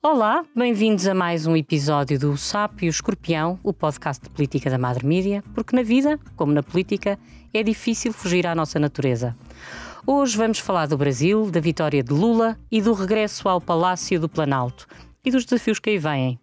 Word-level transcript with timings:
Olá, 0.00 0.44
bem-vindos 0.54 1.08
a 1.08 1.12
mais 1.12 1.44
um 1.44 1.56
episódio 1.56 2.20
do 2.20 2.36
Sapo 2.36 2.84
e 2.84 2.88
o 2.88 2.88
Escorpião, 2.88 3.58
o 3.64 3.72
podcast 3.72 4.22
de 4.22 4.30
política 4.30 4.70
da 4.70 4.78
Madre 4.78 5.04
Mídia, 5.04 5.42
porque 5.52 5.74
na 5.74 5.82
vida, 5.82 6.20
como 6.36 6.52
na 6.52 6.62
política, 6.62 7.18
é 7.52 7.64
difícil 7.64 8.12
fugir 8.12 8.46
à 8.46 8.54
nossa 8.54 8.78
natureza. 8.78 9.36
Hoje 10.06 10.36
vamos 10.36 10.60
falar 10.60 10.86
do 10.86 10.96
Brasil, 10.96 11.50
da 11.50 11.58
vitória 11.58 12.00
de 12.00 12.12
Lula 12.12 12.56
e 12.70 12.80
do 12.80 12.92
regresso 12.92 13.48
ao 13.48 13.60
Palácio 13.60 14.20
do 14.20 14.28
Planalto 14.28 14.86
e 15.24 15.32
dos 15.32 15.44
desafios 15.44 15.80
que 15.80 15.90
aí 15.90 15.98
vêm. 15.98 16.38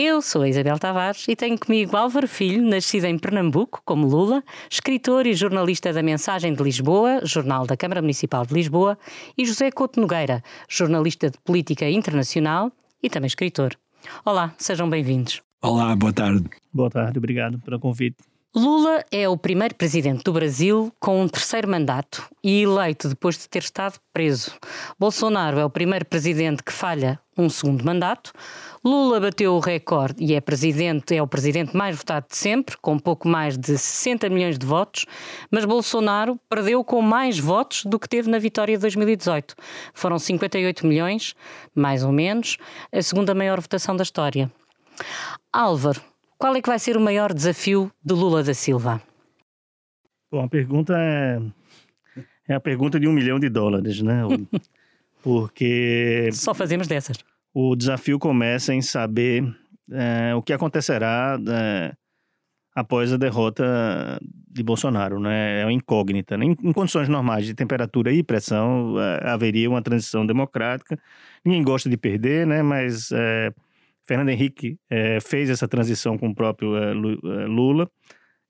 Eu 0.00 0.22
sou 0.22 0.42
a 0.42 0.48
Isabel 0.48 0.78
Tavares 0.78 1.26
e 1.26 1.34
tenho 1.34 1.58
comigo 1.58 1.96
Álvaro 1.96 2.28
Filho, 2.28 2.64
nascido 2.64 3.06
em 3.06 3.18
Pernambuco, 3.18 3.82
como 3.84 4.06
Lula, 4.06 4.44
escritor 4.70 5.26
e 5.26 5.34
jornalista 5.34 5.92
da 5.92 6.04
Mensagem 6.04 6.54
de 6.54 6.62
Lisboa, 6.62 7.18
jornal 7.24 7.66
da 7.66 7.76
Câmara 7.76 8.00
Municipal 8.00 8.46
de 8.46 8.54
Lisboa, 8.54 8.96
e 9.36 9.44
José 9.44 9.72
Couto 9.72 10.00
Nogueira, 10.00 10.40
jornalista 10.68 11.28
de 11.28 11.38
política 11.38 11.90
internacional 11.90 12.70
e 13.02 13.10
também 13.10 13.26
escritor. 13.26 13.76
Olá, 14.24 14.54
sejam 14.56 14.88
bem-vindos. 14.88 15.42
Olá, 15.60 15.96
boa 15.96 16.12
tarde. 16.12 16.48
Boa 16.72 16.90
tarde, 16.90 17.18
obrigado 17.18 17.58
pelo 17.58 17.80
convite. 17.80 18.18
Lula 18.54 19.04
é 19.10 19.28
o 19.28 19.36
primeiro 19.36 19.74
presidente 19.74 20.22
do 20.24 20.32
Brasil 20.32 20.92
com 20.98 21.20
um 21.20 21.28
terceiro 21.28 21.68
mandato 21.68 22.24
e 22.42 22.62
eleito 22.62 23.08
depois 23.08 23.36
de 23.36 23.48
ter 23.48 23.62
estado 23.62 23.98
preso. 24.12 24.52
Bolsonaro 24.98 25.58
é 25.58 25.64
o 25.64 25.70
primeiro 25.70 26.06
presidente 26.06 26.62
que 26.62 26.72
falha 26.72 27.20
um 27.36 27.48
segundo 27.48 27.84
mandato. 27.84 28.32
Lula 28.84 29.20
bateu 29.20 29.54
o 29.54 29.60
recorde 29.60 30.22
e 30.22 30.34
é 30.34 30.40
presidente, 30.40 31.14
é 31.14 31.22
o 31.22 31.26
presidente 31.26 31.76
mais 31.76 31.96
votado 31.96 32.26
de 32.30 32.36
sempre, 32.36 32.76
com 32.76 32.98
pouco 32.98 33.28
mais 33.28 33.56
de 33.58 33.76
60 33.76 34.28
milhões 34.28 34.58
de 34.58 34.66
votos, 34.66 35.04
mas 35.50 35.64
Bolsonaro 35.64 36.38
perdeu 36.48 36.84
com 36.84 37.02
mais 37.02 37.38
votos 37.38 37.84
do 37.84 37.98
que 37.98 38.08
teve 38.08 38.30
na 38.30 38.38
vitória 38.38 38.76
de 38.76 38.80
2018. 38.80 39.54
Foram 39.92 40.18
58 40.18 40.86
milhões, 40.86 41.34
mais 41.74 42.04
ou 42.04 42.12
menos, 42.12 42.56
a 42.92 43.02
segunda 43.02 43.34
maior 43.34 43.60
votação 43.60 43.96
da 43.96 44.02
história. 44.02 44.50
Álvaro, 45.52 46.00
qual 46.36 46.54
é 46.54 46.62
que 46.62 46.68
vai 46.68 46.78
ser 46.78 46.96
o 46.96 47.00
maior 47.00 47.32
desafio 47.32 47.90
de 48.04 48.14
Lula 48.14 48.42
da 48.42 48.54
Silva? 48.54 49.02
Bom, 50.30 50.44
a 50.44 50.48
pergunta 50.48 50.94
é, 50.96 51.40
é 52.48 52.54
a 52.54 52.60
pergunta 52.60 53.00
de 53.00 53.08
um 53.08 53.12
milhão 53.12 53.40
de 53.40 53.48
dólares, 53.48 54.02
né? 54.02 54.22
Porque. 55.22 56.30
Só 56.32 56.54
fazemos 56.54 56.86
dessas. 56.86 57.18
O 57.60 57.74
desafio 57.74 58.20
começa 58.20 58.72
em 58.72 58.80
saber 58.80 59.42
é, 59.90 60.32
o 60.32 60.40
que 60.40 60.52
acontecerá 60.52 61.36
é, 61.48 61.92
após 62.72 63.12
a 63.12 63.16
derrota 63.16 64.20
de 64.22 64.62
Bolsonaro, 64.62 65.18
né? 65.18 65.62
É 65.62 65.64
uma 65.64 65.72
incógnita. 65.72 66.36
Né? 66.36 66.44
Em, 66.44 66.56
em 66.62 66.72
condições 66.72 67.08
normais 67.08 67.44
de 67.46 67.54
temperatura 67.54 68.12
e 68.12 68.22
pressão, 68.22 68.94
é, 69.00 69.28
haveria 69.28 69.68
uma 69.68 69.82
transição 69.82 70.24
democrática. 70.24 70.96
Ninguém 71.44 71.64
gosta 71.64 71.90
de 71.90 71.96
perder, 71.96 72.46
né? 72.46 72.62
Mas 72.62 73.10
é, 73.10 73.52
Fernando 74.06 74.28
Henrique 74.28 74.78
é, 74.88 75.18
fez 75.18 75.50
essa 75.50 75.66
transição 75.66 76.16
com 76.16 76.28
o 76.28 76.34
próprio 76.36 76.76
é, 76.76 76.92
Lula 76.92 77.90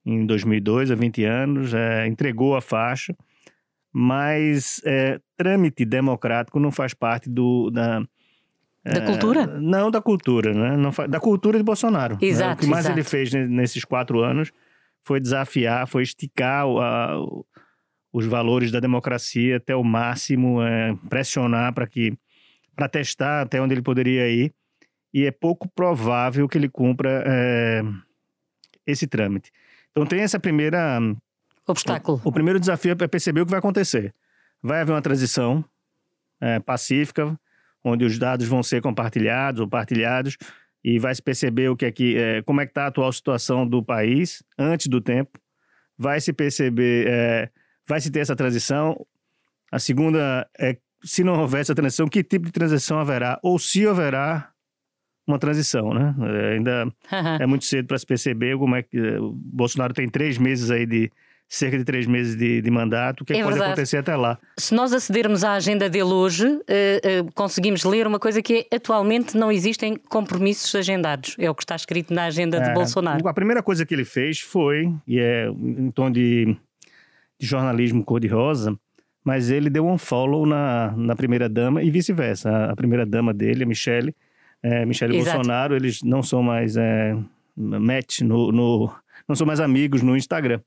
em 0.05 0.27
2002, 0.27 0.91
há 0.91 0.95
20 0.95 1.25
anos, 1.25 1.72
entregou 2.06 2.55
a 2.56 2.61
faixa, 2.61 3.17
mas 3.91 4.83
trâmite 5.37 5.87
democrático 5.87 6.61
não 6.61 6.70
faz 6.70 6.95
parte 6.95 7.28
do, 7.28 7.70
da, 7.70 8.03
da 8.84 9.01
cultura? 9.01 9.47
Não 9.47 9.91
da 9.91 10.01
cultura, 10.01 10.55
né? 10.55 10.77
Não, 10.77 10.91
da 11.09 11.21
cultura 11.21 11.59
de 11.59 11.65
Bolsonaro. 11.65 12.19
Exato. 12.21 12.48
Né? 12.48 12.55
O 12.55 12.59
que 12.59 12.67
mais 12.67 12.84
exato. 12.84 12.98
ele 12.98 13.05
fez 13.05 13.33
nesses 13.33 13.84
quatro 13.84 14.21
anos 14.21 14.53
foi 15.05 15.21
desafiar, 15.21 15.87
foi 15.87 16.03
esticar 16.03 16.67
a, 16.67 17.19
os 18.12 18.27
valores 18.27 18.71
da 18.71 18.81
democracia 18.81 19.56
até 19.56 19.75
o 19.75 19.84
máximo, 19.84 20.62
é, 20.62 20.97
pressionar 21.09 21.73
para 21.73 21.87
que 21.87 22.17
para 22.75 22.89
testar 22.89 23.43
até 23.43 23.61
onde 23.61 23.75
ele 23.75 23.83
poderia 23.83 24.29
ir 24.29 24.55
e 25.12 25.25
é 25.25 25.31
pouco 25.33 25.69
provável 25.69 26.49
que 26.49 26.56
ele 26.56 26.69
cumpra 26.69 27.25
é, 27.27 27.83
esse 28.87 29.06
trâmite. 29.06 29.50
Então 29.91 30.06
tem 30.06 30.21
essa 30.21 30.38
primeira 30.38 31.00
obstáculo. 31.67 32.21
O, 32.25 32.28
o, 32.28 32.33
primeiro 32.33 32.61
desafio 32.61 32.93
é 32.93 33.09
perceber 33.09 33.41
o 33.41 33.44
que 33.44 33.50
vai 33.50 33.59
acontecer. 33.59 34.15
Vai 34.62 34.81
haver 34.81 34.93
uma 34.93 35.03
transição 35.03 35.65
é, 36.41 36.61
pacífica, 36.61 37.38
onde 37.84 38.05
os 38.05 38.19
dados 38.19 38.47
vão 38.47 38.62
ser 38.62 38.81
compartilhados 38.83 39.61
ou 39.61 39.69
partilhados 39.69 40.37
e 40.84 40.99
vai 40.99 41.15
se 41.15 41.22
perceber 41.22 41.69
o 41.69 41.77
que 41.77 41.87
é 41.87 41.93
que, 41.93 42.16
é, 42.16 42.43
como 42.43 42.61
é 42.61 42.66
que 42.66 42.71
está 42.71 42.84
a 42.84 42.87
atual 42.89 43.12
situação 43.12 43.66
do 43.66 43.83
país 43.83 44.43
antes 44.59 44.87
do 44.87 45.00
tempo. 45.00 45.39
Vai 45.97 46.21
se 46.21 46.33
perceber, 46.33 47.06
é, 47.09 47.50
vai 47.87 48.00
se 48.00 48.11
ter 48.11 48.21
essa 48.21 48.37
transição. 48.37 48.97
A 49.71 49.78
segunda 49.78 50.49
é 50.59 50.77
se 51.03 51.22
não 51.22 51.41
houver 51.41 51.61
essa 51.61 51.75
transição, 51.75 52.09
que 52.09 52.22
tipo 52.22 52.47
de 52.47 52.53
transição 52.53 52.99
haverá 52.99 53.38
ou 53.43 53.59
se 53.59 53.87
haverá 53.87 54.50
uma 55.27 55.38
transição, 55.38 55.93
né? 55.93 56.15
É, 56.21 56.55
ainda 56.55 56.93
é 57.41 57.47
muito 57.47 57.65
cedo 57.65 57.87
para 57.87 57.99
se 57.99 58.06
perceber 58.06 58.56
como 58.56 58.75
é 58.75 58.83
que 58.83 58.99
o 58.99 59.33
Bolsonaro 59.33 59.93
tem 59.93 60.09
três 60.09 60.38
meses 60.38 60.71
aí 60.71 60.87
de 60.87 61.11
cerca 61.48 61.78
de 61.78 61.84
três 61.84 62.06
meses 62.06 62.36
de, 62.36 62.60
de 62.60 62.70
mandato, 62.70 63.22
o 63.22 63.25
que, 63.25 63.32
é 63.32 63.36
que 63.36 63.42
pode 63.42 63.60
acontecer 63.60 63.97
até 63.97 64.14
lá? 64.14 64.38
Se 64.59 64.75
nós 64.75 64.92
acedermos 64.92 65.42
à 65.42 65.54
agenda 65.54 65.88
dele 65.88 66.12
hoje, 66.12 66.47
uh, 66.47 66.53
uh, 66.53 67.32
conseguimos 67.34 67.84
ler 67.84 68.06
uma 68.06 68.19
coisa 68.19 68.42
que 68.42 68.66
é 68.70 68.76
atualmente 68.76 69.36
não 69.36 69.50
existem 69.50 69.97
compromissos 69.97 70.75
agendados. 70.75 71.34
É 71.38 71.48
o 71.50 71.54
que 71.54 71.62
está 71.62 71.75
escrito 71.75 72.12
na 72.12 72.25
agenda 72.25 72.58
é, 72.58 72.60
de 72.60 72.75
Bolsonaro. 72.75 73.26
A 73.26 73.32
primeira 73.32 73.62
coisa 73.62 73.87
que 73.87 73.94
ele 73.94 74.04
fez 74.04 74.41
foi, 74.41 74.92
e 75.06 75.19
é 75.19 75.48
em 75.48 75.91
tom 75.91 76.10
de, 76.10 76.54
de 77.38 77.47
jornalismo 77.47 78.04
cor-de-rosa, 78.04 78.78
mas 79.25 79.50
ele 79.50 79.70
deu 79.70 79.87
um 79.87 79.97
follow 79.97 80.44
na, 80.44 80.92
na 80.97 81.16
primeira 81.16 81.48
dama 81.48 81.82
e 81.82 81.91
vice-versa. 81.91 82.50
A, 82.50 82.72
a 82.72 82.76
primeira 82.76 83.06
dama 83.06 83.32
dele, 83.32 83.64
a 83.64 83.66
Michelle, 83.66 84.14
é, 84.62 84.84
Michele 84.84 85.14
e 85.19 85.25
Bolsonaro, 85.25 85.75
eles 85.75 86.03
não 86.03 86.22
são 86.22 86.42
mais 86.42 86.76
é, 86.76 87.16
match 87.56 88.20
no, 88.20 88.53
no, 88.53 88.94
não 89.26 89.34
são 89.34 89.47
mais 89.47 89.60
amigos 89.60 90.03
no 90.03 90.14
Instagram. 90.14 90.60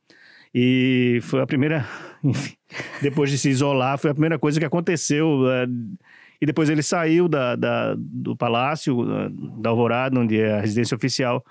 E 0.54 1.20
foi 1.24 1.42
a 1.42 1.48
primeira, 1.48 1.86
enfim, 2.24 2.56
depois 3.02 3.30
de 3.30 3.38
se 3.38 3.50
isolar, 3.50 3.98
foi 3.98 4.12
a 4.12 4.14
primeira 4.14 4.38
coisa 4.38 4.60
que 4.60 4.66
aconteceu. 4.66 5.50
É, 5.50 5.68
e 6.42 6.46
depois 6.46 6.70
ele 6.70 6.82
saiu 6.82 7.28
da, 7.28 7.56
da, 7.56 7.96
do 7.98 8.36
palácio, 8.36 9.30
da 9.60 9.70
Alvorada, 9.70 10.20
onde 10.20 10.40
é 10.40 10.54
a 10.54 10.62
residência 10.62 10.96
oficial, 10.96 11.46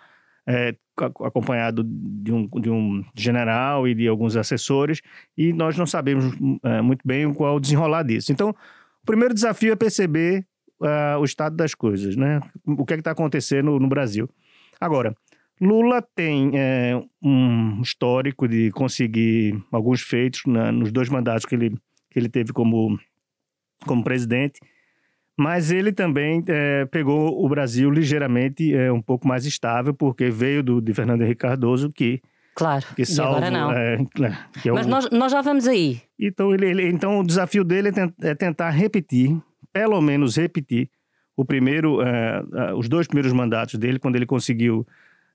é, 0.47 0.75
acompanhado 0.97 1.85
de 1.85 2.33
um, 2.33 2.49
de 2.61 2.71
um 2.71 3.05
general 3.15 3.87
e 3.87 3.95
de 3.95 4.09
alguns 4.09 4.37
assessores, 4.37 5.01
e 5.39 5.53
nós 5.53 5.77
não 5.77 5.87
sabemos 5.87 6.25
é, 6.65 6.83
muito 6.83 7.03
bem 7.05 7.33
qual 7.33 7.61
desenrolar 7.61 8.03
disso. 8.03 8.33
Então, 8.33 8.51
o 8.51 9.07
primeiro 9.07 9.33
desafio 9.33 9.73
é 9.73 9.77
perceber 9.77 10.45
uh, 10.81 11.19
o 11.19 11.25
estado 11.25 11.57
das 11.57 11.75
coisas, 11.75 12.17
né? 12.17 12.41
O 12.67 12.85
que 12.85 12.95
é 12.95 12.97
está 12.97 13.13
acontecendo 13.13 13.79
no 13.79 13.89
Brasil. 13.89 14.29
Agora, 14.81 15.15
Lula 15.61 16.03
tem 16.15 16.53
é, 16.55 17.01
um 17.23 17.81
histórico 17.83 18.49
de 18.49 18.71
conseguir 18.71 19.63
alguns 19.71 20.01
feitos 20.01 20.43
na, 20.47 20.73
nos 20.73 20.91
dois 20.91 21.09
mandatos 21.09 21.45
que 21.45 21.55
ele, 21.55 21.71
que 22.11 22.19
ele 22.19 22.29
teve 22.29 22.53
como, 22.53 22.99
como 23.87 24.03
presidente, 24.03 24.61
mas 25.39 25.71
ele 25.71 25.93
também 25.93 26.43
é, 26.49 26.87
pegou 26.87 27.45
o 27.45 27.49
Brasil 27.49 27.91
ligeiramente 27.91 28.75
é, 28.75 28.91
um 28.91 29.03
pouco 29.03 29.29
mais 29.29 29.45
estável, 29.45 29.93
porque 29.93 30.31
veio 30.31 30.63
do, 30.63 30.81
de 30.81 30.95
Fernando 30.95 31.23
Henrique 31.23 31.41
Cardoso, 31.41 31.91
que 31.91 32.21
Claro, 32.53 32.85
que 32.95 33.05
salvo, 33.07 33.37
agora 33.37 33.51
não. 33.51 33.73
É, 33.73 33.95
é 33.95 34.73
Mas 34.73 34.87
o... 34.87 34.91
nós, 34.91 35.11
nós 35.11 35.33
já 35.33 35.41
vamos 35.41 35.67
aí. 35.69 36.03
Então, 36.19 36.53
ele, 36.53 36.67
ele, 36.67 36.89
então 36.89 37.21
o 37.21 37.27
desafio 37.27 37.65
dele 37.65 37.89
é, 37.89 38.29
é 38.29 38.35
tentar 38.35 38.71
repetir 38.71 39.41
pelo 39.73 40.01
menos 40.01 40.37
repetir 40.37 40.91
o 41.37 41.45
primeiro, 41.45 42.01
uh, 42.03 42.77
os 42.77 42.89
dois 42.89 43.07
primeiros 43.07 43.33
mandatos 43.33 43.79
dele, 43.79 43.99
quando 43.99 44.17
ele 44.17 44.27
conseguiu 44.27 44.87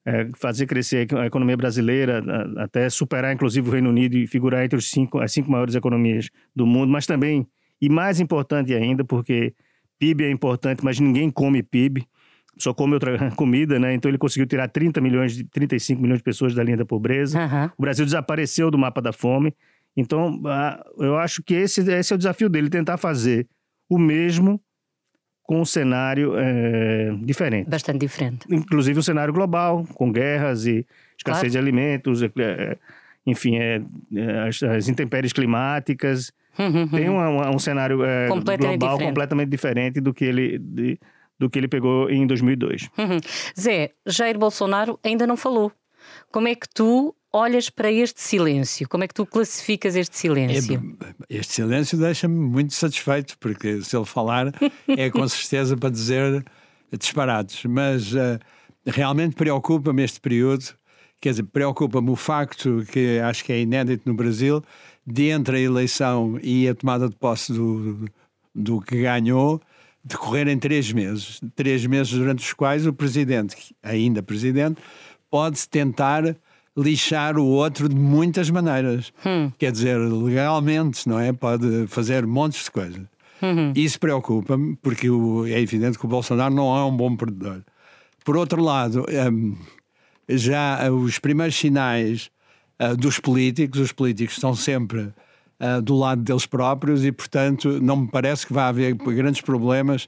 uh, 0.07 0.37
fazer 0.37 0.65
crescer 0.65 1.07
a 1.15 1.25
economia 1.25 1.57
brasileira, 1.57 2.23
até 2.57 2.89
superar 2.89 3.33
inclusive 3.33 3.67
o 3.67 3.71
Reino 3.71 3.89
Unido 3.89 4.17
e 4.17 4.27
figurar 4.27 4.63
entre 4.63 4.77
os 4.77 4.89
cinco, 4.89 5.19
as 5.19 5.31
cinco 5.31 5.51
maiores 5.51 5.75
economias 5.75 6.29
do 6.55 6.65
mundo, 6.65 6.91
mas 6.91 7.05
também, 7.05 7.47
e 7.81 7.89
mais 7.89 8.19
importante 8.19 8.73
ainda, 8.73 9.03
porque 9.03 9.53
PIB 9.99 10.25
é 10.25 10.31
importante, 10.31 10.83
mas 10.83 10.99
ninguém 10.99 11.29
come 11.29 11.63
PIB, 11.63 12.05
só 12.57 12.73
come 12.73 12.93
outra 12.93 13.31
comida, 13.35 13.79
né? 13.79 13.93
Então 13.93 14.09
ele 14.09 14.17
conseguiu 14.17 14.47
tirar 14.47 14.67
30 14.67 15.01
milhões, 15.01 15.43
35 15.51 16.01
milhões 16.01 16.19
de 16.19 16.23
pessoas 16.23 16.53
da 16.53 16.63
linha 16.63 16.77
da 16.77 16.85
pobreza. 16.85 17.39
Uhum. 17.39 17.69
O 17.77 17.81
Brasil 17.81 18.05
desapareceu 18.05 18.71
do 18.71 18.77
mapa 18.77 19.01
da 19.01 19.11
fome. 19.11 19.53
Então, 19.97 20.41
eu 20.97 21.17
acho 21.17 21.41
que 21.41 21.53
esse, 21.53 21.81
esse 21.89 22.11
é 22.11 22.15
o 22.15 22.17
desafio 22.17 22.49
dele, 22.49 22.69
tentar 22.69 22.97
fazer 22.97 23.47
o 23.89 23.97
mesmo 23.97 24.59
com 25.45 25.61
um 25.61 25.65
cenário 25.65 26.33
é, 26.37 27.11
diferente. 27.21 27.69
Bastante 27.69 27.99
diferente. 27.99 28.45
Inclusive 28.49 28.99
um 28.99 29.03
cenário 29.03 29.33
global, 29.33 29.85
com 29.93 30.11
guerras 30.11 30.65
e 30.65 30.85
escassez 31.17 31.41
claro. 31.41 31.49
de 31.51 31.57
alimentos, 31.57 32.23
é, 32.23 32.77
enfim, 33.25 33.57
é, 33.57 33.81
as, 34.47 34.61
as, 34.63 34.89
intempéries 34.89 35.31
climáticas. 35.31 36.31
Uhum, 36.57 36.87
Tem 36.87 37.09
uma, 37.09 37.29
uma, 37.29 37.49
um 37.55 37.59
cenário 37.59 37.99
completamente 38.29 38.79
global 38.79 38.95
diferente. 38.95 39.09
completamente 39.09 39.49
diferente 39.49 40.01
do 40.01 40.13
que 40.13 40.25
ele... 40.25 40.57
De, 40.59 40.99
do 41.37 41.49
que 41.49 41.59
ele 41.59 41.67
pegou 41.67 42.09
em 42.09 42.25
2002. 42.25 42.89
Uhum. 42.97 43.19
Zé, 43.59 43.91
Jair 44.05 44.37
Bolsonaro 44.37 44.97
ainda 45.03 45.27
não 45.27 45.35
falou. 45.35 45.69
Como 46.31 46.47
é 46.47 46.55
que 46.55 46.67
tu 46.73 47.13
olhas 47.35 47.69
para 47.69 47.91
este 47.91 48.21
silêncio? 48.21 48.87
Como 48.87 49.03
é 49.03 49.07
que 49.07 49.13
tu 49.13 49.25
classificas 49.25 49.95
este 49.95 50.17
silêncio? 50.17 50.97
É, 51.29 51.37
este 51.37 51.53
silêncio 51.53 51.97
deixa-me 51.97 52.35
muito 52.35 52.73
satisfeito, 52.73 53.37
porque 53.39 53.81
se 53.81 53.95
ele 53.95 54.05
falar 54.05 54.53
é 54.87 55.09
com 55.09 55.27
certeza 55.27 55.75
para 55.75 55.89
dizer 55.89 56.45
disparados. 56.97 57.63
Mas 57.65 58.13
uh, 58.13 58.39
realmente 58.85 59.35
preocupa-me 59.35 60.03
este 60.03 60.19
período, 60.21 60.65
quer 61.19 61.31
dizer, 61.31 61.43
preocupa-me 61.43 62.09
o 62.09 62.15
facto 62.15 62.85
que 62.89 63.19
acho 63.19 63.43
que 63.43 63.51
é 63.51 63.59
inédito 63.59 64.07
no 64.07 64.15
Brasil, 64.15 64.63
de 65.05 65.29
entre 65.29 65.57
a 65.57 65.59
eleição 65.59 66.39
e 66.41 66.69
a 66.69 66.73
tomada 66.73 67.09
de 67.09 67.15
posse 67.15 67.51
do, 67.51 68.09
do 68.53 68.79
que 68.79 69.01
ganhou, 69.01 69.61
decorrerem 70.03 70.57
três 70.57 70.91
meses. 70.93 71.41
Três 71.53 71.85
meses 71.85 72.13
durante 72.13 72.39
os 72.39 72.53
quais 72.53 72.87
o 72.87 72.93
presidente, 72.93 73.75
ainda 73.83 74.23
presidente, 74.23 74.81
pode 75.29 75.67
tentar 75.67 76.35
lixar 76.77 77.37
o 77.37 77.45
outro 77.45 77.87
de 77.87 77.95
muitas 77.95 78.49
maneiras. 78.49 79.13
Hum. 79.25 79.51
Quer 79.57 79.71
dizer, 79.71 79.97
legalmente, 79.97 81.07
não 81.07 81.19
é? 81.19 81.31
Pode 81.31 81.87
fazer 81.87 82.25
montes 82.25 82.65
de 82.65 82.71
coisas. 82.71 83.01
Uhum. 83.41 83.73
Isso 83.75 83.99
preocupa-me, 83.99 84.75
porque 84.77 85.07
é 85.47 85.59
evidente 85.59 85.97
que 85.97 86.05
o 86.05 86.09
Bolsonaro 86.09 86.53
não 86.53 86.75
é 86.75 86.83
um 86.83 86.95
bom 86.95 87.15
perdedor. 87.15 87.61
Por 88.23 88.35
outro 88.37 88.61
lado, 88.61 89.05
um, 89.31 89.55
já 90.27 90.91
os 90.91 91.19
primeiros 91.19 91.55
sinais 91.55 92.31
uh, 92.81 92.95
dos 92.95 93.19
políticos, 93.19 93.79
os 93.79 93.91
políticos 93.91 94.35
estão 94.35 94.55
sempre 94.55 95.13
uh, 95.59 95.81
do 95.81 95.95
lado 95.95 96.23
deles 96.23 96.45
próprios 96.45 97.05
e, 97.05 97.11
portanto, 97.11 97.79
não 97.81 97.97
me 97.97 98.07
parece 98.07 98.47
que 98.47 98.53
vai 98.53 98.65
haver 98.65 98.95
grandes 98.95 99.41
problemas 99.41 100.05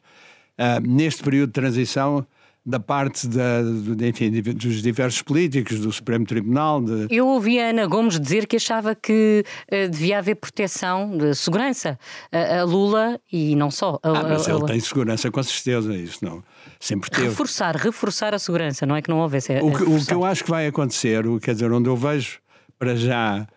uh, 0.57 0.81
neste 0.81 1.21
período 1.21 1.47
de 1.47 1.53
transição 1.53 2.25
da 2.67 2.81
parte 2.81 3.29
da, 3.29 3.61
enfim, 4.05 4.29
dos 4.29 4.81
diversos 4.81 5.21
políticos, 5.21 5.79
do 5.79 5.89
Supremo 5.89 6.25
Tribunal. 6.25 6.81
De... 6.81 7.07
Eu 7.09 7.25
ouvi 7.25 7.57
a 7.61 7.69
Ana 7.69 7.87
Gomes 7.87 8.19
dizer 8.19 8.45
que 8.45 8.57
achava 8.57 8.93
que 8.93 9.45
uh, 9.71 9.89
devia 9.89 10.19
haver 10.19 10.35
proteção 10.35 11.17
de 11.17 11.33
segurança 11.33 11.97
a, 12.29 12.59
a 12.59 12.63
Lula 12.65 13.21
e 13.31 13.55
não 13.55 13.71
só. 13.71 13.97
A, 14.03 14.09
ah, 14.09 14.23
mas 14.23 14.49
a, 14.49 14.51
ele 14.51 14.65
tem 14.65 14.79
segurança 14.81 15.31
com 15.31 15.41
certeza, 15.41 15.95
isso 15.95 16.19
não. 16.21 16.43
Sempre 16.77 17.09
teve. 17.09 17.29
Reforçar, 17.29 17.73
reforçar 17.77 18.33
a 18.33 18.39
segurança, 18.39 18.85
não 18.85 18.97
é 18.97 19.01
que 19.01 19.09
não 19.09 19.19
houvesse. 19.19 19.53
O 19.61 19.71
que, 19.71 19.83
o 19.83 20.05
que 20.05 20.13
eu 20.13 20.25
acho 20.25 20.43
que 20.43 20.49
vai 20.49 20.67
acontecer, 20.67 21.23
quer 21.39 21.53
dizer, 21.53 21.71
onde 21.71 21.87
eu 21.87 21.95
vejo 21.95 22.39
para 22.77 22.97
já 22.97 23.47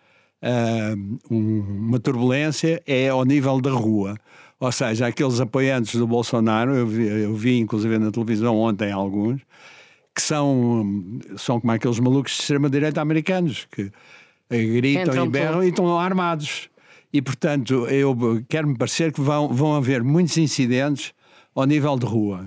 uh, 0.41 1.19
um, 1.29 1.89
uma 1.89 1.99
turbulência 1.99 2.81
é 2.87 3.09
ao 3.09 3.25
nível 3.25 3.61
da 3.61 3.73
rua. 3.73 4.15
Ou 4.61 4.71
seja, 4.71 5.07
aqueles 5.07 5.41
apoiantes 5.41 5.99
do 5.99 6.07
Bolsonaro, 6.07 6.77
eu 6.77 6.87
vi, 6.87 7.07
eu 7.07 7.35
vi 7.35 7.59
inclusive 7.59 7.99
na 7.99 8.11
televisão 8.11 8.59
ontem 8.59 8.93
alguns, 8.93 9.41
que 10.15 10.21
são, 10.21 10.85
são 11.39 11.59
como 11.59 11.73
aqueles 11.73 11.99
malucos 11.99 12.33
de 12.33 12.43
extrema-direita 12.43 13.01
americanos, 13.01 13.67
que 13.71 13.91
gritam 14.51 15.03
Entram 15.03 15.25
e 15.25 15.29
berram 15.31 15.65
e 15.65 15.69
estão 15.69 15.99
armados. 15.99 16.69
E, 17.11 17.23
portanto, 17.23 17.87
eu 17.87 18.15
quero-me 18.49 18.77
parecer 18.77 19.13
que 19.13 19.21
vão, 19.21 19.49
vão 19.49 19.75
haver 19.75 20.05
muitos 20.05 20.37
incidentes 20.37 21.15
ao 21.55 21.65
nível 21.65 21.99
de 21.99 22.05
rua. 22.05 22.47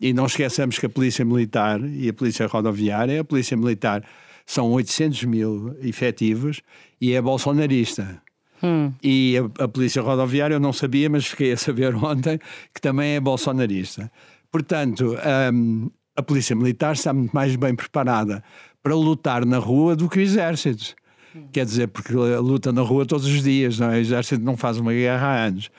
E 0.00 0.12
não 0.12 0.26
esqueçamos 0.26 0.78
que 0.78 0.86
a 0.86 0.90
Polícia 0.90 1.24
Militar 1.24 1.80
e 1.82 2.08
a 2.08 2.12
Polícia 2.12 2.46
Rodoviária, 2.46 3.20
a 3.20 3.24
Polícia 3.24 3.56
Militar 3.56 4.04
são 4.44 4.72
800 4.72 5.24
mil 5.24 5.76
efetivos 5.80 6.60
e 7.00 7.12
é 7.12 7.22
bolsonarista. 7.22 8.22
Hum. 8.64 8.92
E 9.02 9.36
a, 9.38 9.64
a, 9.64 9.68
Polícia 9.68 10.00
Rodoviária 10.00 10.54
eu 10.54 10.60
não 10.60 10.72
sabia, 10.72 11.08
mas 11.10 11.26
fiquei 11.26 11.52
a 11.52 11.56
saber 11.56 11.94
ontem 12.02 12.38
que 12.72 12.80
também 12.80 13.16
é 13.16 13.20
bolsonarista. 13.20 14.10
Portanto, 14.50 15.16
um, 15.52 15.90
a 16.16 16.22
Polícia 16.22 16.54
Militar 16.54 16.94
está 16.94 17.12
muito 17.12 17.32
mais 17.32 17.54
bem 17.56 17.74
preparada 17.74 18.42
para 18.82 18.94
lutar 18.94 19.44
na 19.44 19.58
rua 19.58 19.96
do 19.96 20.08
que 20.08 20.18
o 20.18 20.22
Exército. 20.22 20.94
Hum. 21.34 21.48
Quer 21.52 21.64
dizer, 21.64 21.88
porque 21.88 22.12
luta 22.14 22.72
na 22.72 22.82
rua 22.82 23.04
todos 23.04 23.26
os 23.26 23.42
dias, 23.42 23.78
não 23.78 23.90
é? 23.90 23.96
o 23.96 24.00
Exército 24.00 24.44
não 24.44 24.56
faz 24.56 24.78
uma 24.78 24.92
guerra 24.92 25.26
há 25.26 25.44
anos. 25.46 25.70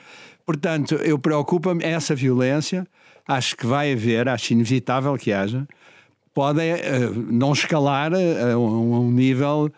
Portanto, 0.44 0.94
eu 0.96 1.18
preocupa-me 1.18 1.82
essa 1.82 2.14
violência, 2.14 2.86
acho 3.26 3.56
que 3.56 3.66
vai 3.66 3.92
haver, 3.92 4.28
acho 4.28 4.52
inevitável 4.52 5.16
que 5.16 5.32
haja, 5.32 5.66
pode 6.32 6.60
uh, 6.60 7.32
não 7.32 7.52
escalar 7.52 8.12
a, 8.12 8.52
a, 8.52 8.58
um, 8.58 9.10
nível, 9.10 9.72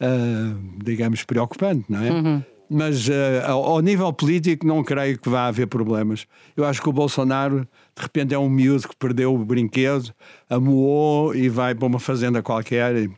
uh, 0.00 0.78
digamos, 0.82 1.24
preocupante, 1.24 1.84
não 1.88 2.02
é? 2.02 2.10
Uhum. 2.10 2.42
Mas 2.68 3.08
uh, 3.08 3.12
ao 3.46 3.80
nível 3.80 4.12
político 4.12 4.66
não 4.66 4.82
creio 4.82 5.18
que 5.18 5.28
vá 5.28 5.46
haver 5.46 5.66
problemas. 5.66 6.26
Eu 6.56 6.64
acho 6.64 6.80
que 6.80 6.88
o 6.88 6.92
Bolsonaro 6.92 7.68
de 7.96 8.02
repente 8.02 8.34
é 8.34 8.38
um 8.38 8.48
miúdo 8.48 8.88
que 8.88 8.96
perdeu 8.96 9.34
o 9.34 9.44
brinquedo, 9.44 10.12
amoou 10.48 11.34
e 11.34 11.48
vai 11.48 11.74
para 11.74 11.86
uma 11.86 12.00
fazenda 12.00 12.42
qualquer. 12.42 12.96
E... 12.96 13.08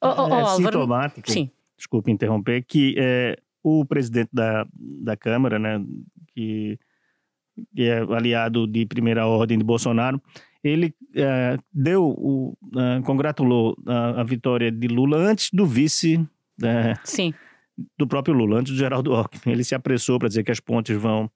Oh, 0.00 0.08
oh, 0.16 0.28
oh, 0.30 0.34
é 0.34 0.56
sintomático, 0.56 1.30
Sim. 1.30 1.50
desculpe 1.76 2.10
interromper, 2.10 2.64
que 2.64 2.94
é, 2.98 3.36
o 3.62 3.84
presidente 3.84 4.30
da, 4.32 4.66
da 4.74 5.16
Câmara, 5.16 5.58
né, 5.58 5.82
que, 6.34 6.78
que 7.74 7.82
é 7.82 7.98
aliado 7.98 8.66
de 8.66 8.84
primeira 8.86 9.26
ordem 9.26 9.58
de 9.58 9.64
Bolsonaro, 9.64 10.20
ele 10.62 10.94
é, 11.16 11.58
deu 11.72 12.04
o, 12.04 12.56
uh, 12.74 13.02
congratulou 13.04 13.76
a, 13.86 14.20
a, 14.20 14.24
vitória 14.24 14.70
de 14.70 14.86
Lula 14.86 15.16
antes 15.16 15.50
do 15.52 15.66
vice. 15.66 16.24
É, 16.62 16.94
Sim 17.02 17.34
do 17.98 18.06
próprio 18.06 18.34
Lula, 18.34 18.60
antes 18.60 18.72
do 18.72 18.78
Geraldo 18.78 19.14
Alckmin. 19.14 19.52
Ele 19.52 19.64
se 19.64 19.74
apressou 19.74 20.18
para 20.18 20.28
dizer 20.28 20.44
que 20.44 20.50
as 20.52 20.60
pontes 20.60 20.96
vão, 20.96 21.30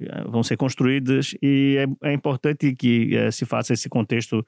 eh, 0.00 0.24
vão 0.24 0.42
ser 0.42 0.56
construídas 0.56 1.34
e 1.42 1.76
é, 2.02 2.10
é 2.10 2.12
importante 2.12 2.74
que 2.74 3.16
é, 3.16 3.30
se 3.30 3.44
faça 3.44 3.72
esse 3.72 3.88
contexto 3.88 4.44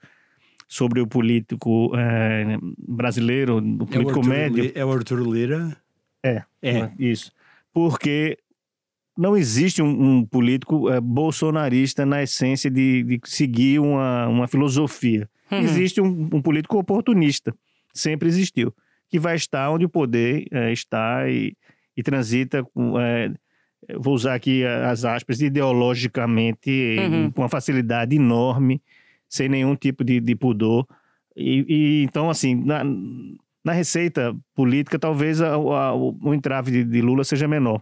sobre 0.67 0.99
o 0.99 1.07
político 1.07 1.91
é, 1.95 2.57
brasileiro, 2.77 3.57
o 3.57 3.85
político 3.85 4.19
é 4.19 4.21
o 4.21 4.25
médio. 4.25 4.71
é 4.75 4.83
o 4.83 4.91
Arthur 4.91 5.21
Lira? 5.21 5.77
É, 6.21 6.43
é, 6.61 6.91
isso. 6.99 7.31
Porque 7.71 8.37
não 9.17 9.37
existe 9.37 9.81
um, 9.81 10.17
um 10.17 10.25
político 10.25 10.89
bolsonarista 11.01 12.05
na 12.05 12.21
essência 12.21 12.69
de, 12.69 13.03
de 13.03 13.19
seguir 13.23 13.79
uma, 13.79 14.27
uma 14.27 14.47
filosofia. 14.47 15.29
Uhum. 15.49 15.59
Existe 15.59 16.01
um, 16.01 16.29
um 16.33 16.41
político 16.41 16.77
oportunista, 16.77 17.55
sempre 17.93 18.27
existiu 18.27 18.73
que 19.09 19.19
vai 19.19 19.35
estar 19.35 19.69
onde 19.69 19.85
o 19.85 19.89
poder 19.89 20.45
é, 20.51 20.71
está 20.71 21.29
e, 21.29 21.55
e 21.95 22.03
transita 22.03 22.63
com. 22.63 22.99
É, 22.99 23.31
vou 23.97 24.13
usar 24.13 24.35
aqui 24.35 24.65
as 24.65 25.05
aspas, 25.05 25.41
ideologicamente, 25.41 26.97
uhum. 26.99 27.31
com 27.31 27.41
uma 27.41 27.49
facilidade 27.49 28.15
enorme, 28.15 28.81
sem 29.29 29.47
nenhum 29.47 29.75
tipo 29.75 30.03
de, 30.03 30.19
de 30.19 30.35
pudor. 30.35 30.85
E, 31.35 31.65
e, 31.67 32.03
então, 32.03 32.29
assim, 32.29 32.55
na, 32.55 32.83
na 33.63 33.73
receita 33.73 34.35
política, 34.55 34.97
talvez 34.97 35.41
a, 35.41 35.53
a, 35.53 35.93
o 35.93 36.33
entrave 36.33 36.71
de, 36.71 36.83
de, 36.83 37.01
Lula 37.01 37.23
seja 37.23 37.47
menor. 37.47 37.81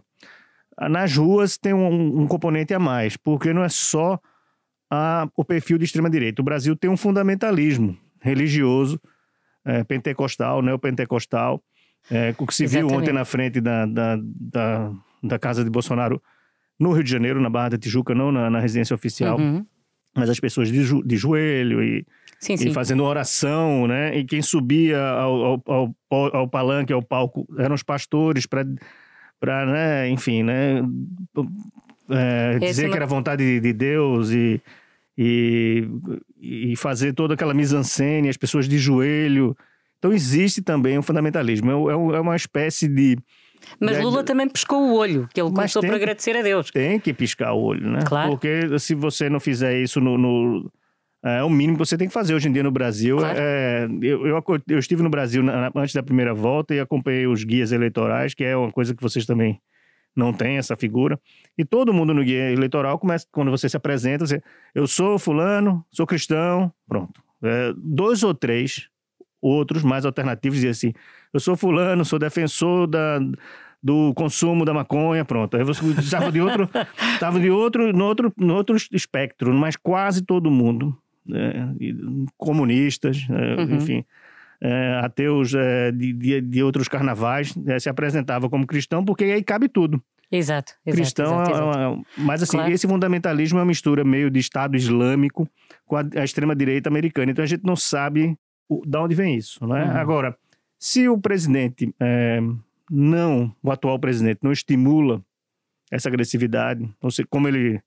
Nas 0.78 1.16
ruas 1.16 1.56
tem 1.56 1.72
um, 1.72 2.20
um 2.20 2.26
componente 2.26 2.74
a 2.74 2.78
mais, 2.78 3.16
porque 3.16 3.52
não 3.52 3.64
é 3.64 3.68
só 3.68 4.20
a, 4.90 5.26
o 5.34 5.44
perfil 5.44 5.78
de 5.78 5.84
extrema-direita. 5.84 6.42
O 6.42 6.44
Brasil 6.44 6.76
tem 6.76 6.90
um 6.90 6.96
fundamentalismo 6.96 7.96
religioso 8.20 9.00
é, 9.66 9.82
pentecostal, 9.82 10.62
neopentecostal, 10.62 11.60
é, 12.10 12.32
o 12.38 12.46
que 12.46 12.54
se 12.54 12.64
Exatamente. 12.64 12.90
viu 12.90 12.98
ontem 12.98 13.12
na 13.12 13.24
frente 13.24 13.60
da, 13.60 13.84
da, 13.84 14.16
da, 14.22 14.92
da, 15.22 15.38
casa 15.38 15.64
de 15.64 15.70
Bolsonaro 15.70 16.22
no 16.78 16.92
Rio 16.92 17.02
de 17.02 17.10
Janeiro, 17.10 17.40
na 17.40 17.50
Barra 17.50 17.70
da 17.70 17.78
Tijuca, 17.78 18.14
não 18.14 18.30
na, 18.30 18.48
na 18.48 18.60
residência 18.60 18.94
oficial, 18.94 19.38
uhum. 19.38 19.66
mas 20.14 20.30
as 20.30 20.38
pessoas 20.38 20.70
de, 20.70 20.84
jo, 20.84 21.02
de 21.02 21.16
joelho 21.16 21.82
e, 21.82 22.06
sim, 22.38 22.54
e 22.54 22.58
sim. 22.58 22.72
fazendo 22.72 23.02
oração, 23.02 23.88
né? 23.88 24.16
E 24.16 24.24
quem 24.24 24.40
subia 24.40 25.00
ao, 25.00 25.62
ao, 25.66 25.96
ao, 26.08 26.36
ao 26.36 26.48
palanque, 26.48 26.92
ao 26.92 27.02
palco, 27.02 27.44
eram 27.58 27.74
os 27.74 27.82
pastores 27.82 28.46
para, 28.46 29.66
né, 29.66 30.08
enfim, 30.08 30.44
né? 30.44 30.82
É, 32.08 32.58
dizer 32.60 32.88
que 32.88 32.96
era 32.96 33.06
vontade 33.06 33.42
de, 33.42 33.58
de 33.58 33.72
Deus 33.72 34.30
e 34.30 34.62
e, 35.16 35.88
e 36.40 36.76
fazer 36.76 37.12
toda 37.12 37.34
aquela 37.34 37.54
mise-en-scène, 37.54 38.28
as 38.28 38.36
pessoas 38.36 38.68
de 38.68 38.78
joelho. 38.78 39.56
Então 39.98 40.12
existe 40.12 40.62
também 40.62 40.98
um 40.98 41.02
fundamentalismo. 41.02 41.70
É, 41.70 41.92
é, 41.92 42.16
é 42.16 42.20
uma 42.20 42.36
espécie 42.36 42.88
de. 42.88 43.16
Mas 43.80 43.98
Lula 43.98 44.22
também 44.22 44.48
piscou 44.48 44.78
o 44.78 44.94
olho, 44.94 45.28
que 45.32 45.40
ele 45.40 45.50
começou 45.50 45.82
por 45.82 45.94
agradecer 45.94 46.36
a 46.36 46.42
Deus. 46.42 46.70
Tem 46.70 47.00
que 47.00 47.12
piscar 47.12 47.52
o 47.52 47.62
olho, 47.62 47.90
né? 47.90 48.00
Claro. 48.06 48.30
Porque 48.30 48.78
se 48.78 48.94
você 48.94 49.28
não 49.30 49.40
fizer 49.40 49.80
isso 49.80 50.00
no, 50.00 50.16
no 50.18 50.70
é 51.24 51.42
o 51.42 51.50
mínimo 51.50 51.76
que 51.76 51.84
você 51.84 51.96
tem 51.96 52.06
que 52.06 52.14
fazer 52.14 52.34
hoje 52.34 52.48
em 52.48 52.52
dia 52.52 52.62
no 52.62 52.70
Brasil. 52.70 53.16
Claro. 53.16 53.38
É, 53.40 53.88
eu, 54.02 54.26
eu, 54.26 54.44
eu, 54.68 54.78
estive 54.78 55.02
no 55.02 55.10
Brasil 55.10 55.42
na, 55.42 55.72
antes 55.74 55.94
da 55.94 56.02
primeira 56.02 56.32
volta 56.32 56.74
e 56.74 56.78
acompanhei 56.78 57.26
os 57.26 57.42
guias 57.42 57.72
eleitorais, 57.72 58.34
que 58.34 58.44
é 58.44 58.56
uma 58.56 58.70
coisa 58.70 58.94
que 58.94 59.02
vocês 59.02 59.26
também 59.26 59.60
não 60.16 60.32
tem 60.32 60.56
essa 60.56 60.74
figura. 60.74 61.20
E 61.56 61.64
todo 61.64 61.92
mundo 61.92 62.14
no 62.14 62.24
guia 62.24 62.50
eleitoral 62.50 62.98
começa, 62.98 63.26
quando 63.30 63.50
você 63.50 63.68
se 63.68 63.76
apresenta, 63.76 64.26
você, 64.26 64.42
eu 64.74 64.86
sou 64.86 65.18
fulano, 65.18 65.84
sou 65.90 66.06
cristão, 66.06 66.72
pronto. 66.88 67.22
É, 67.42 67.72
dois 67.76 68.22
ou 68.22 68.34
três 68.34 68.88
outros 69.40 69.82
mais 69.82 70.04
alternativos 70.04 70.58
dizem 70.58 70.70
assim, 70.70 70.92
eu 71.32 71.38
sou 71.38 71.56
fulano, 71.56 72.04
sou 72.04 72.18
defensor 72.18 72.86
da, 72.86 73.20
do 73.82 74.12
consumo 74.14 74.64
da 74.64 74.72
maconha, 74.72 75.24
pronto. 75.24 75.56
Aí 75.56 75.62
você 75.62 75.84
estava 76.00 76.32
de 76.32 76.40
outro, 76.40 76.68
estava 77.14 77.38
de 77.38 77.50
outro, 77.50 77.92
no 77.92 78.04
outro, 78.04 78.32
no 78.36 78.54
outro 78.54 78.76
espectro, 78.92 79.52
mas 79.52 79.76
quase 79.76 80.22
todo 80.22 80.50
mundo, 80.50 80.96
né, 81.24 81.74
comunistas, 82.36 83.28
né, 83.28 83.56
uhum. 83.56 83.74
enfim, 83.76 84.04
é, 84.60 85.00
ateus 85.02 85.54
é, 85.54 85.92
de, 85.92 86.40
de, 86.40 86.62
outros 86.62 86.88
carnavais 86.88 87.54
é, 87.66 87.78
se 87.78 87.88
apresentavam 87.88 88.48
como 88.48 88.66
cristão, 88.66 89.04
porque 89.04 89.24
aí 89.24 89.42
cabe 89.42 89.68
tudo. 89.68 90.02
Exato. 90.30 90.72
exato 90.84 90.96
cristão, 90.96 91.42
exato, 91.42 91.50
exato. 91.50 91.78
É 91.78 91.88
uma, 91.88 92.02
mas 92.16 92.42
assim, 92.42 92.56
claro. 92.56 92.72
esse 92.72 92.88
fundamentalismo 92.88 93.58
é 93.58 93.62
uma 93.62 93.68
mistura 93.68 94.04
meio 94.04 94.30
de 94.30 94.40
Estado 94.40 94.76
Islâmico 94.76 95.48
com 95.84 95.96
a, 95.96 96.02
a 96.16 96.24
extrema-direita 96.24 96.88
americana. 96.88 97.30
Então 97.30 97.44
a 97.44 97.48
gente 97.48 97.64
não 97.64 97.76
sabe 97.76 98.36
o, 98.68 98.82
de 98.84 98.98
onde 98.98 99.14
vem 99.14 99.36
isso. 99.36 99.64
Né? 99.66 99.84
Uhum. 99.84 99.96
Agora, 99.96 100.36
se 100.78 101.08
o 101.08 101.18
presidente 101.18 101.94
é, 102.00 102.40
não, 102.90 103.54
o 103.62 103.70
atual 103.70 103.98
presidente, 103.98 104.40
não 104.42 104.52
estimula 104.52 105.22
essa 105.90 106.08
agressividade, 106.08 106.88
não 107.02 107.10
sei 107.10 107.24
como 107.28 107.48
ele. 107.48 107.80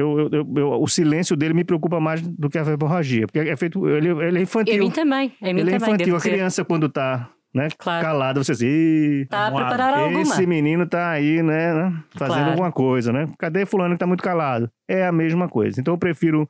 Eu, 0.00 0.30
eu, 0.32 0.52
eu, 0.56 0.82
o 0.82 0.88
silêncio 0.88 1.36
dele 1.36 1.54
me 1.54 1.64
preocupa 1.64 2.00
mais 2.00 2.20
do 2.22 2.48
que 2.48 2.58
a 2.58 2.62
verborragia, 2.62 3.26
porque 3.26 3.38
é 3.38 3.56
feito. 3.56 3.86
Ele, 3.86 4.08
ele 4.08 4.38
é 4.38 4.42
infantil. 4.42 4.74
Em 4.74 4.78
mim 4.78 4.90
também. 4.90 5.32
Em 5.42 5.54
mim 5.54 5.60
ele 5.60 5.72
é 5.72 5.76
infantil. 5.76 6.16
A 6.16 6.20
criança, 6.20 6.64
quando 6.64 6.86
está 6.86 7.30
né, 7.52 7.68
claro. 7.76 8.04
calada, 8.04 8.42
você 8.42 8.52
diz. 8.52 9.28
Tá 9.28 9.48
esse 9.48 10.32
alguma. 10.32 10.46
menino 10.46 10.86
tá 10.86 11.10
aí, 11.10 11.42
né, 11.42 11.74
né 11.74 12.02
fazendo 12.12 12.36
Claro. 12.36 12.50
alguma 12.50 12.72
coisa, 12.72 13.12
né? 13.12 13.28
Cadê 13.38 13.66
fulano 13.66 13.94
que 13.94 13.98
tá 13.98 14.06
muito 14.06 14.22
calado? 14.22 14.70
É 14.88 15.06
a 15.06 15.12
mesma 15.12 15.48
coisa. 15.48 15.80
Então 15.80 15.94
eu 15.94 15.98
prefiro. 15.98 16.48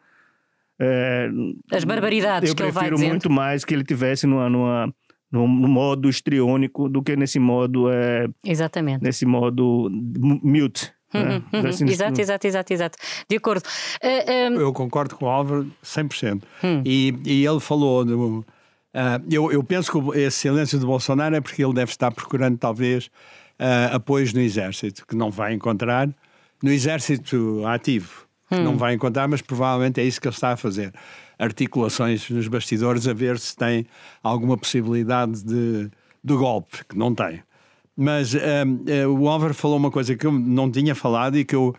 é, 0.79 1.29
As 1.73 1.85
barbaridades 1.85 2.51
eu 2.51 2.55
que 2.55 2.63
ele 2.63 2.71
vai 2.71 2.83
prefiro 2.83 2.97
dizendo. 2.97 3.11
muito 3.11 3.31
mais 3.31 3.65
que 3.65 3.75
ele 3.75 3.85
tivesse 3.85 4.27
numa, 4.27 4.49
numa, 4.49 4.95
num 5.33 5.49
num 5.49 5.69
modo 5.69 6.09
histriônico 6.09 6.89
do 6.89 7.03
que 7.03 7.17
nesse 7.17 7.39
modo 7.39 7.91
é, 7.91 8.29
Exatamente. 8.45 9.03
nesse 9.03 9.25
modo 9.25 9.89
mute. 10.43 10.93
Uhum. 11.15 11.69
Assim, 11.69 11.87
Exato, 11.89 12.21
exato, 12.21 12.47
exato, 12.47 12.73
exato. 12.73 12.99
De 13.29 13.37
acordo. 13.37 13.63
Eh, 14.01 14.47
eh, 14.47 14.49
Eu 14.49 14.73
concordo 14.73 15.17
com 15.17 15.27
o 15.27 15.29
Álvaro 15.29 15.71
100%. 15.85 16.43
Hum. 16.65 16.83
E, 16.85 17.15
e 17.25 17.47
ele 17.47 17.61
falou. 17.61 18.05
Do, 18.05 18.45
ah, 18.95 19.21
eu, 19.31 19.51
eu 19.53 19.63
penso 19.63 19.91
que 19.93 20.19
esse 20.19 20.39
silêncio 20.39 20.79
de 20.79 20.87
Bolsonaro 20.87 21.35
é 21.37 21.41
porque 21.41 21.63
ele 21.65 21.75
deve 21.75 21.91
estar 21.91 22.11
procurando, 22.11 22.59
talvez, 22.59 23.11
ah, 23.59 23.97
apoios 23.97 24.33
no 24.33 24.41
Exército, 24.41 25.07
que 25.07 25.15
não 25.17 25.31
vai 25.31 25.53
encontrar. 25.55 26.09
No 26.63 26.71
Exército 26.71 27.65
ativo, 27.67 28.27
que 28.49 28.57
Hum. 28.57 28.65
não 28.65 28.77
vai 28.77 28.95
encontrar, 28.95 29.27
mas 29.29 29.41
provavelmente 29.41 30.01
é 30.01 30.05
isso 30.05 30.21
que 30.21 30.27
ele 30.29 30.35
está 30.35 30.53
a 30.53 30.57
fazer. 30.57 30.93
Articulações 31.39 32.29
nos 32.29 32.49
bastidores 32.49 33.09
a 33.09 33.13
ver 33.15 33.39
se 33.39 33.57
tem 33.57 33.87
alguma 34.23 34.59
possibilidade 34.59 35.43
de, 35.43 35.91
de 36.23 36.35
golpe, 36.35 36.85
que 36.87 36.99
não 36.99 37.15
tem. 37.15 37.43
Mas 37.97 38.35
hum, 38.35 38.39
eh, 38.87 39.07
o 39.07 39.29
Álvaro 39.29 39.53
falou 39.55 39.77
uma 39.77 39.91
coisa 39.91 40.15
que 40.17 40.27
eu 40.27 40.33
não 40.33 40.71
tinha 40.71 40.95
falado 40.95 41.37
e 41.39 41.45
que 41.45 41.55
eu, 41.55 41.75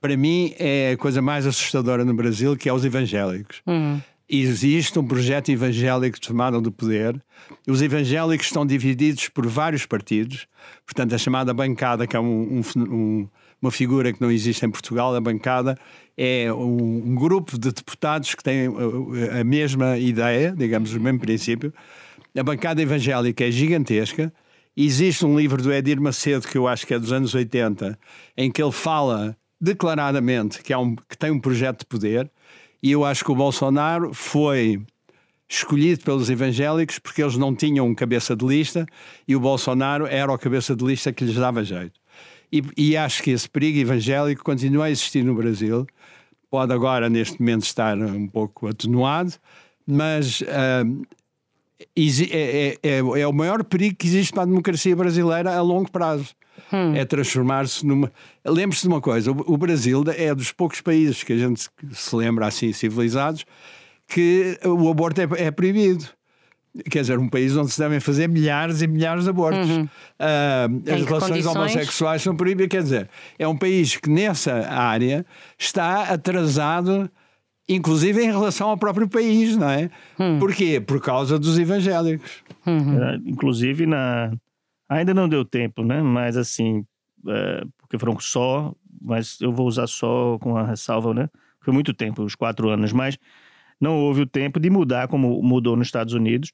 para 0.00 0.16
mim 0.16 0.54
é 0.58 0.92
a 0.92 0.96
coisa 0.96 1.20
mais 1.20 1.46
assustadora 1.46 2.04
no 2.04 2.14
Brasil, 2.14 2.56
que 2.56 2.68
é 2.68 2.72
os 2.72 2.84
evangélicos. 2.84 3.60
hum, 3.66 4.00
Existe 4.30 4.98
um 4.98 5.06
projeto 5.06 5.48
evangélico 5.50 6.20
de 6.20 6.28
tomada 6.28 6.60
do 6.60 6.70
poder. 6.70 7.18
Os 7.66 7.80
evangélicos 7.80 8.46
estão 8.46 8.66
divididos 8.66 9.28
por 9.30 9.46
vários 9.46 9.86
partidos. 9.86 10.46
Portanto, 10.84 11.14
a 11.14 11.18
chamada 11.18 11.54
bancada, 11.54 12.06
que 12.06 12.14
é 12.14 12.20
um- 12.20 12.60
um 12.60 12.80
um- 12.82 13.28
uma 13.60 13.70
figura 13.70 14.12
que 14.12 14.20
não 14.20 14.30
existe 14.30 14.64
em 14.66 14.70
Portugal, 14.70 15.14
a 15.16 15.20
bancada 15.20 15.76
é 16.16 16.52
um, 16.52 17.04
um 17.06 17.14
grupo 17.14 17.58
de 17.58 17.72
deputados 17.72 18.34
que 18.34 18.42
têm 18.44 18.68
uh, 18.68 19.40
a 19.40 19.42
mesma 19.42 19.96
ideia, 19.98 20.54
digamos, 20.56 20.92
o 20.94 21.00
mesmo 21.00 21.18
princípio. 21.20 21.72
A 22.38 22.42
bancada 22.42 22.82
evangélica 22.82 23.44
é 23.46 23.50
gigantesca. 23.50 24.30
Existe 24.80 25.26
um 25.26 25.36
livro 25.36 25.60
do 25.60 25.72
Edir 25.72 26.00
Macedo, 26.00 26.46
que 26.46 26.56
eu 26.56 26.68
acho 26.68 26.86
que 26.86 26.94
é 26.94 26.98
dos 27.00 27.10
anos 27.10 27.34
80, 27.34 27.98
em 28.36 28.48
que 28.48 28.62
ele 28.62 28.70
fala 28.70 29.36
declaradamente 29.60 30.62
que, 30.62 30.72
há 30.72 30.78
um, 30.78 30.94
que 30.94 31.18
tem 31.18 31.32
um 31.32 31.40
projeto 31.40 31.80
de 31.80 31.86
poder. 31.86 32.30
E 32.80 32.92
eu 32.92 33.04
acho 33.04 33.24
que 33.24 33.32
o 33.32 33.34
Bolsonaro 33.34 34.14
foi 34.14 34.80
escolhido 35.48 36.04
pelos 36.04 36.30
evangélicos 36.30 37.00
porque 37.00 37.20
eles 37.20 37.36
não 37.36 37.56
tinham 37.56 37.88
um 37.88 37.92
cabeça 37.92 38.36
de 38.36 38.46
lista 38.46 38.86
e 39.26 39.34
o 39.34 39.40
Bolsonaro 39.40 40.06
era 40.06 40.32
o 40.32 40.38
cabeça 40.38 40.76
de 40.76 40.84
lista 40.84 41.12
que 41.12 41.24
lhes 41.24 41.34
dava 41.34 41.64
jeito. 41.64 41.98
E, 42.52 42.62
e 42.76 42.96
acho 42.96 43.20
que 43.20 43.32
esse 43.32 43.48
perigo 43.48 43.80
evangélico 43.80 44.44
continua 44.44 44.84
a 44.84 44.90
existir 44.92 45.24
no 45.24 45.34
Brasil. 45.34 45.88
Pode 46.48 46.72
agora, 46.72 47.10
neste 47.10 47.40
momento, 47.40 47.64
estar 47.64 47.98
um 47.98 48.28
pouco 48.28 48.68
atenuado, 48.68 49.32
mas 49.84 50.40
exi- 50.40 50.46
é, 51.80 52.76
é- 52.82 52.88
é- 52.90 53.20
é 53.20 53.26
o 53.26 53.32
maior 53.32 53.62
perigo 53.64 53.96
que 53.96 54.06
existe 54.06 54.32
para 54.32 54.42
a 54.42 54.46
democracia 54.46 54.94
brasileira 54.96 55.54
a 55.54 55.60
longo 55.62 55.90
prazo. 55.90 56.28
É 56.96 57.04
transformar-se 57.04 57.86
numa. 57.86 58.12
Lembre-se 58.44 58.82
de 58.82 58.88
uma 58.88 59.00
coisa: 59.00 59.30
o, 59.30 59.56
Brasil 59.56 60.02
é 60.16 60.34
dos 60.34 60.50
poucos 60.52 60.80
países 60.80 61.22
que 61.22 61.32
a 61.32 61.36
gente 61.36 61.60
se- 61.92 62.16
lembra 62.16 62.46
assim, 62.46 62.72
civilizados, 62.72 63.44
que 64.08 64.58
o 64.64 64.90
aborto 64.90 65.20
é, 65.20 65.28
é 65.36 65.50
proibido. 65.50 66.04
Quer 66.90 67.00
dizer, 67.00 67.18
um 67.18 67.28
país 67.28 67.56
onde 67.56 67.70
se 67.72 67.78
devem 67.78 67.98
fazer 67.98 68.28
milhares 68.28 68.82
e 68.82 68.86
milhares 68.86 69.24
de 69.24 69.30
abortos. 69.30 69.68
Ah, 70.18 70.66
Em 70.68 70.92
as 70.92 71.04
relações 71.04 71.30
condições? 71.30 71.56
homossexuais 71.56 72.22
são 72.22 72.36
proibidas. 72.36 72.68
Quer 72.68 72.82
dizer, 72.82 73.10
é 73.38 73.48
um 73.48 73.56
país 73.56 73.96
que 73.96 74.10
nessa 74.10 74.52
área 74.68 75.24
está 75.58 76.02
atrasado, 76.12 77.10
inclusive 77.68 78.22
em 78.22 78.26
relação 78.26 78.70
ao 78.70 78.76
próprio 78.78 79.08
país, 79.08 79.56
não 79.56 79.68
é? 79.68 79.90
Porquê? 80.38 80.80
Por 80.80 81.00
causa 81.00 81.38
dos 81.38 81.58
evangélicos. 81.58 82.42
É, 82.66 83.16
inclusive, 83.28 83.86
na... 83.86 84.32
ainda 84.88 85.12
não 85.12 85.28
deu 85.28 85.44
tempo, 85.44 85.82
né? 85.82 86.00
Mas 86.02 86.36
assim, 86.36 86.84
é, 87.26 87.62
porque 87.78 87.98
foram 87.98 88.18
só, 88.20 88.74
mas 89.00 89.40
eu 89.40 89.52
vou 89.52 89.66
usar 89.66 89.86
só 89.86 90.38
com 90.40 90.56
a 90.56 90.64
ressalva, 90.64 91.12
né? 91.14 91.28
Foi 91.60 91.72
muito 91.74 91.92
tempo, 91.92 92.22
os 92.22 92.34
quatro 92.34 92.68
anos, 92.70 92.92
mas 92.92 93.18
não 93.80 93.96
houve 93.98 94.22
o 94.22 94.26
tempo 94.26 94.58
de 94.58 94.70
mudar, 94.70 95.06
como 95.08 95.42
mudou 95.42 95.76
nos 95.76 95.86
Estados 95.88 96.14
Unidos, 96.14 96.50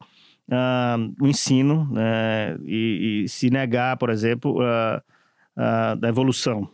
ah, 0.50 0.96
o 1.20 1.26
ensino 1.26 1.88
né? 1.92 2.56
e, 2.64 3.22
e 3.24 3.28
se 3.28 3.48
negar, 3.50 3.96
por 3.96 4.10
exemplo, 4.10 4.60
a, 4.60 5.02
a- 5.56 5.94
da 5.94 6.08
evolução. 6.08 6.68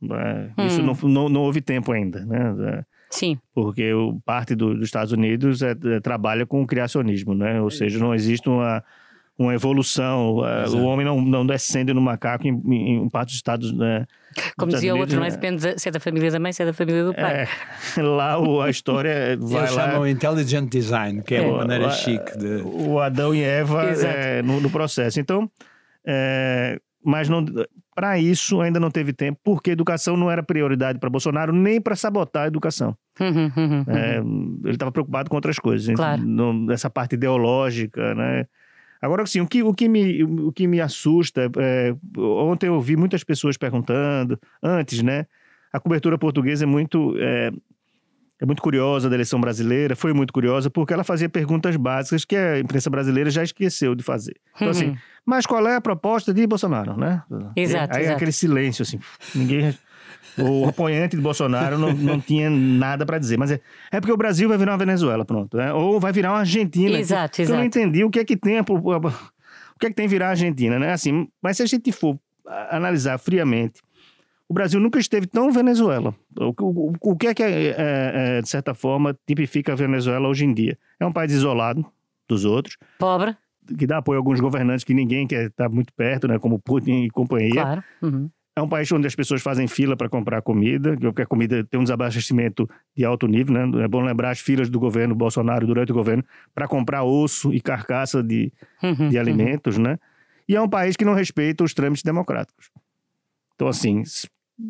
né? 0.00 0.52
Isso 0.66 0.82
Hum. 0.82 0.86
não, 1.02 1.08
não, 1.08 1.28
não 1.28 1.40
houve 1.42 1.60
tempo 1.60 1.90
ainda, 1.92 2.24
né? 2.24 2.84
Sim. 3.16 3.38
porque 3.54 3.92
o, 3.92 4.20
parte 4.24 4.54
do- 4.54 4.74
dos 4.74 4.84
Estados 4.84 5.12
Unidos 5.12 5.62
é- 5.62 5.72
é- 5.72 6.00
trabalha 6.00 6.44
com 6.46 6.62
o 6.62 6.66
criacionismo, 6.66 7.34
né? 7.34 7.60
Ou 7.60 7.70
seja, 7.70 7.98
não 7.98 8.14
existe 8.14 8.48
uma, 8.48 8.82
uma 9.38 9.54
evolução, 9.54 10.46
eh, 10.46 10.64
Exato. 10.64 10.82
o 10.82 10.86
homem 10.86 11.04
não, 11.04 11.20
não 11.20 11.46
descende 11.46 11.92
no 11.92 12.00
macaco 12.00 12.46
em, 12.46 12.62
em, 12.66 13.02
em 13.04 13.08
parte 13.08 13.28
dos 13.28 13.36
Estados 13.36 13.72
né? 13.72 14.06
Como 14.58 14.70
dizia 14.70 14.94
o 14.94 14.98
outro, 14.98 15.16
não 15.16 15.22
é? 15.24 15.28
Unidos, 15.28 15.40
Depende 15.40 15.74
de- 15.74 15.80
se 15.80 15.88
é 15.88 15.92
da 15.92 15.98
família 16.00 16.30
da 16.30 16.38
mãe, 16.38 16.52
se 16.52 16.62
é 16.62 16.66
da 16.66 16.72
família 16.74 17.04
do 17.04 17.14
pai. 17.14 17.44
é, 17.44 17.48
lá 18.02 18.38
o- 18.38 18.60
a 18.60 18.68
história 18.70 19.36
vai 19.38 19.62
Eles 19.62 19.74
lá... 19.74 19.90
chamam 19.90 20.06
Intelligent 20.06 20.70
Design, 20.70 21.22
que 21.22 21.34
é, 21.34 21.38
É. 21.42 21.46
uma 21.46 21.58
maneira 21.58 21.86
O- 21.88 21.90
chique 21.90 22.36
de. 22.38 22.62
o 22.64 23.00
Adão 23.00 23.34
e 23.34 23.42
Eva 23.42 23.84
é, 23.84 24.42
no, 24.42 24.60
no 24.60 24.68
processo. 24.70 25.18
Então, 25.20 25.50
é, 26.06 26.78
mas 27.04 27.28
não 27.28 27.44
para 27.96 28.18
isso 28.18 28.60
ainda 28.60 28.78
não 28.78 28.90
teve 28.90 29.14
tempo, 29.14 29.40
porque 29.42 29.70
educação 29.70 30.18
não 30.18 30.30
era 30.30 30.42
prioridade 30.42 30.98
para 30.98 31.08
Bolsonaro 31.08 31.50
nem 31.52 31.80
para 31.80 31.96
sabotar 31.96 32.44
a 32.44 32.46
educação. 32.46 32.94
Uhum, 33.18 33.50
uhum, 33.56 33.84
uhum. 33.88 33.96
É, 33.96 34.18
ele 34.64 34.74
estava 34.74 34.92
preocupado 34.92 35.30
com 35.30 35.36
outras 35.36 35.58
coisas, 35.58 35.92
Claro. 35.96 36.22
não- 36.22 36.70
essa 36.70 36.90
parte 36.90 37.14
ideológica, 37.14 38.14
né? 38.14 38.44
Agora, 39.00 39.22
assim, 39.22 39.40
o 39.40 39.46
que, 39.46 39.62
o 39.62 39.72
que, 39.72 39.88
me, 39.88 40.22
o 40.24 40.52
que 40.52 40.66
me 40.66 40.78
assusta, 40.80 41.50
é, 41.58 41.94
ontem 42.18 42.66
eu 42.66 42.74
ouvi 42.74 42.96
muitas 42.96 43.24
pessoas 43.24 43.56
perguntando, 43.56 44.38
antes, 44.62 45.02
né? 45.02 45.26
A 45.72 45.80
cobertura 45.80 46.18
portuguesa 46.18 46.64
é 46.64 46.66
muito, 46.66 47.14
é, 47.18 47.50
é 48.40 48.44
muito 48.46 48.60
curiosa 48.62 49.08
da 49.08 49.16
eleição 49.16 49.40
brasileira, 49.40 49.96
foi 49.96 50.12
muito 50.12 50.32
curiosa, 50.32 50.68
porque 50.70 50.92
ela 50.92 51.04
fazia 51.04 51.28
perguntas 51.28 51.74
básicas 51.76 52.24
que 52.24 52.36
a 52.36 52.58
imprensa 52.58 52.90
brasileira 52.90 53.30
já 53.30 53.42
esqueceu 53.42 53.94
de 53.94 54.02
fazer. 54.02 54.36
Então, 54.56 54.68
assim, 54.70 54.88
Uhum. 54.90 54.96
mas 55.24 55.46
qual 55.46 55.66
é 55.66 55.76
a 55.76 55.80
proposta 55.80 56.32
de 56.34 56.46
Bolsonaro, 56.46 56.96
né? 56.98 57.22
Exato, 57.56 57.96
Aí 57.96 58.02
exato. 58.02 58.16
aquele 58.16 58.32
silêncio, 58.32 58.82
assim, 58.82 58.98
ninguém... 59.34 59.74
O 60.38 60.68
apoiante 60.68 61.16
de 61.16 61.22
Bolsonaro 61.22 61.78
não, 61.78 61.94
não 61.94 62.20
tinha 62.20 62.50
nada 62.50 63.06
para 63.06 63.18
dizer. 63.18 63.38
Mas 63.38 63.50
é, 63.52 63.60
é 63.90 64.00
porque 64.00 64.12
o 64.12 64.18
Brasil 64.18 64.46
vai 64.50 64.58
virar 64.58 64.72
uma 64.72 64.76
Venezuela, 64.78 65.24
pronto. 65.24 65.56
né? 65.56 65.72
Ou 65.72 65.98
vai 65.98 66.12
virar 66.12 66.30
uma 66.32 66.40
Argentina. 66.40 66.98
Exato, 66.98 67.40
Eu 67.40 67.48
não 67.48 67.54
exato. 67.62 67.66
entendi 67.66 68.04
o 68.04 68.10
que 68.10 68.18
é 68.18 68.24
que 68.24 68.36
tem... 68.36 68.58
a- 68.58 68.62
O 68.68 69.78
que 69.80 69.86
é 69.86 69.88
que 69.88 69.94
tem 69.94 70.06
virar 70.06 70.26
a 70.26 70.30
Argentina, 70.30 70.78
né? 70.78 70.92
Assim, 70.92 71.26
mas 71.42 71.56
se 71.56 71.62
a 71.62 71.66
gente 71.66 71.90
for 71.90 72.18
analisar 72.70 73.16
friamente, 73.18 73.80
o 74.48 74.54
Brasil 74.54 74.78
nunca 74.80 74.98
esteve 74.98 75.26
tão 75.26 75.50
Venezuela. 75.50 76.14
O, 76.38 76.54
o, 76.60 76.92
o 77.00 77.16
que 77.16 77.26
é 77.26 77.34
que, 77.34 77.42
é, 77.42 77.50
é, 77.50 77.74
é, 78.38 78.42
de 78.42 78.48
certa 78.48 78.74
forma, 78.74 79.16
tipifica 79.26 79.72
a 79.72 79.76
Venezuela 79.76 80.28
hoje 80.28 80.44
em 80.44 80.54
dia? 80.54 80.78
É 81.00 81.06
um 81.06 81.12
país 81.12 81.32
isolado 81.32 81.84
dos 82.28 82.44
outros, 82.44 82.76
Pobre, 82.98 83.36
que 83.78 83.86
dá 83.86 83.98
apoio 83.98 84.18
a 84.18 84.20
alguns 84.20 84.40
governantes 84.40 84.84
que 84.84 84.94
ninguém 84.94 85.26
quer 85.26 85.46
estar 85.46 85.68
muito 85.68 85.92
perto, 85.94 86.28
né? 86.28 86.38
Como 86.38 86.58
Putin 86.58 87.04
e 87.04 87.10
companhia. 87.10 87.62
claro. 87.62 87.84
Uhum. 88.02 88.30
É 88.58 88.62
um 88.62 88.68
país 88.68 88.90
onde 88.90 89.06
as 89.06 89.14
pessoas 89.14 89.42
fazem 89.42 89.68
fila 89.68 89.94
para 89.98 90.08
comprar 90.08 90.40
comida, 90.40 90.96
porque 90.98 91.20
a 91.20 91.26
comida 91.26 91.62
tem 91.64 91.78
um 91.78 91.82
desabastecimento 91.82 92.66
de 92.96 93.04
alto 93.04 93.26
nível, 93.26 93.52
né? 93.52 93.84
É 93.84 93.88
bom 93.88 94.00
lembrar 94.00 94.30
as 94.30 94.40
filas 94.40 94.70
do 94.70 94.80
governo 94.80 95.14
Bolsonaro 95.14 95.66
durante 95.66 95.92
o 95.92 95.94
governo 95.94 96.24
para 96.54 96.66
comprar 96.66 97.04
osso 97.04 97.52
e 97.52 97.60
carcaça 97.60 98.22
de, 98.22 98.50
Uhum, 98.82 99.10
de 99.10 99.16
uhum. 99.16 99.20
alimentos, 99.20 99.76
né? 99.76 99.98
E 100.48 100.56
é 100.56 100.60
um 100.60 100.68
país 100.68 100.96
que 100.96 101.04
não 101.04 101.12
respeita 101.12 101.64
os 101.64 101.74
trâmites 101.74 102.02
democráticos. 102.02 102.70
Então, 103.56 103.68
assim, 103.68 104.02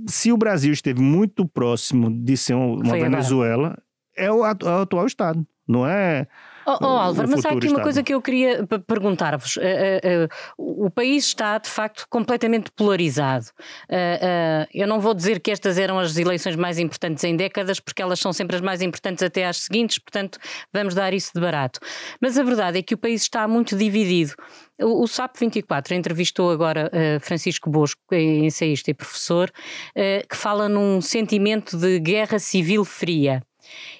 se 0.08 0.32
o 0.32 0.36
Brasil 0.36 0.72
esteve 0.72 1.00
muito 1.00 1.46
próximo 1.46 2.10
de 2.10 2.36
ser 2.36 2.54
um- 2.54 2.74
uma 2.76 2.90
Foi. 2.90 3.00
Venezuela, 3.00 3.76
é 4.16 4.26
é 4.26 4.30
o 4.32 4.42
atual 4.44 5.06
Estado. 5.06 5.46
não 5.68 5.86
é 5.86 6.26
Oh, 6.66 6.78
oh 6.82 6.86
Álvaro, 6.86 7.28
mas 7.30 7.44
há 7.44 7.50
aqui 7.50 7.68
uma 7.68 7.80
coisa 7.80 8.02
que 8.02 8.12
eu 8.12 8.20
queria 8.20 8.66
perguntar-vos. 8.88 9.56
Uh, 9.56 9.60
uh, 9.60 10.24
uh, 10.58 10.86
o 10.86 10.90
país 10.90 11.26
está, 11.26 11.58
de 11.58 11.70
facto, 11.70 12.06
completamente 12.10 12.72
polarizado. 12.72 13.46
eu 14.74 14.88
não 14.88 14.98
vou 14.98 15.14
dizer 15.14 15.38
que 15.38 15.52
estas 15.52 15.78
eram 15.78 15.98
as 15.98 16.16
eleições 16.16 16.56
mais 16.56 16.78
importantes 16.78 17.22
em 17.22 17.36
décadas, 17.36 17.78
porque 17.78 18.02
elas 18.02 18.18
são 18.18 18.32
sempre 18.32 18.56
as 18.56 18.62
mais 18.62 18.82
importantes 18.82 19.22
até 19.22 19.46
às 19.46 19.58
seguintes, 19.58 19.98
portanto, 19.98 20.38
vamos 20.72 20.94
dar 20.94 21.14
isso 21.14 21.30
de 21.32 21.40
barato. 21.40 21.78
Mas 22.20 22.36
a 22.36 22.42
verdade 22.42 22.78
é 22.78 22.82
que 22.82 22.94
o 22.94 22.98
país 22.98 23.22
está 23.22 23.46
muito 23.46 23.76
dividido. 23.76 24.34
O, 24.80 25.04
o 25.04 25.06
SAP 25.06 25.36
24 25.38 25.94
entrevistou 25.94 26.50
agora 26.50 26.90
Francisco 27.20 27.70
Bosco, 27.70 28.00
ensaísta 28.12 28.90
e 28.90 28.94
professor, 28.94 29.52
que 30.28 30.36
fala 30.36 30.68
num 30.68 31.00
sentimento 31.00 31.76
de 31.76 32.00
guerra 32.00 32.40
civil 32.40 32.84
fria. 32.84 33.42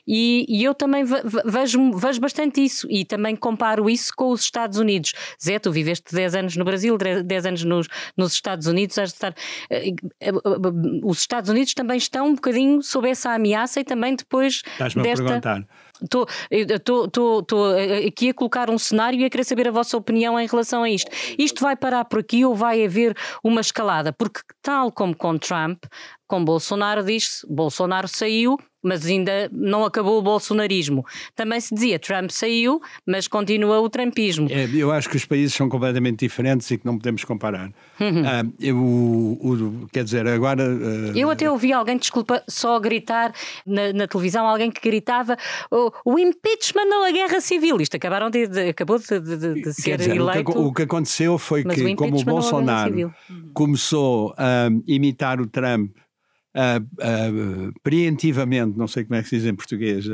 E, 0.06 0.46
e 0.48 0.64
eu 0.64 0.74
também 0.74 1.04
vejo, 1.44 1.92
vejo 1.92 2.20
bastante 2.20 2.64
isso 2.64 2.86
e 2.90 3.04
também 3.04 3.34
comparo 3.34 3.90
isso 3.90 4.12
com 4.14 4.30
os 4.30 4.42
Estados 4.42 4.78
Unidos. 4.78 5.12
Zé, 5.42 5.58
tu 5.58 5.72
viveste 5.72 6.14
10 6.14 6.34
anos 6.34 6.56
no 6.56 6.64
Brasil, 6.64 6.96
10 6.96 7.46
anos 7.46 7.64
nos, 7.64 7.88
nos 8.16 8.32
Estados 8.32 8.66
Unidos, 8.66 8.96
estar. 8.98 9.34
Eh, 9.70 9.94
eh, 10.20 10.32
os 11.04 11.18
Estados 11.18 11.50
Unidos 11.50 11.74
também 11.74 11.96
estão 11.96 12.28
um 12.28 12.34
bocadinho 12.34 12.82
sob 12.82 13.08
essa 13.08 13.30
ameaça 13.30 13.80
e 13.80 13.84
também 13.84 14.14
depois 14.14 14.62
Estás-me 14.66 15.02
desta. 15.02 15.24
A 15.24 15.26
perguntar. 15.26 15.66
Estou 16.02 16.26
aqui 18.06 18.28
a 18.30 18.34
colocar 18.34 18.68
um 18.70 18.78
cenário 18.78 19.18
e 19.18 19.24
a 19.24 19.30
querer 19.30 19.44
saber 19.44 19.68
a 19.68 19.70
vossa 19.70 19.96
opinião 19.96 20.38
em 20.38 20.46
relação 20.46 20.82
a 20.82 20.90
isto. 20.90 21.10
Isto 21.38 21.62
vai 21.62 21.74
parar 21.74 22.04
por 22.04 22.18
aqui 22.18 22.44
ou 22.44 22.54
vai 22.54 22.84
haver 22.84 23.16
uma 23.42 23.60
escalada? 23.60 24.12
Porque, 24.12 24.40
tal 24.62 24.92
como 24.92 25.16
com 25.16 25.38
Trump, 25.38 25.84
com 26.26 26.44
Bolsonaro, 26.44 27.02
diz-se: 27.02 27.46
Bolsonaro 27.48 28.08
saiu, 28.08 28.58
mas 28.86 29.04
ainda 29.04 29.50
não 29.52 29.84
acabou 29.84 30.18
o 30.18 30.22
bolsonarismo. 30.22 31.04
Também 31.34 31.60
se 31.60 31.74
dizia 31.74 31.98
Trump 31.98 32.30
saiu, 32.30 32.80
mas 33.04 33.26
continua 33.26 33.80
o 33.80 33.90
trumpismo. 33.90 34.46
É, 34.50 34.68
eu 34.72 34.92
acho 34.92 35.10
que 35.10 35.16
os 35.16 35.24
países 35.24 35.54
são 35.54 35.68
completamente 35.68 36.20
diferentes 36.20 36.70
e 36.70 36.78
que 36.78 36.86
não 36.86 36.96
podemos 36.96 37.24
comparar. 37.24 37.70
Uhum. 37.98 38.22
Ah, 38.24 38.44
eu, 38.60 38.76
o, 38.76 39.88
quer 39.92 40.04
dizer, 40.04 40.26
agora. 40.28 40.62
Uh... 40.62 41.16
Eu 41.16 41.28
até 41.30 41.50
ouvi 41.50 41.72
alguém, 41.72 41.96
desculpa, 41.96 42.42
só 42.48 42.78
gritar 42.78 43.32
na, 43.66 43.92
na 43.92 44.06
televisão, 44.06 44.46
alguém 44.46 44.70
que 44.70 44.80
gritava 44.80 45.36
o, 45.70 45.90
o, 46.04 46.18
impeachment 46.18 46.86
ou 46.96 47.04
a 47.04 47.10
guerra 47.10 47.40
civil. 47.40 47.80
Isto 47.80 47.96
acabaram 47.96 48.30
de, 48.30 48.46
de 48.46 48.68
acabou 48.68 48.98
de, 48.98 49.20
de, 49.20 49.54
de 49.62 49.72
ser 49.74 49.98
dizer, 49.98 50.16
eleito. 50.16 50.50
O 50.50 50.54
que, 50.54 50.58
o 50.58 50.72
que, 50.72 50.82
aconteceu 50.82 51.38
foi 51.38 51.64
que, 51.64 51.84
o 51.84 51.96
como 51.96 52.18
o 52.18 52.24
Bolsonaro 52.24 53.12
começou 53.52 54.32
a 54.38 54.68
imitar 54.86 55.40
o 55.40 55.46
Trump 55.46 55.90
uh, 56.56 57.72
preventivamente, 57.82 58.78
não 58.78 58.88
sei 58.88 59.04
como 59.04 59.16
é 59.16 59.22
que 59.22 59.28
se 59.28 59.36
diz 59.36 59.46
em 59.46 59.54
português, 59.54 60.06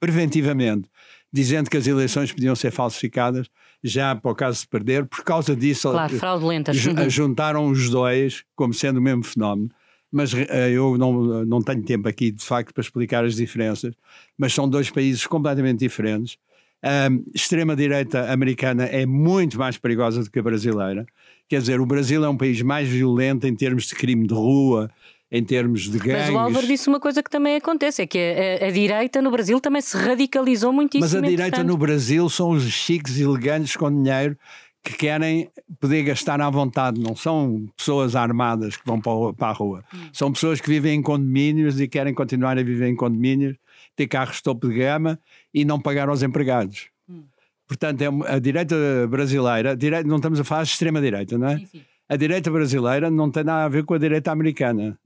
preventivamente, 0.00 0.88
dizendo 1.32 1.70
que 1.70 1.76
as 1.76 1.86
eleições 1.86 2.32
podiam 2.32 2.56
ser 2.56 2.70
falsificadas, 2.70 3.48
já 3.82 4.14
para 4.14 4.30
o 4.30 4.34
caso 4.34 4.60
de 4.62 4.68
perder, 4.68 5.06
por 5.06 5.22
causa 5.22 5.54
disso, 5.54 5.90
claro, 5.90 6.16
fraudulentas. 6.18 6.76
juntaram 7.12 7.68
os 7.68 7.88
dois 7.90 8.44
como 8.56 8.74
sendo 8.74 8.98
o 8.98 9.02
mesmo 9.02 9.22
fenómeno. 9.22 9.70
Mas 10.10 10.32
eu 10.72 10.96
não, 10.96 11.44
não 11.44 11.60
tenho 11.60 11.82
tempo 11.82 12.08
aqui, 12.08 12.30
de 12.30 12.42
facto, 12.42 12.72
para 12.72 12.80
explicar 12.80 13.26
as 13.26 13.34
diferenças, 13.34 13.94
mas 14.38 14.54
são 14.54 14.66
dois 14.66 14.90
países 14.90 15.26
completamente 15.26 15.80
diferentes. 15.80 16.38
A 16.82 17.08
extrema-direita 17.34 18.32
americana 18.32 18.84
é 18.84 19.04
muito 19.04 19.58
mais 19.58 19.76
perigosa 19.76 20.22
do 20.22 20.30
que 20.30 20.38
a 20.38 20.42
brasileira. 20.42 21.04
Quer 21.48 21.60
dizer, 21.60 21.80
o 21.80 21.86
Brasil 21.86 22.24
é 22.24 22.28
um 22.28 22.36
país 22.36 22.62
mais 22.62 22.88
violento 22.88 23.46
em 23.46 23.54
termos 23.54 23.86
de 23.86 23.94
crime 23.94 24.26
de 24.26 24.32
rua, 24.32 24.90
em 25.30 25.44
termos 25.44 25.82
de 25.82 25.98
gangues. 25.98 26.26
Mas 26.26 26.30
o 26.30 26.38
Álvaro 26.38 26.66
disse 26.66 26.88
uma 26.88 26.98
coisa 26.98 27.22
que 27.22 27.30
também 27.30 27.56
acontece, 27.56 28.02
é 28.02 28.06
que 28.06 28.18
a, 28.18 28.64
a, 28.64 28.68
a 28.68 28.70
direita 28.70 29.20
no 29.20 29.30
Brasil 29.30 29.60
também 29.60 29.82
se 29.82 29.96
radicalizou 29.96 30.72
muitíssimo. 30.72 31.04
Mas 31.04 31.14
a 31.14 31.20
direita 31.20 31.62
no 31.62 31.76
Brasil 31.76 32.28
são 32.28 32.50
os 32.50 32.64
chiques 32.64 33.18
elegantes 33.18 33.76
com 33.76 33.90
dinheiro 33.90 34.36
que 34.82 34.96
querem 34.96 35.50
poder 35.78 36.02
gastar 36.04 36.40
à 36.40 36.48
vontade, 36.48 37.00
não 37.00 37.14
são 37.14 37.68
pessoas 37.76 38.16
armadas 38.16 38.76
que 38.76 38.86
vão 38.86 39.00
para 39.00 39.48
a 39.48 39.52
rua. 39.52 39.84
Hum. 39.92 40.08
São 40.12 40.32
pessoas 40.32 40.60
que 40.60 40.68
vivem 40.68 40.98
em 40.98 41.02
condomínios 41.02 41.78
e 41.78 41.86
querem 41.86 42.14
continuar 42.14 42.56
a 42.56 42.62
viver 42.62 42.88
em 42.88 42.96
condomínios, 42.96 43.56
ter 43.94 44.06
carros 44.06 44.40
topo 44.40 44.68
de 44.68 44.78
gama 44.78 45.18
e 45.52 45.64
não 45.64 45.78
pagar 45.78 46.08
aos 46.08 46.22
empregados. 46.22 46.86
Hum. 47.08 47.24
Portanto, 47.66 48.00
é 48.00 48.06
a 48.32 48.38
direita 48.38 48.76
brasileira, 49.10 49.76
não 50.06 50.16
estamos 50.16 50.40
a 50.40 50.44
falar 50.44 50.62
de 50.62 50.70
extrema-direita, 50.70 51.36
não 51.36 51.48
é? 51.48 51.58
Sim, 51.58 51.66
sim 51.66 51.80
a 52.08 52.16
direita 52.16 52.50
brasileira 52.50 53.10
não 53.10 53.30
tem 53.30 53.44
nada 53.44 53.64
a 53.64 53.68
ver 53.68 53.84
com 53.84 53.94
a 53.94 53.98
direita 53.98 54.32
americana. 54.32 54.98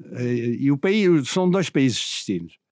E 0.59 0.71
o 0.71 0.79
país 0.79 1.29
são 1.29 1.51
dois 1.51 1.69
países 1.69 1.99
distintos. 1.99 2.63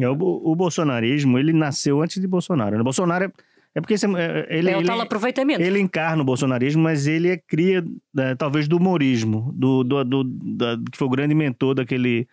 É, 0.00 0.08
o, 0.08 0.14
o 0.14 0.56
bolsonarismo 0.56 1.38
ele 1.38 1.52
nasceu 1.52 2.02
antes 2.02 2.20
de 2.20 2.26
Bolsonaro. 2.26 2.74
O 2.74 2.78
né? 2.78 2.84
Bolsonaro 2.84 3.24
é, 3.24 3.32
é 3.76 3.80
porque 3.80 3.94
esse, 3.94 4.06
é, 4.06 4.46
ele 4.50 4.70
é 4.70 4.76
o 4.76 4.84
tal 4.84 5.00
aproveitamento. 5.00 5.62
Ele 5.62 5.80
encarna 5.80 6.22
o 6.22 6.24
bolsonarismo, 6.24 6.82
mas 6.82 7.06
ele 7.06 7.28
é 7.28 7.36
cria 7.36 7.84
é, 8.18 8.34
talvez 8.34 8.66
do 8.68 8.76
humorismo, 8.76 9.52
do, 9.54 9.84
do, 9.84 10.04
do, 10.04 10.24
do, 10.24 10.90
que 10.90 10.98
foi 10.98 11.06
o 11.06 11.10
grande 11.10 11.34
mentor 11.34 11.74
daquele 11.74 12.26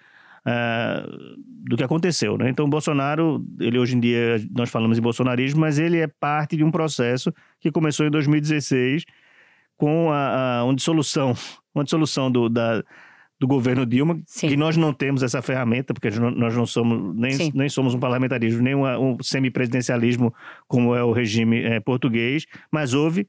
uh, 0.46 1.36
do 1.38 1.78
que 1.78 1.84
aconteceu, 1.84 2.38
né? 2.38 2.50
Então 2.50 2.66
o 2.66 2.70
Bolsonaro, 2.70 3.46
ele 3.60 3.78
hoje 3.78 3.96
em 3.96 4.00
dia 4.00 4.44
nós 4.56 4.70
falamos 4.70 4.98
em 4.98 5.02
bolsonarismo, 5.02 5.60
mas 5.60 5.78
ele 5.78 5.98
é 5.98 6.08
parte 6.08 6.58
de 6.58 6.64
um 6.64 6.72
processo 6.72 7.34
que 7.60 7.72
começou 7.72 8.06
em 8.06 8.12
2016 8.12 9.06
com 9.82 10.12
a, 10.12 10.60
a 10.60 10.64
uma 10.64 10.76
dissolução, 10.76 11.34
uma 11.74 11.84
dissolução 11.84 12.30
do, 12.30 12.48
da, 12.48 12.84
do 13.40 13.48
governo 13.48 13.84
Dilma, 13.84 14.22
Sim. 14.28 14.50
que 14.50 14.56
nós 14.56 14.78
não 14.78 14.94
temos 14.94 15.24
essa 15.24 15.42
ferramenta, 15.42 15.92
porque 15.92 16.12
nós 16.12 16.56
não 16.56 16.68
somos, 16.68 17.16
nem, 17.16 17.52
nem 17.52 17.68
somos 17.68 17.96
um 17.96 18.00
parlamentarismo, 18.00 18.62
nem 18.62 18.76
uma, 18.76 19.00
um 19.00 19.18
semipresidencialismo 19.24 20.32
como 20.68 20.94
é 20.94 21.04
o 21.04 21.12
regime 21.12 21.64
é, 21.64 21.80
português, 21.80 22.46
mas 22.72 22.94
houve 22.94 23.28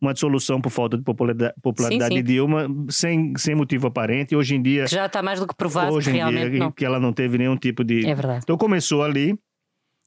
uma 0.00 0.12
dissolução 0.12 0.60
por 0.60 0.70
falta 0.70 0.98
de 0.98 1.04
popularidade, 1.04 1.54
popularidade 1.62 2.12
sim, 2.12 2.16
sim. 2.16 2.24
de 2.24 2.32
Dilma, 2.32 2.66
sem, 2.88 3.32
sem 3.36 3.54
motivo 3.54 3.86
aparente. 3.86 4.34
Hoje 4.34 4.56
em 4.56 4.60
dia. 4.60 4.86
Que 4.86 4.96
já 4.96 5.06
está 5.06 5.22
mais 5.22 5.38
do 5.38 5.46
que 5.46 5.54
provado 5.54 5.94
hoje 5.94 6.10
que 6.10 6.16
realmente. 6.16 6.50
Dia, 6.50 6.58
não. 6.58 6.72
que 6.72 6.84
ela 6.84 6.98
não 6.98 7.12
teve 7.12 7.38
nenhum 7.38 7.56
tipo 7.56 7.84
de. 7.84 8.04
É 8.04 8.12
verdade. 8.12 8.40
Então 8.42 8.56
começou 8.56 9.04
ali, 9.04 9.38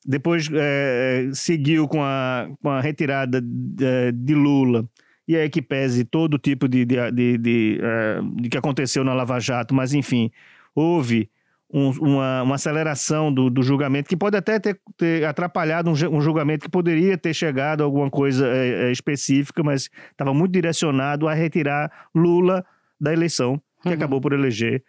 depois 0.06 0.50
é, 0.54 1.30
seguiu 1.32 1.88
com 1.88 2.04
a, 2.04 2.50
com 2.62 2.70
a 2.70 2.82
retirada 2.82 3.40
de, 3.42 4.12
de 4.12 4.36
Lula 4.36 4.86
e 5.28 5.36
aí 5.36 5.50
que 5.50 5.62
pese 5.62 6.06
todo 6.06 6.38
tipo 6.38 6.68
de, 6.68 6.86
de, 6.86 7.12
de, 7.12 7.38
de, 7.38 7.80
uh, 7.82 8.42
de 8.42 8.50
que 8.50 8.58
aconteceu 8.58 9.04
na 9.04 9.14
Lava 9.14 9.40
Jato, 9.40 9.74
mas 9.74 9.94
enfim, 9.94 10.32
houve 10.74 11.30
um, 11.74 11.90
uma, 11.92 12.44
uma, 12.44 12.56
aceleração 12.56 13.34
do, 13.34 13.50
do, 13.50 13.64
julgamento 13.64 14.08
que 14.08 14.16
pode 14.16 14.38
até 14.38 14.60
ter, 14.60 14.80
ter 14.96 15.26
atrapalhado 15.26 15.90
um, 15.90 15.94
um, 16.16 16.22
julgamento 16.22 16.64
que 16.64 16.70
poderia 16.70 17.18
ter 17.18 17.34
chegado 17.34 17.82
a 17.82 17.84
alguma 17.84 18.10
coisa 18.10 18.48
é, 18.48 18.88
é, 18.88 18.92
específica, 18.92 19.64
mas 19.64 19.90
estava 20.12 20.34
muito 20.34 20.52
direcionado 20.52 21.28
a 21.28 21.34
retirar 21.34 21.92
Lula 22.14 22.64
da 23.02 23.12
eleição, 23.12 23.60
que 23.82 23.90
uhum. 23.90 23.96
acabou 23.96 24.22
por 24.22 24.32
eleger 24.32 24.84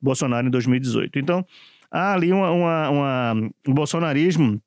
Bolsonaro 0.00 0.46
em 0.46 0.50
2018. 0.50 1.18
Então, 1.18 1.46
há 1.90 2.14
ali 2.14 2.32
uma, 2.32 2.50
uma, 2.50 2.90
uma 2.90 3.50
o 3.68 3.74
bolsonarismo, 3.74 4.60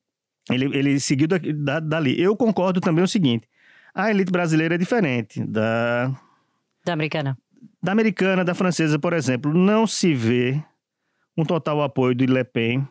ele, 0.49 0.65
ele 0.77 0.99
seguiu 0.99 1.27
da, 1.27 1.37
da, 1.37 1.79
dali. 1.79 2.21
Eu 2.21 2.37
concordo 2.37 2.79
também 2.79 3.03
o 3.03 3.07
seguinte, 3.07 3.47
a 3.95 4.11
elite 4.11 4.31
brasileira 4.31 4.75
é 4.75 4.77
diferente 4.77 5.41
da. 5.43 6.11
Da 6.85 6.93
americana. 6.93 7.37
Da 7.81 7.93
americana, 7.93 8.43
da 8.43 8.53
francesa, 8.53 8.99
por 8.99 9.13
exemplo. 9.13 9.53
Não 9.53 9.87
se 9.87 10.13
vê 10.13 10.61
um 11.37 11.45
total 11.45 11.81
apoio 11.81 12.13
de 12.13 12.25
Le 12.25 12.43
Pen 12.43 12.85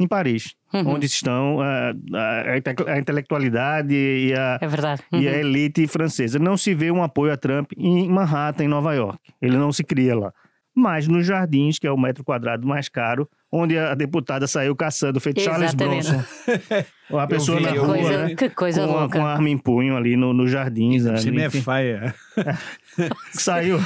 em 0.00 0.08
Paris, 0.08 0.54
uhum. 0.72 0.94
onde 0.94 1.06
estão 1.06 1.60
a, 1.60 1.90
a, 1.90 2.92
a, 2.94 2.98
intelectualidade 2.98 3.94
e 3.94 4.34
a, 4.34 4.58
é 4.60 4.66
verdade. 4.66 5.02
Uhum. 5.12 5.20
e 5.20 5.28
a 5.28 5.38
elite 5.38 5.86
francesa. 5.86 6.38
Não 6.38 6.56
se 6.56 6.74
vê 6.74 6.90
um 6.90 7.02
apoio 7.02 7.32
a 7.32 7.36
Trump 7.36 7.72
em 7.76 8.08
Manhattan, 8.08 8.64
em 8.64 8.68
Nova 8.68 8.94
York. 8.94 9.20
Ele 9.40 9.56
não 9.56 9.72
se 9.72 9.84
cria 9.84 10.16
lá. 10.16 10.32
Mas 10.80 11.06
nos 11.06 11.26
jardins, 11.26 11.78
que 11.78 11.86
é 11.86 11.92
o 11.92 11.98
metro 11.98 12.24
quadrado 12.24 12.66
mais 12.66 12.88
caro, 12.88 13.28
onde 13.52 13.76
a 13.76 13.94
deputada 13.94 14.46
saiu 14.46 14.74
caçando, 14.74 15.20
feito 15.20 15.42
Charles 15.42 15.74
Bronson. 15.74 16.22
Uma 17.10 17.26
pessoa 17.26 17.58
vi, 17.58 17.64
na 17.64 17.70
rua, 17.72 17.86
coisa, 17.86 18.26
né? 18.26 18.34
Que 18.34 18.48
coisa 18.48 18.86
com, 18.86 18.92
louca. 18.92 19.18
Com 19.18 19.26
arma 19.26 19.50
em 19.50 19.58
punho 19.58 19.94
ali 19.94 20.16
no, 20.16 20.32
no 20.32 20.48
jardins. 20.48 21.04
Me 21.26 21.42
é 21.42 21.50
faia. 21.50 22.14
saiu, 23.32 23.78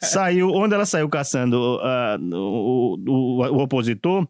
saiu, 0.00 0.50
onde 0.50 0.74
ela 0.74 0.86
saiu 0.86 1.08
caçando 1.10 1.76
uh, 1.76 2.34
o, 2.34 2.96
o, 3.06 3.42
o, 3.42 3.62
opositor, 3.62 4.26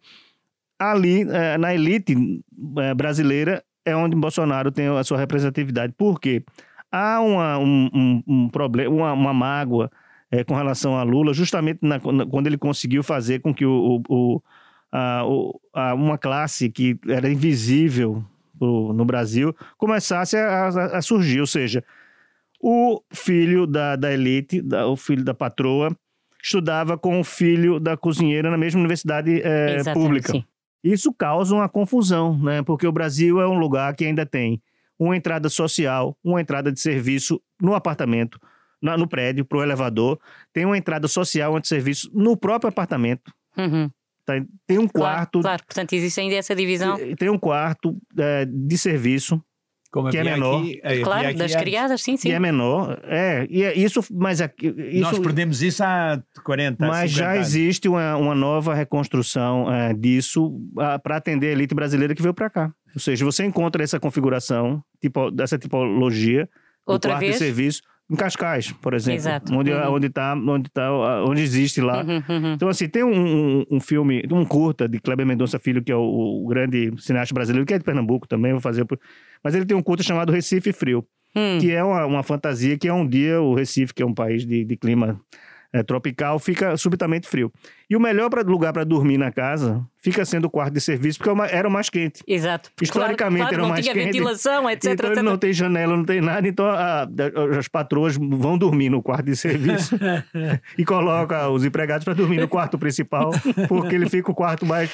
ali 0.79 1.25
uh, 1.25 1.59
na 1.61 1.73
elite 1.73 2.17
uh, 2.17 2.95
brasileira 2.97 3.63
é 3.85 3.95
onde 3.95 4.17
Bolsonaro 4.17 4.73
tem 4.73 4.89
a 4.89 5.05
sua 5.05 5.19
representatividade. 5.19 5.93
Por 5.97 6.19
quê? 6.19 6.43
Há 6.91 7.21
uma, 7.21 7.59
um, 7.59 7.89
um, 7.95 8.23
um 8.27 8.49
problema, 8.49 8.93
uma, 8.93 9.13
uma 9.13 9.35
mágoa 9.35 9.91
é, 10.31 10.45
com 10.45 10.55
relação 10.55 10.97
a 10.97 11.03
Lula, 11.03 11.35
justamente 11.35 11.81
na, 11.83 11.99
na, 11.99 12.27
quando 12.27 12.47
ele 12.47 12.59
conseguiu 12.59 13.03
fazer 13.03 13.41
com 13.41 13.53
que 13.53 13.67
o, 13.67 14.03
o, 14.09 14.43
a, 14.93 15.23
a, 15.73 15.95
uma 15.95 16.17
classe 16.17 16.71
que 16.71 16.99
era 17.09 17.31
invisível 17.31 18.25
pro, 18.59 18.93
no 18.93 19.05
Brasil 19.05 19.55
começasse 19.77 20.37
a, 20.37 20.69
a, 20.69 20.99
a, 20.99 21.03
surgir. 21.03 21.41
Ou 21.41 21.47
seja, 21.47 21.83
o 22.61 23.03
filho 23.13 23.67
da, 23.67 23.97
da 23.97 24.13
elite, 24.13 24.61
da, 24.61 24.87
o 24.87 24.97
filho 24.97 25.25
da 25.25 25.35
patroa, 25.35 25.91
estudava 26.43 26.97
com 26.97 27.21
o 27.21 27.25
filho 27.25 27.81
da 27.81 27.97
cozinheira 27.97 28.51
na 28.51 28.57
mesma 28.57 28.81
universidade 28.81 29.43
é, 29.43 29.83
pública. 29.93 30.33
Sim. 30.33 30.45
Isso 30.83 31.13
causa 31.13 31.55
uma 31.55 31.69
confusão, 31.69 32.39
né? 32.39 32.63
Porque 32.63 32.87
o 32.87 32.93
Brasil 32.93 33.41
é 33.41 33.47
um 33.47 33.59
lugar 33.59 33.95
que 33.95 34.05
ainda 34.05 34.25
tem 34.25 34.63
uma 34.99 35.17
entrada 35.17 35.49
social, 35.49 36.17
uma 36.23 36.41
entrada 36.41 36.73
de 36.73 36.81
serviço 36.81 37.41
no 37.61 37.75
apartamento, 37.75 38.41
na, 38.81 38.97
no 38.97 39.07
prédio, 39.09 39.45
para 39.45 39.59
o 39.59 39.63
elevador, 39.63 40.19
tem 40.53 40.65
uma 40.65 40.77
entrada 40.79 41.07
social, 41.09 41.59
de 41.61 41.69
serviço 41.69 42.11
no 42.15 42.37
próprio 42.37 42.69
apartamento. 42.69 43.33
Uhum. 43.57 43.91
Tá? 44.25 44.35
Tem 44.67 44.79
um 44.79 44.87
Claro, 44.89 45.17
quarto, 45.17 45.41
claro, 45.41 45.63
portanto 45.65 45.93
existe 45.93 46.21
ainda 46.21 46.37
essa 46.37 46.55
divisão. 46.55 46.97
tem 47.17 47.29
um 47.29 47.39
quarto 47.39 47.97
é, 48.19 48.45
de 48.47 48.79
serviço 48.79 49.43
Como 49.93 50.09
Que 50.09 50.19
é 50.19 50.23
menor. 50.23 50.61
aqui- 50.61 50.81
havia 50.85 51.03
Claro, 51.05 51.29
aqui 51.29 51.37
das 51.39 51.51
antes. 51.51 51.63
criadas, 51.65 52.01
sim, 52.03 52.17
sim. 52.17 52.29
que 52.29 52.33
é 52.35 52.39
menor. 52.39 53.01
É, 53.03 53.45
e 53.51 53.65
é 53.65 53.77
isso, 53.77 54.01
mas 54.13 54.41
aqui, 54.41 54.69
isso, 54.69 55.01
Nós 55.01 55.19
perdemos 55.19 55.63
isso 55.63 55.83
há 55.83 56.23
40, 56.45 56.87
Mas 56.87 57.11
50 57.11 57.19
já 57.19 57.33
anos. 57.33 57.49
existe 57.49 57.89
uma, 57.89 58.15
uma 58.17 58.33
nova 58.37 58.73
reconstrução 58.73 59.69
é, 59.73 59.93
disso 59.93 60.61
para 61.03 61.17
atender 61.17 61.49
a 61.49 61.53
elite 61.53 61.75
brasileira 61.75 62.15
que 62.15 62.23
veio 62.23 62.33
para 62.33 62.49
cá. 62.49 62.73
Ou 62.95 63.01
seja, 63.01 63.25
você 63.25 63.45
encontra 63.45 63.83
essa 63.83 63.99
configuração, 63.99 64.81
tipo, 65.01 65.29
dessa 65.33 65.59
tipologia, 65.59 66.49
do 66.87 66.93
Outra 66.93 67.11
quarto 67.13 67.21
vez? 67.23 67.33
de 67.33 67.39
serviço, 67.39 67.83
em 68.11 68.17
Cascais, 68.17 68.73
por 68.73 68.93
exemplo. 68.93 69.19
Exato. 69.21 69.55
Onde, 69.55 69.71
Uhum. 69.73 69.93
onde, 69.95 70.09
tá, 70.11 70.35
onde, 70.35 70.69
tá, 70.71 70.93
onde 71.25 71.41
existe 71.43 71.81
lá. 71.81 72.03
Uhum, 72.03 72.23
uhum. 72.29 72.53
Então, 72.55 72.69
assim, 72.69 72.89
tem 72.89 73.05
um, 73.05 73.61
um, 73.61 73.65
um 73.71 73.81
filme, 73.81 74.23
um 74.31 74.45
curta 74.45 74.89
de 74.89 74.99
Kleber 74.99 75.25
Mendonça 75.25 75.59
Filho, 75.59 75.83
que 75.83 75.93
é 75.93 75.97
o, 75.97 76.43
o 76.45 76.47
grande 76.49 76.93
cineasta 76.99 77.33
brasileiro, 77.35 77.65
que 77.65 77.75
é 77.75 77.79
de 77.79 77.85
Pernambuco 77.85 78.27
também, 78.27 78.53
vou 78.53 78.61
fazer. 78.61 78.85
Mas 79.45 79.55
ele 79.55 79.65
tem 79.65 79.77
um 79.77 79.83
curta 79.83 80.03
chamado 80.03 80.33
Recife 80.33 80.73
Frio 80.73 81.07
Hum, 81.33 81.59
que 81.61 81.71
é 81.71 81.85
uma, 81.85 82.05
uma 82.07 82.23
fantasia 82.25 82.77
que 82.77 82.89
é 82.89 82.93
um 82.93 83.07
dia 83.07 83.41
o 83.41 83.55
Recife, 83.55 83.95
que 83.95 84.03
é 84.03 84.07
um 84.07 84.13
país 84.13 84.45
de, 84.45 84.65
de 84.65 84.77
clima 84.77 85.21
é, 85.73 85.83
tropical, 85.83 86.39
fica 86.39 86.77
subitamente 86.77 87.29
frio. 87.29 87.53
E 87.89 87.97
o 87.97 88.01
melhor 88.01 88.29
pra- 88.31 88.43
lugar 88.43 88.73
para 88.73 88.85
dormir 88.85 89.19
na 89.19 89.31
casa 89.33 89.85
fica 90.03 90.25
sendo 90.25 90.45
o 90.47 90.51
quarto 90.51 90.73
de 90.75 90.81
serviço, 90.81 91.19
porque 91.19 91.31
é 91.43 91.57
era 91.57 91.69
o 91.69 91.71
mais 91.71 91.91
quente. 91.91 92.23
Exato. 92.27 92.71
Historicamente 92.81 93.41
claro, 93.43 93.55
era 93.55 93.63
o 93.63 93.67
não 93.67 93.71
mais 93.71 93.85
tinha 93.85 93.95
quente. 93.95 94.07
ventilação, 94.07 94.71
etc. 94.71 94.93
então 94.93 95.07
ele 95.07 95.13
etc. 95.15 95.25
não 95.25 95.37
tem 95.39 95.53
janela, 95.53 95.97
não 95.97 96.05
tem 96.05 96.21
nada, 96.21 96.47
então 96.49 96.67
a- 96.67 97.03
a- 97.03 97.59
as 97.59 97.69
patroas 97.69 98.17
vão 98.17 98.57
dormir 98.57 98.89
no 98.91 99.03
quarto 99.03 99.27
de 99.27 99.37
serviço 99.37 99.97
e 100.79 100.85
coloca 100.85 101.49
os 101.49 101.65
empregados 101.65 102.05
para 102.05 102.15
dormir 102.15 102.39
no 102.41 102.49
quarto 102.49 102.79
principal, 102.79 103.31
porque 103.69 103.95
ele 103.95 104.09
fica 104.09 104.31
o 104.31 104.35
quarto 104.35 104.65
mais. 104.65 104.91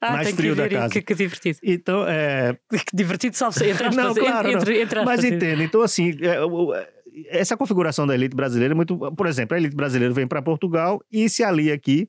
Ah, 0.00 0.12
mais 0.12 0.30
frio 0.30 0.54
que 0.54 0.60
da 0.62 0.68
casa. 0.68 0.92
Que, 0.92 1.02
que 1.02 1.14
divertido. 1.14 1.58
Então, 1.62 2.04
é, 2.06 2.56
Que 2.70 2.94
divertido, 2.94 3.36
salve 3.36 3.58
entre 3.70 3.86
aspas, 3.86 4.04
Não, 4.04 4.14
claro, 4.14 4.50
entre, 4.50 4.74
não. 4.74 4.80
entre 4.82 5.04
Mas 5.04 5.24
entendo. 5.24 5.62
Então, 5.62 5.80
assim, 5.80 6.16
é, 6.20 6.36
é, 6.36 6.95
essa 7.28 7.56
configuração 7.56 8.06
da 8.06 8.14
elite 8.14 8.36
brasileira 8.36 8.74
é 8.74 8.76
muito. 8.76 8.96
Por 9.12 9.26
exemplo, 9.26 9.54
a 9.54 9.58
elite 9.58 9.74
brasileira 9.74 10.12
vem 10.12 10.26
para 10.26 10.42
Portugal 10.42 11.00
e 11.10 11.28
se 11.28 11.42
alia 11.42 11.74
aqui 11.74 12.08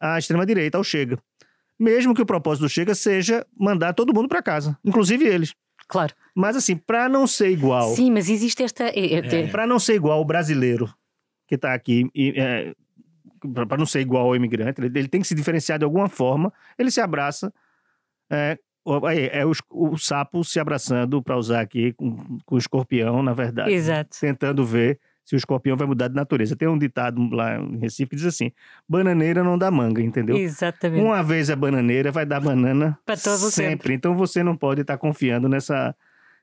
à 0.00 0.18
extrema-direita, 0.18 0.76
ao 0.76 0.84
Chega. 0.84 1.18
Mesmo 1.78 2.14
que 2.14 2.22
o 2.22 2.26
propósito 2.26 2.62
do 2.62 2.68
Chega 2.68 2.94
seja 2.94 3.46
mandar 3.58 3.92
todo 3.92 4.12
mundo 4.14 4.28
para 4.28 4.42
casa, 4.42 4.78
inclusive 4.84 5.26
eles. 5.26 5.54
Claro. 5.88 6.14
Mas, 6.34 6.56
assim, 6.56 6.76
para 6.76 7.08
não 7.08 7.26
ser 7.26 7.50
igual. 7.50 7.94
Sim, 7.94 8.10
mas 8.10 8.28
existe 8.28 8.62
esta. 8.62 8.84
é- 8.84 9.14
é- 9.14 9.46
Para 9.48 9.66
não 9.66 9.78
ser 9.78 9.94
igual 9.94 10.20
o 10.20 10.24
brasileiro 10.24 10.92
que 11.46 11.54
está 11.54 11.72
aqui, 11.74 12.04
para 13.66 13.76
não 13.78 13.86
ser 13.86 14.00
igual 14.00 14.26
ao 14.26 14.36
imigrante, 14.36 14.80
ele, 14.80 14.98
ele 14.98 15.08
tem 15.08 15.20
que 15.20 15.26
se 15.26 15.34
diferenciar 15.34 15.78
de 15.78 15.84
alguma 15.84 16.08
forma, 16.08 16.52
ele 16.78 16.90
se 16.90 17.00
abraça. 17.00 17.52
É, 18.30 18.58
aí, 19.06 19.28
é 19.32 19.44
o, 19.44 19.52
o 19.70 19.96
sapo 19.96 20.44
se 20.44 20.60
abraçando, 20.60 21.22
para 21.22 21.36
usar 21.36 21.60
aqui, 21.60 21.92
com, 21.92 22.38
com 22.44 22.54
o 22.54 22.58
escorpião, 22.58 23.22
na 23.22 23.32
verdade. 23.32 23.72
Exato. 23.72 24.16
Tentando 24.20 24.64
ver 24.64 24.98
se 25.24 25.34
o 25.34 25.36
escorpião 25.36 25.76
vai 25.76 25.86
mudar 25.88 26.06
de 26.08 26.14
natureza. 26.14 26.54
Tem 26.54 26.68
um 26.68 26.78
ditado 26.78 27.20
lá 27.30 27.58
em 27.58 27.78
Recife 27.78 28.10
que 28.10 28.16
diz 28.16 28.26
assim: 28.26 28.52
bananeira 28.88 29.42
não 29.42 29.58
dá 29.58 29.70
manga, 29.70 30.00
entendeu? 30.00 30.36
Exatamente. 30.36 31.04
Uma 31.04 31.22
vez 31.22 31.50
é 31.50 31.56
bananeira, 31.56 32.12
vai 32.12 32.24
dar 32.24 32.40
banana 32.40 32.96
Para 33.04 33.16
todo 33.16 33.50
sempre. 33.50 33.52
sempre. 33.52 33.94
Então 33.94 34.16
você 34.16 34.42
não 34.44 34.56
pode 34.56 34.82
estar 34.82 34.96
confiando 34.96 35.48
nessa. 35.48 35.94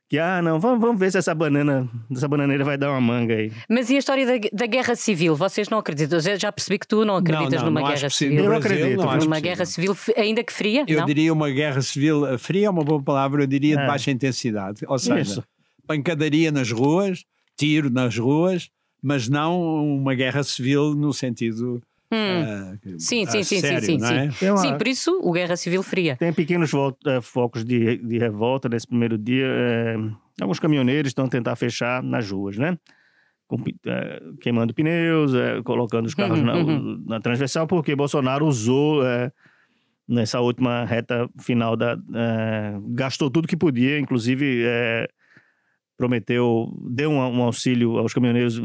Que, 0.09 0.19
ah, 0.19 0.41
não, 0.43 0.59
vamos, 0.59 0.79
vamos 0.79 0.99
ver 0.99 1.11
se 1.11 1.17
essa 1.17 1.33
banana, 1.33 1.89
essa 2.11 2.27
bananeira 2.27 2.63
vai 2.63 2.77
dar 2.77 2.91
uma 2.91 3.01
manga 3.01 3.33
aí. 3.33 3.51
Mas 3.67 3.89
e 3.89 3.95
a 3.95 3.99
história 3.99 4.25
da, 4.25 4.47
da 4.53 4.65
guerra 4.67 4.95
civil? 4.95 5.35
Vocês 5.35 5.69
não 5.69 5.79
acreditam? 5.79 6.19
Eu 6.19 6.39
já 6.39 6.51
percebi 6.51 6.77
que 6.77 6.87
tu 6.87 7.03
não 7.03 7.15
acreditas 7.15 7.61
não, 7.61 7.69
numa 7.71 7.81
não 7.81 7.87
guerra 7.87 8.09
civil. 8.09 8.37
Eu 8.43 8.45
Brasil, 8.45 8.59
acredito. 8.75 8.97
não 8.97 9.09
acho 9.09 9.25
Numa 9.25 9.35
possível. 9.37 9.41
guerra 9.41 9.65
civil, 9.65 9.97
ainda 10.17 10.43
que 10.43 10.53
fria? 10.53 10.85
Eu 10.87 10.99
não? 10.99 11.05
diria 11.07 11.33
uma 11.33 11.49
guerra 11.49 11.81
civil 11.81 12.27
eh, 12.27 12.37
fria, 12.37 12.67
é 12.67 12.69
uma 12.69 12.83
boa 12.83 13.01
palavra, 13.01 13.41
eu 13.43 13.47
diria 13.47 13.75
É. 13.75 13.81
de 13.81 13.87
baixa 13.87 14.11
intensidade. 14.11 14.81
Ou 14.87 14.99
seja, 14.99 15.19
Isso. 15.21 15.43
pancadaria 15.87 16.51
nas 16.51 16.69
ruas, 16.69 17.23
tiro 17.57 17.89
nas 17.89 18.15
ruas, 18.15 18.69
mas 19.01 19.27
não 19.27 19.59
uma 19.83 20.13
guerra 20.13 20.43
civil 20.43 20.93
no 20.93 21.11
sentido. 21.11 21.81
Hum. 22.13 22.43
ah, 22.45 22.77
Sim, 22.99 23.23
ah, 23.23 23.31
sim, 23.31 23.43
sim, 23.43 23.59
sério, 23.59 23.81
sim, 23.85 23.99
sim, 23.99 24.13
é? 24.13 24.29
Tem, 24.31 24.49
uma- 24.51 24.57
Sim, 24.57 24.77
por 24.77 24.87
isso 24.87 25.19
o 25.23 25.31
guerra 25.31 25.55
civil 25.57 25.81
fria. 25.83 26.15
tem 26.17 26.31
pequenos 26.31 26.71
eh, 27.05 27.21
focos 27.21 27.65
de, 27.65 27.97
de 27.97 28.17
revolta 28.17 28.69
nesse 28.69 28.87
primeiro 28.87 29.17
dia. 29.17 29.45
eh, 29.45 29.95
alguns 30.41 30.59
caminhoneiros 30.59 31.09
estão 31.09 31.25
a 31.25 31.29
tentar 31.29 31.55
fechar 31.55 32.03
nas 32.03 32.29
ruas, 32.29 32.57
né? 32.57 32.77
Com 33.47 33.57
eh, 33.85 34.21
queimando 34.41 34.73
pneus, 34.73 35.31
colocando 35.63 36.05
os 36.05 36.13
carros 36.13 36.39
Uhum, 36.39 36.45
na, 36.45 36.55
uhum. 36.57 37.03
na 37.07 37.19
transversal, 37.19 37.65
porque 37.67 37.95
Bolsonaro 37.95 38.45
usou 38.45 39.01
nessa 40.07 40.39
última 40.39 40.85
reta 40.85 41.29
final 41.41 41.75
da. 41.75 41.97
gastou 42.89 43.29
tudo 43.29 43.47
que 43.47 43.57
podia, 43.57 43.97
inclusive. 43.99 44.63
prometeu, 45.95 46.67
deu 46.89 47.11
um, 47.11 47.17
um 47.19 47.43
auxílio 47.43 47.97
aos 47.97 48.13
caminhoneiros 48.13 48.59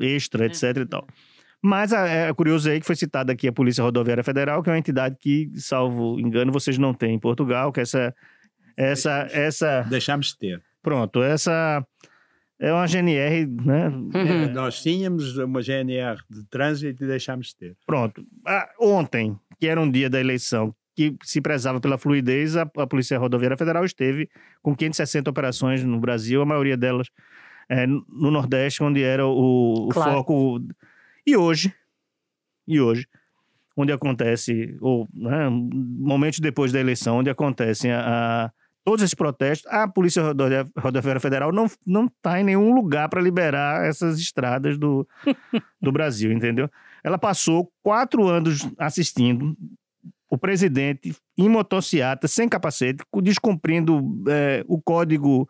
extra, 0.00 0.46
etc 0.46 0.76
e 0.76 0.86
tal. 0.86 1.06
Mas 1.62 1.92
a- 1.92 2.06
é 2.08 2.32
curioso 2.32 2.70
aí 2.70 2.80
que 2.80 2.86
foi 2.86 2.96
citada 2.96 3.32
aqui 3.32 3.46
a 3.48 3.52
Polícia 3.52 3.82
Rodoviária 3.84 4.24
Federal, 4.24 4.62
que 4.62 4.70
é 4.70 4.72
uma 4.72 4.78
entidade 4.78 5.16
que, 5.20 5.50
salvo 5.56 6.18
engano, 6.18 6.50
vocês 6.52 6.78
não 6.78 6.94
têm 6.94 7.14
em 7.14 7.18
Portugal, 7.18 7.72
que 7.72 7.80
essa 7.80 8.14
essa 8.76 9.28
essa 9.30 9.82
Deixámos 9.82 10.28
de 10.28 10.38
ter. 10.38 10.62
pronto, 10.82 11.22
essa 11.22 11.84
é 12.58 12.72
uma 12.72 12.86
GNR, 12.86 13.46
né? 13.46 13.88
Uhum. 13.88 14.10
Eh, 14.14 14.48
Nós 14.52 14.82
tínhamos 14.82 15.36
uma 15.36 15.60
GNR 15.62 16.18
de 16.30 16.44
trânsito 16.48 17.04
e 17.04 17.06
deixámos 17.06 17.48
de 17.48 17.56
ter. 17.56 17.76
Pronto. 17.86 18.24
Ah, 18.46 18.68
ontem, 18.80 19.38
que 19.58 19.66
era 19.66 19.80
um 19.80 19.90
dia 19.90 20.08
da 20.08 20.18
eleição 20.20 20.74
que 20.96 21.14
se 21.22 21.40
prezava 21.40 21.80
pela 21.80 21.96
fluidez, 21.98 22.56
a, 22.56 22.62
a 22.76 22.86
Polícia 22.86 23.18
Rodoviária 23.18 23.56
Federal 23.56 23.84
esteve 23.84 24.28
com 24.62 24.74
560 24.74 25.30
operações 25.30 25.82
no 25.84 25.98
Brasil, 26.00 26.40
a 26.42 26.46
maioria 26.46 26.76
delas 26.76 27.08
é, 27.68 27.86
no 27.86 28.30
Nordeste, 28.30 28.82
onde 28.82 29.02
era 29.02 29.26
o, 29.26 29.86
o 29.86 29.88
Claro. 29.88 30.12
foco. 30.12 30.60
E 31.26 31.36
hoje, 31.36 31.72
e 32.66 32.80
hoje, 32.80 33.06
onde 33.76 33.92
acontece, 33.92 34.76
ou 34.80 35.08
né, 35.12 35.48
momentos 35.50 36.38
depois 36.40 36.72
da 36.72 36.80
eleição, 36.80 37.18
onde 37.18 37.30
acontecem 37.30 37.92
a, 37.92 38.44
a- 38.46 38.50
todos 38.84 39.02
esses 39.02 39.14
protestos, 39.14 39.70
a 39.70 39.86
Polícia 39.86 40.22
Rodoviária 40.78 41.20
Federal 41.20 41.52
não 41.52 41.66
não 41.86 42.06
está 42.06 42.40
em 42.40 42.44
nenhum 42.44 42.74
lugar 42.74 43.08
para 43.08 43.20
liberar 43.20 43.84
essas 43.86 44.18
estradas 44.18 44.78
do, 44.78 45.06
do 45.80 45.92
Brasil, 45.92 46.32
entendeu? 46.32 46.68
Ela 47.04 47.18
passou 47.18 47.70
quatro 47.82 48.26
anos 48.26 48.66
assistindo 48.78 49.56
o 50.28 50.38
presidente 50.38 51.14
em 51.36 51.48
motocicleta, 51.48 52.28
sem 52.28 52.48
capacete, 52.48 53.02
cu- 53.10 53.20
descumprindo 53.22 54.00
eh, 54.28 54.64
o 54.68 54.80
código 54.80 55.48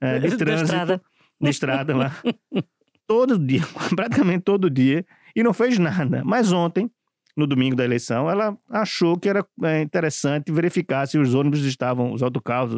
eh, 0.00 0.18
de 0.20 0.36
trânsito 0.36 0.64
estrada. 0.64 1.02
de 1.40 1.50
estrada 1.50 1.96
lá. 1.96 2.12
todo 3.06 3.38
dia, 3.38 3.62
praticamente 3.96 4.42
todo 4.44 4.70
dia, 4.70 5.04
e 5.34 5.42
não 5.42 5.52
fez 5.52 5.78
nada. 5.78 6.22
Mas 6.24 6.52
ontem, 6.52 6.90
no 7.36 7.46
domingo 7.46 7.74
da 7.74 7.84
eleição, 7.84 8.30
ela 8.30 8.56
achou 8.68 9.18
que 9.18 9.28
era 9.28 9.44
é, 9.62 9.80
interessante 9.80 10.52
verificar 10.52 11.06
se 11.06 11.16
os 11.18 11.34
ônibus 11.34 11.60
estavam, 11.64 12.12
os 12.12 12.22
autocarros, 12.22 12.74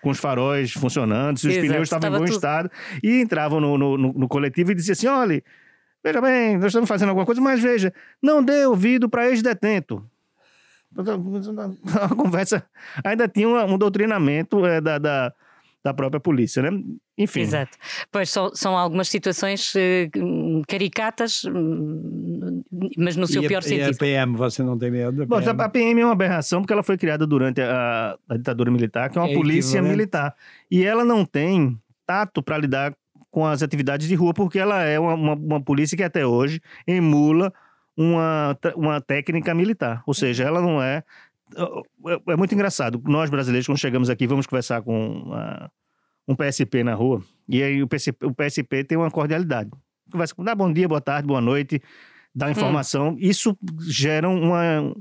com 0.00 0.10
os 0.10 0.18
faróis 0.18 0.72
funcionando, 0.72 1.38
se 1.38 1.48
os 1.48 1.54
Exato, 1.54 1.66
pneus 1.68 1.82
estavam 1.84 2.08
em 2.08 2.12
bom 2.12 2.24
tudo. 2.24 2.34
estado, 2.34 2.70
e 3.02 3.20
entravam 3.20 3.60
no, 3.60 3.76
no, 3.76 3.96
no- 3.98 4.28
coletivo 4.28 4.70
e 4.70 4.74
diziam 4.74 4.92
assim: 4.92 5.06
olha, 5.08 5.42
veja 6.04 6.20
bem, 6.20 6.56
nós 6.56 6.66
estamos 6.66 6.88
fazendo 6.88 7.08
alguma 7.08 7.26
coisa, 7.26 7.40
mas 7.40 7.60
veja, 7.60 7.92
não 8.22 8.42
dê 8.42 8.64
ouvido 8.66 9.08
para 9.08 9.28
ex-detento. 9.28 10.04
A 12.02 12.14
conversa 12.14 12.64
ainda 13.04 13.26
tinha 13.26 13.48
uma- 13.48 13.64
um 13.64 13.78
doutrinamento 13.78 14.64
é, 14.66 14.80
da, 14.80 14.98
da, 14.98 15.32
da 15.84 15.92
própria 15.92 16.20
polícia, 16.20 16.62
né? 16.62 16.70
Enfim. 17.18 17.40
Exato. 17.40 17.76
Pois 18.10 18.30
são, 18.30 18.54
são 18.54 18.76
algumas 18.78 19.08
situações 19.08 19.74
eh, 19.76 20.08
hum, 20.16 20.62
caricatas, 20.68 21.44
hum, 21.44 22.62
mas 22.96 23.16
no 23.16 23.26
seu 23.26 23.42
e, 23.42 23.46
a, 23.46 23.48
pior 23.48 23.60
e 23.62 23.68
sentido. 23.68 23.94
a 23.94 23.98
PM, 23.98 24.36
você 24.36 24.62
não 24.62 24.78
tem 24.78 24.90
medo? 24.90 25.24
da 25.24 25.26
Bom, 25.26 25.36
a 25.38 25.68
PM 25.68 26.00
é 26.00 26.04
uma 26.04 26.12
aberração 26.12 26.60
porque 26.60 26.72
ela 26.72 26.82
foi 26.82 26.96
criada 26.96 27.26
durante 27.26 27.60
a, 27.60 28.16
a 28.28 28.36
ditadura 28.36 28.70
militar, 28.70 29.10
que 29.10 29.18
é 29.18 29.20
uma 29.20 29.30
É 29.30 29.34
polícia 29.34 29.78
equivalente. 29.78 29.96
militar. 29.96 30.34
E 30.70 30.84
ela 30.84 31.04
não 31.04 31.24
tem 31.24 31.76
tato 32.06 32.42
para 32.42 32.58
lidar 32.58 32.94
com 33.30 33.46
as 33.46 33.62
atividades 33.62 34.06
de 34.06 34.14
rua, 34.14 34.32
porque 34.34 34.58
ela 34.58 34.82
é 34.82 35.00
uma, 35.00 35.14
uma, 35.14 35.34
uma 35.34 35.60
polícia 35.60 35.96
que 35.96 36.02
até 36.04 36.24
hoje 36.26 36.60
emula 36.86 37.52
uma, 37.96 38.56
uma 38.76 39.00
técnica 39.00 39.54
militar. 39.54 40.02
Ou 40.06 40.14
seja, 40.14 40.44
ela 40.44 40.60
não 40.60 40.82
é. 40.82 41.02
É, 41.56 42.32
é 42.32 42.36
muito 42.36 42.54
engraçado. 42.54 43.00
Nós 43.04 43.30
brasileiros, 43.30 43.66
quando 43.66 43.78
chegamos 43.78 44.10
aqui, 44.10 44.26
vamos 44.26 44.46
conversar 44.46 44.82
com 44.82 45.30
ah, 45.32 45.70
um 46.26 46.34
PSP 46.34 46.84
na 46.84 46.94
rua, 46.94 47.22
e 47.48 47.62
aí 47.62 47.82
o 47.82 47.88
PSP, 47.88 48.26
o 48.26 48.34
PSP 48.34 48.84
tem 48.84 48.98
uma 48.98 49.10
cordialidade. 49.10 49.70
Conversa 50.10 50.34
com, 50.34 50.44
dá 50.44 50.54
bom 50.54 50.72
dia, 50.72 50.88
boa 50.88 51.00
tarde, 51.00 51.26
boa 51.26 51.40
noite, 51.40 51.80
dá 52.34 52.50
informação. 52.50 53.16
Isso 53.18 53.56
gera 53.80 54.28
uma, 54.28 54.94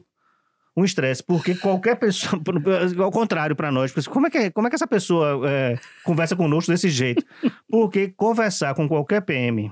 um 0.75 0.85
estresse, 0.85 1.23
porque 1.23 1.55
qualquer 1.55 1.95
pessoa, 1.97 2.41
ao 3.03 3.11
contrário 3.11 3.55
para 3.55 3.71
nós, 3.71 3.93
como 4.07 4.27
é, 4.27 4.29
que, 4.29 4.51
como 4.51 4.67
é 4.67 4.69
que 4.69 4.75
essa 4.75 4.87
pessoa 4.87 5.41
é, 5.49 5.77
conversa 6.03 6.35
conosco 6.35 6.71
desse 6.71 6.89
jeito? 6.89 7.25
Porque 7.69 8.09
conversar 8.09 8.73
com 8.73 8.87
qualquer 8.87 9.21
PM, 9.21 9.71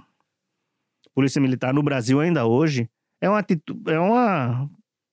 Polícia 1.13 1.41
Militar 1.41 1.73
no 1.73 1.83
Brasil 1.83 2.19
ainda 2.19 2.45
hoje, 2.45 2.89
é 3.21 3.29
uma 3.29 3.39
atitude, 3.39 3.91
é 3.91 3.99
uma 3.99 4.69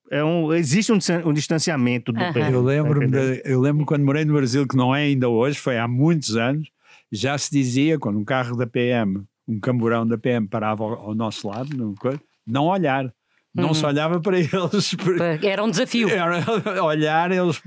é 0.09 0.23
um, 0.23 0.53
existe 0.53 0.91
um, 0.91 0.97
um 1.25 1.33
distanciamento 1.33 2.11
do 2.11 2.19
uhum. 2.19 2.33
Eu 2.51 2.61
lembro, 2.61 3.11
tá 3.11 3.17
eu 3.45 3.59
lembro 3.59 3.85
quando 3.85 4.05
morei 4.05 4.25
no 4.25 4.33
Brasil, 4.33 4.67
que 4.67 4.75
não 4.75 4.95
é 4.95 5.03
ainda 5.03 5.29
hoje, 5.29 5.59
foi 5.59 5.77
há 5.77 5.87
muitos 5.87 6.35
anos, 6.35 6.69
já 7.11 7.37
se 7.37 7.51
dizia, 7.51 7.99
quando 7.99 8.19
um 8.19 8.25
carro 8.25 8.55
da 8.55 8.67
PM, 8.67 9.23
um 9.47 9.59
camburão 9.59 10.05
da 10.05 10.17
PM 10.17 10.47
parava 10.47 10.83
ao, 10.83 10.93
ao 10.93 11.15
nosso 11.15 11.47
lado, 11.47 11.75
não, 11.75 11.93
não 12.45 12.65
olhar. 12.65 13.13
Não 13.57 13.69
uhum. 13.69 13.73
se 13.73 13.85
olhava 13.85 14.21
para 14.21 14.37
eles. 14.37 14.51
Era 15.43 15.63
um 15.63 15.69
desafio. 15.71 16.09
Era 16.09 16.83
olhar 16.83 17.31
eles. 17.31 17.59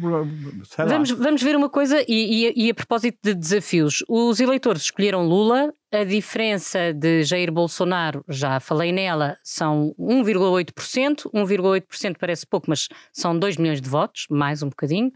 Vamos, 0.78 1.10
vamos 1.10 1.42
ver 1.42 1.56
uma 1.56 1.68
coisa, 1.68 2.00
e, 2.06 2.46
e, 2.46 2.66
e, 2.66 2.70
a 2.70 2.74
propósito 2.74 3.18
de 3.22 3.34
desafios: 3.34 4.04
os 4.08 4.38
eleitores 4.38 4.82
escolheram 4.82 5.26
Lula, 5.26 5.74
a 5.92 6.04
diferença 6.04 6.92
de 6.92 7.24
Jair 7.24 7.50
Bolsonaro, 7.50 8.24
já 8.28 8.60
falei 8.60 8.92
nela, 8.92 9.36
são 9.42 9.92
1,8%. 9.98 11.28
1,8% 11.34 12.16
parece 12.18 12.46
pouco, 12.46 12.70
mas 12.70 12.88
são 13.12 13.36
2 13.36 13.56
milhões 13.56 13.80
de 13.80 13.88
votos, 13.88 14.26
mais 14.30 14.62
um 14.62 14.68
bocadinho. 14.68 15.10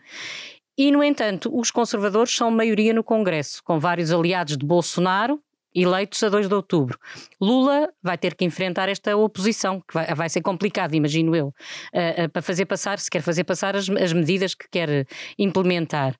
E, 0.77 0.91
no 0.91 1.05
entanto, 1.05 1.57
os 1.57 1.71
conservadores 1.71 2.35
são 2.35 2.51
maioria 2.51 2.93
no 2.93 3.05
Congresso, 3.05 3.63
com 3.63 3.79
vários 3.79 4.11
aliados 4.11 4.57
de 4.57 4.67
Bolsonaro, 4.67 5.41
eleitos 5.75 6.23
a 6.23 6.29
2 6.29 6.49
de 6.49 6.55
outubro. 6.55 6.99
Lula 7.41 7.89
vai 8.03 8.17
ter 8.17 8.35
que 8.35 8.45
enfrentar 8.45 8.89
esta 8.89 9.17
oposição, 9.17 9.81
que 9.81 9.95
vai, 9.95 10.07
vai 10.15 10.29
ser 10.29 10.41
complicado, 10.41 10.95
imagino 10.95 11.35
eu, 11.35 11.49
uh, 11.49 12.25
uh, 12.25 12.29
para 12.29 12.43
fazer 12.43 12.67
passar, 12.67 12.99
se 12.99 13.11
quer 13.11 13.23
fazer 13.23 13.45
passar 13.45 13.77
as, 13.77 13.89
as 13.89 14.13
medidas 14.13 14.55
que 14.55 14.69
quer 14.71 15.07
implementar. 15.39 16.15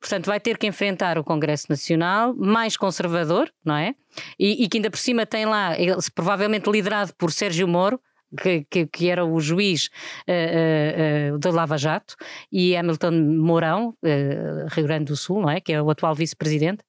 Portanto, 0.00 0.26
vai 0.26 0.40
ter 0.40 0.58
que 0.58 0.66
enfrentar 0.66 1.18
o 1.18 1.24
Congresso 1.24 1.66
Nacional, 1.68 2.34
mais 2.34 2.76
conservador, 2.76 3.50
não 3.64 3.76
é? 3.76 3.94
E, 4.38 4.64
e 4.64 4.68
que 4.68 4.78
ainda 4.78 4.90
por 4.90 4.98
cima 4.98 5.24
tem 5.24 5.46
lá, 5.46 5.78
ele, 5.78 5.96
provavelmente 6.14 6.68
liderado 6.70 7.14
por 7.14 7.30
Sérgio 7.30 7.68
Moro, 7.68 8.00
que, 8.40 8.64
que, 8.70 8.86
que, 8.86 9.08
era 9.08 9.24
o 9.24 9.40
juiz 9.40 9.90
uh, 10.28 11.34
uh, 11.34 11.38
da 11.38 11.50
Lava 11.50 11.76
Jato, 11.76 12.16
e 12.50 12.76
Hamilton 12.76 13.10
Mourão, 13.10 13.94
Rio 14.72 14.84
Grande 14.84 15.06
do 15.06 15.16
Sul, 15.16 15.42
não 15.42 15.50
é? 15.50 15.60
que 15.60 15.72
é 15.72 15.82
o 15.82 15.90
atual 15.90 16.14
vice-presidente. 16.14 16.82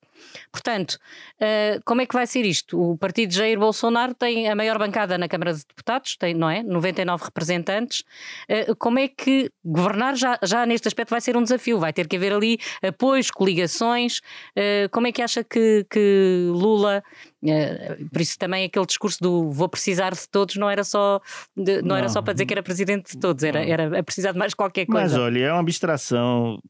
Portanto, 0.52 1.00
uh, 1.40 1.82
como 1.86 2.02
é 2.02 2.06
que 2.06 2.14
vai 2.14 2.28
ser 2.28 2.46
isto? 2.46 2.80
O 2.80 2.98
partido 2.98 3.30
de 3.30 3.38
Jair 3.38 3.60
Bolsonaro 3.60 4.14
tem 4.14 4.50
a 4.50 4.56
maior 4.56 4.78
bancada 4.78 5.18
na 5.18 5.28
Câmara 5.28 5.54
de 5.54 5.66
Deputados, 5.66 6.16
tem, 6.18 6.34
não 6.34 6.50
é? 6.50 6.64
99 6.64 7.26
representantes. 7.26 8.04
Uh, 8.50 8.76
como 8.76 9.00
é 9.00 9.08
que 9.08 9.52
governar 9.64 10.16
já, 10.16 10.38
já 10.44 10.66
neste 10.66 10.88
aspecto 10.88 11.12
vai 11.12 11.22
ser 11.22 11.38
um 11.38 11.44
desafio? 11.44 11.80
Vai 11.80 11.94
ter 11.94 12.08
que 12.08 12.16
haver 12.16 12.34
ali 12.34 12.60
apoios, 12.82 13.32
coligações. 13.32 14.20
Uh, 14.58 14.90
como 14.92 15.08
é 15.08 15.12
que 15.12 15.22
acha 15.22 15.44
que, 15.44 15.86
que 15.90 16.50
Lula 16.52 17.04
por 18.12 18.22
isso 18.22 18.38
também 18.38 18.66
aquele 18.66 18.86
discurso 18.86 19.18
do 19.20 19.50
vou 19.50 19.68
precisar 19.68 20.14
de 20.14 20.30
todos 20.30 20.56
não 20.58 20.70
era 20.70 20.84
só 20.84 21.20
de, 21.58 21.82
não, 21.82 21.90
não, 21.90 21.96
era 21.96 22.08
só 22.08 22.22
para 22.22 22.34
dizer 22.34 22.46
que 22.46 22.54
era 22.54 22.62
presidente 22.62 23.14
de 23.14 23.20
todos, 23.20 23.44
era, 23.44 23.66
era 23.66 24.04
precisar 24.04 24.32
de 24.32 24.38
mais 24.38 24.54
qualquer 24.54 24.86
coisa. 24.86 25.18
Mas 25.18 25.26
olha, 25.26 25.46
é 25.46 25.52
uma 25.52 25.62
abstração 25.62 26.62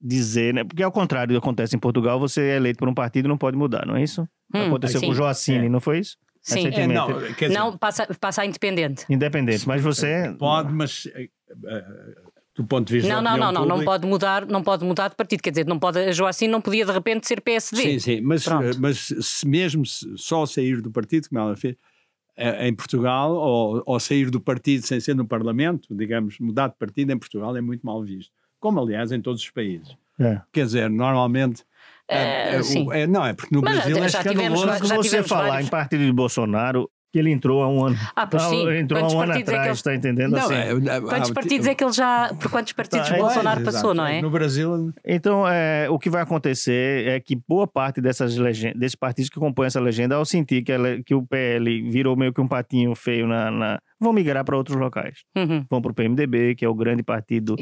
dizer, 0.00 0.54
né? 0.54 0.64
Porque 0.64 0.82
ao 0.82 0.92
contrário 0.92 1.34
do 1.34 1.40
que 1.40 1.44
acontece 1.44 1.74
em 1.74 1.78
Portugal, 1.78 2.18
você 2.18 2.40
é 2.42 2.56
eleito 2.56 2.78
por 2.78 2.88
um 2.88 2.94
partido 2.94 3.26
e 3.26 3.28
não 3.28 3.38
pode 3.38 3.56
mudar, 3.56 3.86
não 3.86 3.96
é 3.96 4.02
isso? 4.02 4.22
Hum, 4.54 4.66
Aconteceu 4.66 5.00
sim. 5.00 5.06
com 5.06 5.12
o 5.12 5.14
Joacine, 5.14 5.66
é. 5.66 5.68
não 5.68 5.80
foi 5.80 5.98
isso? 5.98 6.16
Sim, 6.40 6.68
é, 6.68 6.86
não, 6.86 7.18
dizer, 7.18 7.50
não 7.50 7.76
passa, 7.76 8.06
passa 8.18 8.42
a 8.42 8.46
independente. 8.46 9.04
Independente, 9.10 9.66
mas 9.66 9.82
você. 9.82 10.34
Pode, 10.38 10.72
mas 10.72 11.04
uh, 11.04 12.30
do 12.54 12.64
ponto 12.64 12.88
de 12.88 12.94
vista 12.94 13.08
Não, 13.08 13.20
não, 13.20 13.36
não, 13.36 13.52
não, 13.52 13.66
não 13.66 13.84
pode 13.84 14.06
mudar, 14.06 14.46
não 14.46 14.62
pode 14.62 14.84
mudar 14.84 15.08
de 15.08 15.16
partido, 15.16 15.42
quer 15.42 15.50
dizer, 15.50 15.66
não 15.66 15.78
pode, 15.78 15.98
a 15.98 16.12
Joacine 16.12 16.50
não 16.50 16.60
podia 16.60 16.86
de 16.86 16.92
repente 16.92 17.26
ser 17.26 17.40
PSD. 17.40 17.82
Sim, 17.82 17.98
sim, 17.98 18.20
mas, 18.20 18.46
mas 18.78 19.12
se 19.20 19.46
mesmo 19.46 19.84
só 19.84 20.46
sair 20.46 20.80
do 20.80 20.90
partido, 20.90 21.28
como 21.28 21.40
ela 21.40 21.56
fez, 21.56 21.76
em 22.60 22.74
Portugal, 22.74 23.34
ou, 23.34 23.82
ou 23.84 24.00
sair 24.00 24.30
do 24.30 24.40
partido 24.40 24.86
sem 24.86 25.00
ser 25.00 25.14
no 25.14 25.26
Parlamento, 25.26 25.94
digamos, 25.94 26.38
mudar 26.38 26.68
de 26.68 26.76
partido 26.76 27.12
em 27.12 27.18
Portugal 27.18 27.56
é 27.56 27.60
muito 27.60 27.84
mal 27.84 28.02
visto 28.02 28.32
como 28.58 28.80
aliás 28.80 29.12
em 29.12 29.20
todos 29.20 29.42
os 29.42 29.50
países. 29.50 29.96
É. 30.18 30.40
Quer 30.52 30.66
dizer, 30.66 30.90
normalmente. 30.90 31.64
É, 32.08 32.56
é, 32.56 33.02
é, 33.02 33.06
não, 33.06 33.24
é 33.24 33.34
porque 33.34 33.54
no 33.54 33.60
Mas 33.60 33.76
Brasil 33.76 34.02
é 34.02 34.06
escandaloso 34.06 34.80
que 34.80 34.88
você 34.88 35.22
falar 35.22 35.48
vários... 35.48 35.68
em 35.68 35.70
partido 35.70 36.04
de 36.04 36.12
Bolsonaro 36.12 36.90
que 37.10 37.18
ele 37.18 37.30
entrou 37.30 37.62
há 37.62 37.68
um 37.68 37.86
ano. 37.86 37.96
Ah, 38.14 38.26
pois 38.26 38.42
sim. 38.44 38.68
Entrou 38.76 39.00
quantos 39.00 39.14
há 39.14 39.18
um 39.18 39.22
ano 39.22 39.32
atrás, 39.32 39.68
é 39.68 39.72
está 39.72 39.94
entendendo? 39.94 40.32
Não, 40.32 40.44
assim? 40.44 40.54
é, 40.54 41.00
quantos 41.00 41.30
partidos 41.30 41.66
é 41.66 41.74
que 41.74 41.84
ele 41.84 41.92
já. 41.92 42.34
Por 42.34 42.50
quantos 42.50 42.72
partidos 42.72 43.08
tá, 43.08 43.16
Bolsonaro 43.16 43.64
passou, 43.64 43.94
não 43.94 44.06
é? 44.06 44.20
No 44.20 44.30
Brasil. 44.30 44.92
Então, 45.04 45.48
é, 45.48 45.88
o 45.88 45.98
que 45.98 46.10
vai 46.10 46.22
acontecer 46.22 47.08
é 47.08 47.20
que 47.20 47.36
boa 47.48 47.66
parte 47.66 48.00
dessas 48.00 48.36
legend... 48.36 48.78
desses 48.78 48.96
partidos 48.96 49.30
que 49.30 49.40
compõem 49.40 49.66
essa 49.66 49.80
legenda, 49.80 50.16
ao 50.16 50.24
sentir 50.24 50.62
que, 50.62 50.72
ela, 50.72 51.02
que 51.04 51.14
o 51.14 51.26
PL 51.26 51.90
virou 51.90 52.16
meio 52.16 52.32
que 52.32 52.40
um 52.40 52.48
patinho 52.48 52.94
feio 52.94 53.26
na, 53.26 53.50
na 53.50 53.78
vão 54.00 54.12
migrar 54.12 54.44
para 54.44 54.56
outros 54.56 54.76
locais. 54.76 55.24
Uhum. 55.36 55.64
Vão 55.68 55.82
para 55.82 55.90
o 55.90 55.94
PMDB, 55.94 56.54
que 56.54 56.64
é 56.64 56.68
o 56.68 56.74
grande 56.74 57.02
partido 57.02 57.56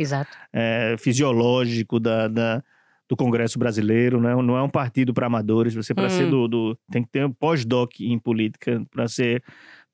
é, 0.52 0.96
fisiológico 0.98 1.98
da, 1.98 2.28
da, 2.28 2.62
do 3.08 3.16
Congresso 3.16 3.58
Brasileiro, 3.58 4.20
né? 4.20 4.34
não 4.42 4.56
é 4.56 4.62
um 4.62 4.68
partido 4.68 5.14
para 5.14 5.26
amadores. 5.26 5.74
Você, 5.74 5.94
para 5.94 6.04
uhum. 6.04 6.10
ser 6.10 6.30
do, 6.30 6.48
do, 6.48 6.78
Tem 6.90 7.02
que 7.02 7.10
ter 7.10 7.24
um 7.24 7.32
pós-doc 7.32 8.00
em 8.00 8.18
política 8.18 8.84
para 8.90 9.06
ser. 9.08 9.42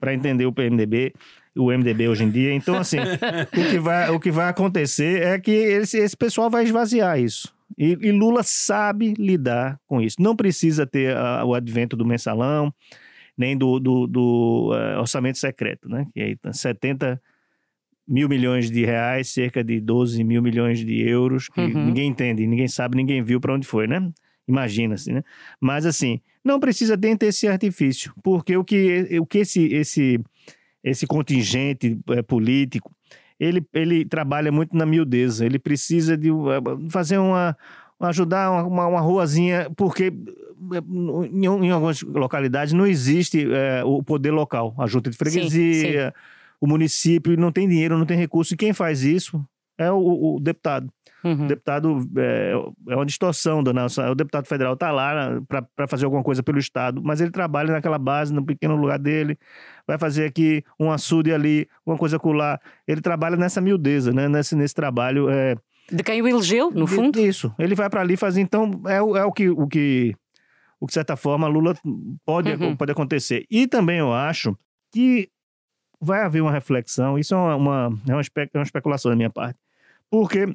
para 0.00 0.14
entender 0.14 0.46
o 0.46 0.52
PMDB 0.52 1.12
o 1.56 1.70
MDB 1.70 2.08
hoje 2.08 2.24
em 2.24 2.30
dia. 2.30 2.52
Então, 2.54 2.76
assim, 2.76 2.96
o, 3.52 3.70
que 3.70 3.78
vai, 3.78 4.10
o 4.10 4.18
que 4.18 4.30
vai 4.30 4.48
acontecer 4.48 5.22
é 5.22 5.38
que 5.38 5.50
esse, 5.50 5.98
esse 5.98 6.16
pessoal 6.16 6.48
vai 6.48 6.64
esvaziar 6.64 7.18
isso. 7.18 7.52
E, 7.78 7.96
e 8.00 8.12
Lula 8.12 8.42
sabe 8.42 9.14
lidar 9.18 9.78
com 9.86 10.00
isso. 10.00 10.16
Não 10.20 10.36
precisa 10.36 10.86
ter 10.86 11.16
a, 11.16 11.44
o 11.44 11.54
advento 11.54 11.96
do 11.96 12.04
mensalão, 12.04 12.72
nem 13.36 13.56
do, 13.56 13.78
do, 13.78 14.06
do 14.06 14.70
uh, 14.72 15.00
orçamento 15.00 15.38
secreto, 15.38 15.88
né? 15.88 16.06
Que 16.12 16.20
aí 16.20 16.36
tá 16.36 16.52
70 16.52 17.20
mil 18.06 18.28
milhões 18.28 18.70
de 18.70 18.84
reais, 18.84 19.28
cerca 19.28 19.62
de 19.62 19.80
12 19.80 20.22
mil 20.24 20.42
milhões 20.42 20.84
de 20.84 21.00
euros, 21.08 21.48
que 21.48 21.60
uhum. 21.60 21.86
ninguém 21.86 22.08
entende, 22.08 22.46
ninguém 22.46 22.68
sabe, 22.68 22.96
ninguém 22.96 23.22
viu 23.22 23.40
para 23.40 23.54
onde 23.54 23.66
foi, 23.66 23.86
né? 23.86 24.10
Imagina-se, 24.46 25.12
né? 25.12 25.22
Mas 25.60 25.86
assim, 25.86 26.20
não 26.44 26.58
precisa 26.58 26.98
ter 26.98 27.16
esse 27.22 27.46
artifício, 27.46 28.12
porque 28.22 28.56
o 28.56 28.64
que, 28.64 29.18
o 29.20 29.24
que 29.26 29.38
esse, 29.38 29.72
esse, 29.72 30.20
esse 30.82 31.06
contingente 31.06 31.98
é, 32.10 32.22
político, 32.22 32.92
ele, 33.38 33.64
ele 33.72 34.04
trabalha 34.04 34.50
muito 34.50 34.76
na 34.76 34.84
miudeza, 34.84 35.46
ele 35.46 35.58
precisa 35.58 36.16
de 36.16 36.30
uh, 36.30 36.44
fazer 36.90 37.18
uma, 37.18 37.56
ajudar 38.00 38.50
uma, 38.50 38.86
uma 38.86 39.00
ruazinha, 39.00 39.70
porque 39.76 40.12
em, 41.32 41.44
em, 41.44 41.70
algumas 41.70 42.02
localidades 42.02 42.72
não 42.72 42.86
existe 42.86 43.46
é, 43.52 43.84
o 43.84 44.02
poder 44.02 44.30
local, 44.32 44.74
a 44.78 44.86
junta 44.86 45.10
de 45.10 45.16
freguesia, 45.16 45.50
sim, 45.50 46.08
sim. 46.08 46.12
O 46.62 46.66
município 46.68 47.36
não 47.36 47.50
tem 47.50 47.68
dinheiro, 47.68 47.98
não 47.98 48.06
tem 48.06 48.16
recurso. 48.16 48.54
E 48.54 48.56
quem 48.56 48.72
faz 48.72 49.02
isso 49.02 49.44
é 49.76 49.90
o, 49.90 50.36
o 50.36 50.40
deputado. 50.40 50.88
Uhum. 51.24 51.44
O 51.44 51.48
deputado 51.48 52.08
é, 52.16 52.52
é, 52.88 52.94
uma 52.94 53.04
distorção 53.04 53.64
da 53.64 53.72
nossa. 53.72 54.08
O 54.08 54.14
deputado 54.14 54.46
federal 54.46 54.74
está 54.74 54.92
lá 54.92 55.42
para 55.48 55.88
fazer 55.88 56.04
alguma 56.04 56.22
coisa 56.22 56.40
pelo 56.40 56.60
Estado, 56.60 57.02
mas 57.02 57.20
ele 57.20 57.32
trabalha 57.32 57.72
naquela 57.72 57.98
base, 57.98 58.32
no 58.32 58.46
pequeno 58.46 58.76
lugar 58.76 59.00
dele, 59.00 59.36
vai 59.88 59.98
fazer 59.98 60.24
aqui 60.24 60.62
um 60.78 60.92
açude 60.92 61.32
ali, 61.32 61.66
uma 61.84 61.98
coisa 61.98 62.16
lá. 62.24 62.60
Ele 62.86 63.00
trabalha 63.00 63.36
nessa 63.36 63.60
miudeza, 63.60 64.12
né? 64.12 64.28
nesse, 64.28 64.54
nesse 64.54 64.74
trabalho. 64.74 65.28
É, 65.30 65.56
de 65.90 66.04
quem 66.04 66.22
o 66.22 66.28
elegeu, 66.28 66.70
no 66.70 66.86
fundo? 66.86 67.18
Isso. 67.18 67.52
Ele 67.58 67.74
vai 67.74 67.90
para 67.90 68.02
ali 68.02 68.16
fazer, 68.16 68.40
então, 68.40 68.70
é, 68.86 68.98
é 68.98 69.24
o, 69.24 69.32
que, 69.32 69.50
o, 69.50 69.66
que, 69.66 70.14
o 70.78 70.86
que, 70.86 70.90
de 70.90 70.94
certa 70.94 71.16
forma, 71.16 71.48
Lula 71.48 71.74
pode, 72.24 72.52
uhum. 72.52 72.76
pode 72.76 72.92
acontecer. 72.92 73.44
E 73.50 73.66
também 73.66 73.98
eu 73.98 74.12
acho 74.12 74.56
que 74.92 75.28
vai 76.02 76.22
haver 76.22 76.42
uma 76.42 76.50
reflexão, 76.50 77.16
isso 77.16 77.32
é 77.32 77.38
uma, 77.38 77.52
é 77.52 77.54
uma, 77.54 78.00
é 78.08 78.14
uma 78.56 78.62
especulação 78.62 79.10
da 79.10 79.16
minha 79.16 79.30
parte, 79.30 79.58
porque 80.10 80.52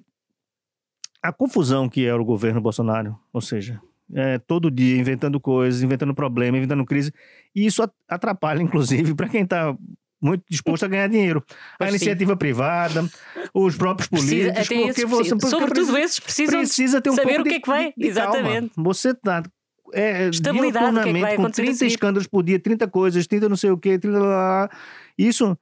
a 1.23 1.31
confusão 1.31 1.87
que 1.87 2.05
era 2.05 2.21
o 2.21 2.25
governo 2.25 2.59
Bolsonaro, 2.59 3.17
ou 3.31 3.41
seja, 3.41 3.81
é, 4.13 4.37
todo 4.37 4.69
dia 4.69 4.97
inventando 4.97 5.39
coisas, 5.39 5.81
inventando 5.81 6.13
problemas, 6.13 6.59
inventando 6.59 6.85
crise, 6.85 7.13
e 7.55 7.65
isso 7.65 7.81
atrapalha, 8.07 8.61
inclusive, 8.61 9.15
para 9.15 9.29
quem 9.29 9.43
está 9.43 9.75
muito 10.19 10.43
disposto 10.49 10.83
a 10.83 10.87
ganhar 10.87 11.07
dinheiro. 11.07 11.43
Pois 11.77 11.87
a 11.87 11.89
iniciativa 11.89 12.33
sim. 12.33 12.37
privada, 12.37 13.09
os 13.53 13.75
próprios 13.75 14.09
políticos, 14.09 14.67
precisa, 14.67 14.85
porque 14.85 15.05
você 15.05 15.29
sobretudo 15.47 15.69
precisa, 15.69 15.99
esses 15.99 16.19
precisam 16.19 16.59
precisa 16.59 17.01
ter 17.01 17.09
um 17.09 17.15
saber 17.15 17.39
o 17.39 17.43
que 17.43 17.55
é 17.55 17.59
que 17.59 17.69
vai, 17.69 17.93
exatamente. 17.97 18.73
Calma. 18.73 18.89
Você 18.89 19.11
está 19.11 19.43
é, 19.93 20.29
Estabilidade, 20.29 21.01
que 21.01 21.09
é 21.09 21.13
que 21.13 21.21
vai 21.21 21.35
com 21.35 21.49
30 21.49 21.85
escândalos 21.85 22.27
por 22.27 22.43
dia, 22.43 22.59
30 22.59 22.87
coisas, 22.87 23.27
30 23.27 23.49
não 23.49 23.55
sei 23.55 23.71
o 23.71 23.77
quê, 23.77 23.97
30 23.97 24.19
lá, 24.19 24.27
lá. 24.27 24.69
Isso, 25.17 25.57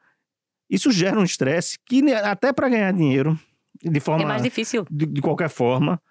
isso 0.70 0.92
gera 0.92 1.20
um 1.20 1.24
estresse 1.24 1.78
que 1.86 2.02
até 2.14 2.52
para 2.52 2.70
ganhar 2.70 2.92
dinheiro, 2.92 3.40
de 3.84 4.00
forma... 4.00 4.24
É 4.24 4.26
mais 4.26 4.42
difícil. 4.42 4.86
De, 4.90 5.06
de 5.06 5.22
qualquer 5.22 5.50
forma, 5.50 6.02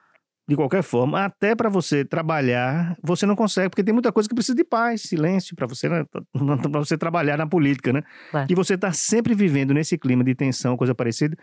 de 0.47 0.57
qualquer 0.57 0.83
forma, 0.83 1.25
até 1.25 1.55
para 1.55 1.69
você 1.69 2.05
trabalhar, 2.05 2.97
você 3.03 3.25
não 3.25 3.35
consegue, 3.35 3.71
porque 3.71 3.83
tem 3.83 3.95
muita 3.95 4.13
coisa 4.13 4.29
que 4.29 4.35
precisa 4.35 4.55
de 4.55 4.65
paz, 4.65 5.03
silêncio, 5.03 5.57
para 5.57 5.67
você, 5.67 5.89
né, 5.89 6.05
você 6.73 6.99
trabalhar 6.99 7.39
na 7.39 7.47
política, 7.47 7.93
né? 7.93 8.03
E 8.49 8.55
você 8.55 8.75
está 8.75 8.93
sempre 8.93 9.35
vivendo 9.35 9.73
nesse 9.73 9.97
clima 9.97 10.23
de 10.23 10.35
tensão, 10.35 10.77
coisa 10.77 10.95
parecida, 10.95 11.37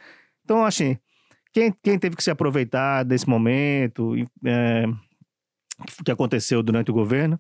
Então, 0.43 0.63
assim, 0.63 0.97
quem, 1.51 1.73
quem 1.84 1.97
teve 1.97 2.15
que 2.15 2.23
se 2.23 2.31
aproveitar 2.31 3.03
desse 3.03 3.27
momento 3.27 4.15
é, 4.45 4.86
que 6.04 6.12
aconteceu 6.12 6.62
durante 6.63 6.91
o 6.91 6.94
governo, 6.94 7.39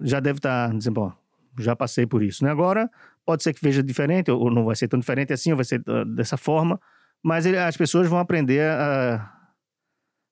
já 0.00 0.20
deve 0.20 0.38
estar 0.38 0.68
tá 0.68 0.74
dizendo, 0.74 0.94
bom, 0.94 1.12
já 1.58 1.74
passei 1.74 2.06
por 2.06 2.22
isso. 2.22 2.44
Né? 2.44 2.50
Agora, 2.50 2.90
pode 3.24 3.42
ser 3.42 3.52
que 3.52 3.60
veja 3.62 3.82
diferente, 3.82 4.30
ou 4.30 4.50
não 4.50 4.64
vai 4.64 4.76
ser 4.76 4.88
tão 4.88 4.98
diferente 4.98 5.32
assim, 5.32 5.50
ou 5.50 5.56
vai 5.56 5.64
ser 5.64 5.82
uh, 5.86 6.04
dessa 6.04 6.36
forma, 6.36 6.80
mas 7.22 7.46
ele, 7.46 7.58
as 7.58 7.76
pessoas 7.76 8.08
vão 8.08 8.18
aprender 8.18 8.62
a, 8.62 9.32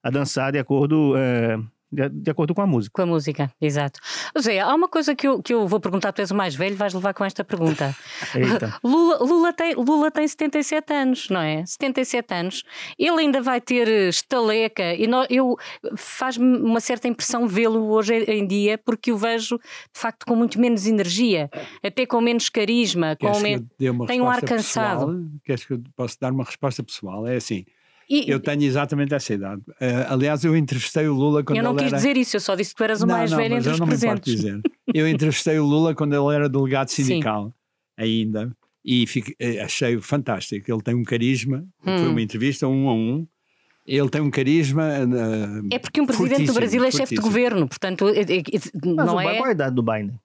a 0.02 0.10
dançar 0.10 0.52
de 0.52 0.58
acordo 0.58 1.14
é, 1.16 1.58
de, 1.90 2.08
de, 2.08 2.30
acordo 2.30 2.54
com 2.54 2.62
a 2.62 2.66
música. 2.66 2.92
Com 2.94 3.02
a 3.02 3.06
música, 3.06 3.50
exato. 3.60 4.00
Zé, 4.38 4.60
há 4.60 4.74
uma 4.74 4.88
coisa 4.88 5.14
que 5.14 5.26
eu, 5.26 5.42
que 5.42 5.54
eu 5.54 5.66
vou 5.68 5.78
perguntar, 5.78 6.12
tu 6.12 6.20
és 6.20 6.30
o 6.30 6.34
mais 6.34 6.54
velho, 6.54 6.76
vais 6.76 6.92
levar 6.92 7.14
com 7.14 7.24
esta 7.24 7.44
pergunta. 7.44 7.96
Lula, 8.82 9.18
Lula, 9.18 9.52
tem, 9.52 9.74
Lula 9.74 10.10
tem 10.10 10.26
77 10.26 10.92
anos, 10.92 11.28
não 11.30 11.40
é? 11.40 11.64
77 11.64 12.34
anos. 12.34 12.64
Ele 12.98 13.20
ainda 13.20 13.40
vai 13.40 13.60
ter 13.60 13.88
estaleca 14.08 14.94
e 14.94 15.06
não, 15.06 15.24
eu 15.30 15.56
faz-me 15.96 16.58
uma 16.58 16.80
certa 16.80 17.08
impressão 17.08 17.46
vê-lo 17.46 17.90
hoje 17.90 18.14
em 18.24 18.46
dia, 18.46 18.78
porque 18.78 19.12
o 19.12 19.16
vejo 19.16 19.58
de 19.58 20.00
facto 20.00 20.26
com 20.26 20.34
muito 20.34 20.60
menos 20.60 20.86
energia, 20.86 21.48
até 21.82 22.04
com 22.04 22.20
menos 22.20 22.48
carisma, 22.48 23.16
com 23.16 23.38
menos. 23.40 23.66
Tem 24.06 24.20
um 24.20 24.28
ar 24.28 24.42
cansado. 24.42 25.30
Queres 25.44 25.64
que 25.64 25.74
eu 25.74 25.82
possa 25.94 26.16
dar 26.20 26.32
uma 26.32 26.44
resposta 26.44 26.82
pessoal? 26.82 27.26
É 27.26 27.36
assim 27.36 27.64
e, 28.08 28.30
eu 28.30 28.38
tenho 28.38 28.62
exatamente 28.62 29.14
essa 29.14 29.34
idade. 29.34 29.62
Uh, 29.68 30.06
aliás, 30.08 30.44
eu 30.44 30.56
entrevistei 30.56 31.08
o 31.08 31.14
Lula 31.14 31.42
quando 31.42 31.58
ele 31.58 31.66
era... 31.66 31.68
Eu 31.68 31.72
não 31.72 31.76
quis 31.76 31.92
era... 31.92 31.96
dizer 31.96 32.16
isso, 32.16 32.36
eu 32.36 32.40
só 32.40 32.54
disse 32.54 32.70
que 32.70 32.76
tu 32.76 32.84
eras 32.84 33.02
o 33.02 33.06
não, 33.06 33.16
mais 33.16 33.30
não, 33.30 33.38
velho 33.38 33.56
entre 33.56 33.70
os 33.70 33.80
não 33.80 33.86
presentes. 33.86 34.34
Me 34.34 34.36
dizer. 34.36 34.60
Eu 34.94 35.08
entrevistei 35.08 35.58
o 35.58 35.64
Lula 35.64 35.94
quando 35.94 36.14
ele 36.14 36.34
era 36.34 36.48
delegado 36.48 36.88
sindical, 36.88 37.46
Sim. 37.46 37.52
ainda, 37.96 38.56
e 38.84 39.06
fico, 39.06 39.32
eh, 39.40 39.60
achei 39.60 40.00
fantástico. 40.00 40.70
Ele 40.70 40.82
tem 40.82 40.94
um 40.94 41.02
carisma, 41.02 41.66
hum. 41.84 41.98
foi 41.98 42.08
uma 42.08 42.22
entrevista 42.22 42.68
um 42.68 42.88
a 42.88 42.94
um, 42.94 43.26
ele 43.84 44.08
tem 44.08 44.20
um 44.20 44.30
carisma. 44.30 44.84
Uh, 44.84 45.68
é 45.70 45.78
porque 45.78 46.00
um 46.00 46.06
presidente 46.06 46.46
do 46.46 46.54
Brasil 46.54 46.84
é 46.84 46.90
chefe 46.90 47.14
de 47.14 47.20
governo, 47.20 47.68
portanto, 47.68 48.08
é, 48.08 48.20
é, 48.20 48.42
não 48.84 49.14
Mas 49.16 49.26
é. 49.26 49.36
Qual 49.36 49.48
a 49.48 49.52
idade 49.52 49.74
do 49.74 49.82
Biden? 49.82 50.20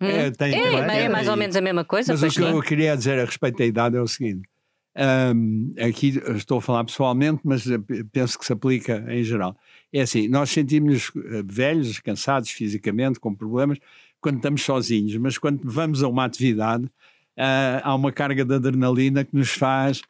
Hum. 0.00 0.06
É, 0.06 0.30
tem, 0.30 0.54
é, 0.54 1.04
é, 1.04 1.08
mais 1.08 1.28
ou 1.28 1.36
menos 1.36 1.56
a 1.56 1.60
mesma 1.60 1.84
coisa. 1.84 2.12
Mas 2.12 2.22
o 2.22 2.28
que 2.28 2.40
eu 2.42 2.62
queria 2.62 2.96
dizer 2.96 3.18
a 3.18 3.24
respeito 3.24 3.58
da 3.58 3.64
idade 3.64 3.96
é 3.96 4.00
o 4.00 4.06
seguinte: 4.06 4.48
um, 4.96 5.74
aqui 5.78 6.20
estou 6.36 6.58
a 6.58 6.62
falar 6.62 6.84
pessoalmente, 6.84 7.40
mas 7.42 7.68
eh, 7.68 7.78
penso 8.12 8.38
que 8.38 8.46
se 8.46 8.52
aplica 8.52 9.04
em 9.08 9.24
geral. 9.24 9.56
É 9.92 10.02
assim, 10.02 10.28
nós 10.28 10.50
sentimos 10.50 11.10
eh, 11.16 11.42
velhos, 11.44 11.98
cansados 11.98 12.50
fisicamente, 12.50 13.18
com 13.18 13.34
problemas, 13.34 13.78
quando 14.20 14.36
estamos 14.36 14.62
sozinhos, 14.62 15.16
mas 15.16 15.36
quando 15.36 15.60
vamos 15.64 16.02
a 16.02 16.08
uma 16.08 16.24
atividade, 16.24 16.84
uh, 16.84 17.80
há 17.82 17.94
uma 17.94 18.10
carga 18.10 18.44
de 18.44 18.54
adrenalina 18.54 19.24
que 19.24 19.36
nos 19.36 19.50
faz, 19.50 20.00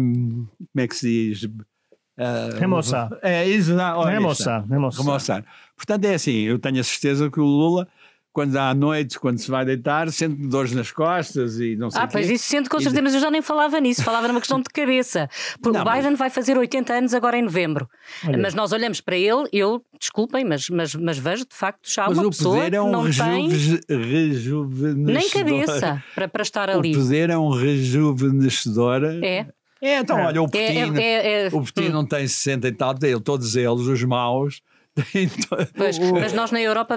um, 0.00 0.46
como 0.58 0.84
é 0.84 0.86
que 0.86 0.96
se 0.96 1.08
diz? 1.08 1.44
Uh, 1.44 2.58
remoçar. 2.58 3.10
É, 3.22 3.48
isso, 3.48 3.74
remoçar, 4.04 4.66
remoçar. 4.68 5.04
remoçar. 5.04 5.44
Portanto, 5.76 6.04
é 6.04 6.14
assim, 6.14 6.40
eu 6.42 6.58
tenho 6.58 6.80
a 6.80 6.84
certeza 6.84 7.30
que 7.30 7.40
o 7.40 7.44
Lula 7.44 7.88
quando 8.34 8.56
à 8.56 8.74
noite, 8.74 9.16
quando 9.20 9.38
se 9.38 9.48
vai 9.48 9.64
deitar, 9.64 10.10
sente 10.10 10.34
dores 10.48 10.72
nas 10.72 10.90
costas 10.90 11.60
e 11.60 11.76
não 11.76 11.88
sei 11.88 12.00
Ah, 12.02 12.08
pois 12.08 12.28
isso 12.28 12.44
sente 12.44 12.68
com 12.68 12.80
certeza, 12.80 13.00
mas 13.00 13.14
eu 13.14 13.20
já 13.20 13.30
nem 13.30 13.40
falava 13.40 13.78
nisso, 13.78 14.02
falava 14.02 14.26
numa 14.26 14.40
questão 14.40 14.60
de 14.60 14.68
cabeça. 14.70 15.30
Porque 15.62 15.78
não, 15.78 15.86
o 15.86 15.88
Biden 15.88 16.10
mas... 16.10 16.18
vai 16.18 16.30
fazer 16.30 16.58
80 16.58 16.92
anos 16.92 17.14
agora 17.14 17.38
em 17.38 17.42
novembro. 17.42 17.88
Olha. 18.26 18.36
Mas 18.36 18.52
nós 18.52 18.72
olhamos 18.72 19.00
para 19.00 19.16
ele, 19.16 19.48
eu, 19.52 19.80
desculpem, 20.00 20.44
mas, 20.44 20.68
mas, 20.68 20.96
mas 20.96 21.16
vejo 21.16 21.44
de 21.44 21.54
facto 21.54 21.88
já 21.88 22.08
mas 22.08 22.18
uma 22.18 22.28
pessoa 22.28 22.68
que 22.68 22.74
é 22.74 22.82
um 22.82 22.90
não 22.90 23.02
rejuve... 23.02 23.78
tem 23.86 23.98
rejuvenescedor. 24.00 25.14
Nem 25.14 25.30
cabeça 25.30 26.04
para, 26.12 26.26
para 26.26 26.42
estar 26.42 26.68
ali. 26.68 26.90
O 26.90 26.98
poder 26.98 27.30
é 27.30 27.38
um 27.38 27.50
rejuvenescedor. 27.50 29.04
É. 29.22 29.46
É, 29.80 29.98
então, 29.98 30.18
olha, 30.18 30.42
o 30.42 30.46
Putin, 30.46 30.96
é, 30.96 31.02
é, 31.02 31.44
é, 31.44 31.48
o 31.52 31.62
Putin 31.62 31.88
hum. 31.88 31.92
não 31.92 32.06
tem 32.06 32.26
60 32.26 32.66
e 32.66 32.72
tal, 32.72 32.94
todos 33.22 33.54
eles, 33.54 33.86
os 33.86 34.02
maus, 34.02 34.60
Pois, 35.76 35.98
mas 35.98 36.32
nós 36.32 36.50
na 36.52 36.60
Europa 36.60 36.96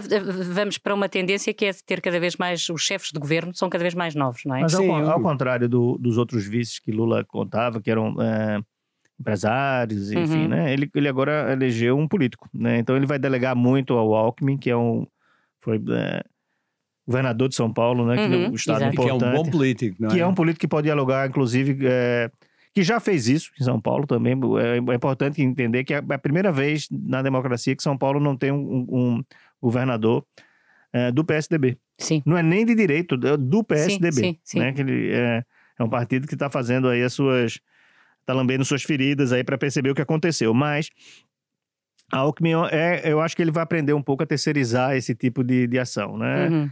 vamos 0.54 0.78
para 0.78 0.94
uma 0.94 1.10
tendência 1.10 1.54
que 1.54 1.66
é 1.66 1.74
ter 1.74 2.00
cada 2.00 2.20
vez 2.20 2.36
mais, 2.36 2.68
os 2.70 2.82
chefes 2.82 3.12
de 3.12 3.20
governo 3.20 3.54
são 3.56 3.70
cada 3.70 3.84
vez 3.84 3.96
mais 3.96 4.14
novos, 4.14 4.44
não 4.46 4.56
é? 4.56 4.62
Mas 4.62 4.74
Sim, 4.74 4.90
ao, 4.90 5.10
ao 5.10 5.22
contrário 5.22 5.68
do, 5.68 5.98
dos 5.98 6.18
outros 6.18 6.46
vices 6.48 6.80
que 6.80 6.92
Lula 6.92 7.26
contava, 7.26 7.82
que 7.82 7.90
eram 7.90 8.16
é, 8.22 8.60
empresários, 9.20 10.12
enfim, 10.12 10.44
uhum. 10.44 10.48
né? 10.50 10.74
Ele, 10.74 10.90
ele 10.94 11.08
agora 11.08 11.52
elegeu 11.52 11.98
um 11.98 12.08
político, 12.08 12.48
né? 12.54 12.78
Então 12.78 12.96
ele 12.96 13.08
vai 13.08 13.18
delegar 13.18 13.56
muito 13.56 13.94
ao 13.94 14.14
Alckmin, 14.14 14.58
que 14.58 14.70
é 14.70 14.78
um 14.78 15.08
foi 15.60 15.82
é, 15.90 16.24
governador 17.08 17.50
de 17.50 17.56
São 17.56 17.74
Paulo, 17.74 18.06
né? 18.06 18.16
Uhum, 18.16 18.30
que 18.30 18.36
é 18.36 18.50
um 18.50 18.54
estado 18.54 18.82
exato. 18.84 18.94
importante. 18.94 19.20
Que 19.20 19.26
é 19.26 19.30
um 19.30 19.44
bom 19.44 19.50
político, 19.50 19.96
não 20.00 20.10
é? 20.10 20.12
Que 20.12 20.20
é 20.20 20.28
um 20.28 20.36
político 20.36 20.62
que 20.62 20.68
pode 20.68 20.86
dialogar, 20.86 21.28
inclusive... 21.28 21.80
É, 21.84 22.30
que 22.78 22.84
já 22.84 23.00
fez 23.00 23.28
isso 23.28 23.52
em 23.60 23.64
São 23.64 23.82
Paulo 23.82 24.06
também. 24.06 24.34
É, 24.62 24.78
é 24.78 24.96
importante 24.96 25.42
entender 25.42 25.84
que 25.84 25.96
é 25.96 25.98
a 25.98 26.18
primeira 26.20 26.52
vez 26.52 26.88
na 26.92 27.24
democracia 27.24 27.76
que 27.76 27.82
São 27.82 27.98
Paulo 27.98 28.20
não 28.20 28.38
tem 28.38 28.52
um, 28.52 28.86
um 28.88 29.24
governador 29.60 30.24
é, 30.94 31.12
do 31.12 31.26
PSDB. 31.26 31.76
Sim. 31.98 32.22
Não 32.24 32.38
é 32.38 32.44
nem 32.44 32.64
de 32.64 32.76
direito, 32.76 33.16
é 33.26 33.36
do 33.36 33.64
PSDB. 33.64 34.12
Sim, 34.12 34.40
sim. 34.44 34.60
Né? 34.60 34.74
Que 34.74 34.82
ele 34.82 35.12
é, 35.12 35.44
é 35.80 35.84
um 35.84 35.90
partido 35.90 36.28
que 36.28 36.36
está 36.36 36.52
fazendo 36.52 36.88
aí 36.88 37.02
as 37.02 37.14
suas. 37.14 37.60
está 38.20 38.32
lambendo 38.36 38.64
suas 38.64 38.84
feridas 38.84 39.34
aí 39.34 39.44
para 39.44 39.58
perceber 39.58 39.90
o 39.90 39.96
que 39.96 40.02
aconteceu. 40.04 40.54
Mas 40.54 40.92
a 42.14 42.18
Alckmin, 42.18 42.54
é, 42.70 43.12
eu 43.12 43.20
acho 43.20 43.36
que 43.36 43.42
ele 43.42 43.50
vai 43.50 43.64
aprender 43.64 43.94
um 43.94 44.04
pouco 44.04 44.22
a 44.22 44.28
terceirizar 44.28 44.96
esse 44.96 45.16
tipo 45.16 45.44
de, 45.44 45.66
de 45.66 45.80
ação, 45.80 46.16
né? 46.16 46.48
Uhum. 46.48 46.70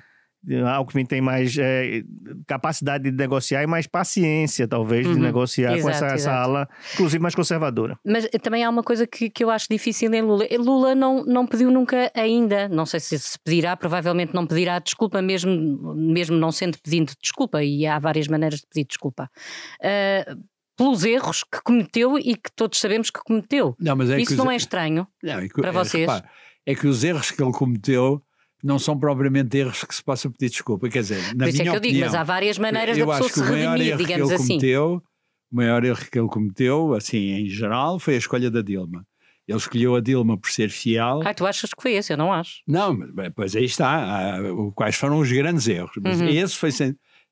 Alckmin 0.67 1.05
tem 1.05 1.21
mais 1.21 1.57
é, 1.57 2.03
capacidade 2.47 3.09
de 3.09 3.17
negociar 3.17 3.63
e 3.63 3.67
mais 3.67 3.87
paciência, 3.87 4.67
talvez, 4.67 5.05
uhum. 5.05 5.13
de 5.13 5.19
negociar 5.19 5.75
exato, 5.75 5.83
com 5.83 5.89
essa, 5.89 6.05
essa, 6.15 6.31
ala, 6.31 6.69
inclusive 6.93 7.21
mais 7.21 7.33
conservadora. 7.33 7.97
Mas 8.05 8.27
também 8.41 8.63
há 8.63 8.69
uma 8.69 8.83
coisa 8.83 9.07
que, 9.07 9.29
que 9.29 9.43
eu 9.43 9.49
acho 9.49 9.67
difícil 9.69 10.13
em 10.13 10.21
Lula. 10.21 10.45
Lula 10.57 10.95
não, 10.95 11.23
não 11.25 11.47
pediu 11.47 11.71
nunca 11.71 12.11
ainda, 12.15 12.69
não 12.69 12.85
sei 12.85 12.99
se 12.99 13.17
se 13.17 13.39
pedirá, 13.39 13.75
provavelmente 13.75 14.33
não 14.33 14.45
pedirá 14.45 14.79
desculpa, 14.79 15.21
mesmo, 15.21 15.95
mesmo 15.95 16.37
não 16.37 16.51
sendo 16.51 16.77
pedindo 16.81 17.13
desculpa, 17.21 17.63
e 17.63 17.85
há 17.87 17.97
várias 17.99 18.27
maneiras 18.27 18.59
de 18.59 18.67
pedir 18.67 18.85
desculpa. 18.87 19.29
Uh, 19.79 20.43
pelos 20.77 21.03
erros 21.03 21.43
que 21.43 21.61
cometeu 21.63 22.17
e 22.19 22.35
que 22.35 22.51
todos 22.55 22.79
sabemos 22.79 23.09
que 23.09 23.19
cometeu. 23.21 23.75
Não, 23.79 23.99
é 24.01 24.21
Isso 24.21 24.31
que 24.31 24.37
não 24.37 24.51
é 24.51 24.55
estranho 24.55 25.07
não, 25.23 25.39
é 25.39 25.47
que, 25.47 25.61
para 25.61 25.69
é, 25.69 25.71
vocês? 25.71 26.01
Repara, 26.01 26.29
é 26.65 26.75
que 26.75 26.87
os 26.87 27.03
erros 27.03 27.31
que 27.31 27.41
ele 27.41 27.53
cometeu 27.53 28.21
não 28.63 28.79
são 28.79 28.97
propriamente 28.97 29.57
erros 29.57 29.83
que 29.83 29.95
se 29.95 30.03
possa 30.03 30.29
pedir 30.29 30.49
desculpa. 30.49 30.89
Quer 30.89 31.01
dizer, 31.01 31.35
na 31.35 31.45
Por 31.45 31.49
isso 31.49 31.57
minha 31.57 31.61
é 31.61 31.63
que 31.63 31.69
eu 31.69 31.73
opinião, 31.77 31.93
digo, 31.93 32.05
mas 32.05 32.15
há 32.15 32.23
várias 32.23 32.57
maneiras 32.57 32.97
da 32.97 33.05
pessoa 33.05 33.29
se 33.29 33.41
redimir, 33.41 33.97
digamos 33.97 34.31
assim. 34.31 34.59
Cometeu, 34.59 35.03
o 35.51 35.55
maior 35.55 35.83
erro 35.83 36.05
que 36.11 36.19
ele 36.19 36.27
cometeu, 36.27 36.93
assim, 36.93 37.17
em 37.17 37.47
geral, 37.47 37.99
foi 37.99 38.15
a 38.15 38.17
escolha 38.17 38.49
da 38.49 38.61
Dilma. 38.61 39.05
Ele 39.47 39.57
escolheu 39.59 39.95
a 39.95 40.01
Dilma 40.01 40.37
por 40.37 40.49
ser 40.49 40.69
fiel. 40.69 41.21
Ah, 41.23 41.33
tu 41.33 41.45
achas 41.45 41.71
que 41.71 41.81
foi 41.81 41.93
esse? 41.93 42.11
Eu 42.11 42.17
não 42.17 42.33
acho. 42.33 42.61
Não, 42.67 42.97
pois 43.35 43.55
aí 43.55 43.65
está. 43.65 44.39
Quais 44.73 44.95
foram 44.95 45.19
os 45.19 45.31
grandes 45.31 45.67
erros? 45.67 45.91
Mas 46.01 46.19
uhum. 46.19 46.27
esse 46.27 46.55
foi 46.57 46.71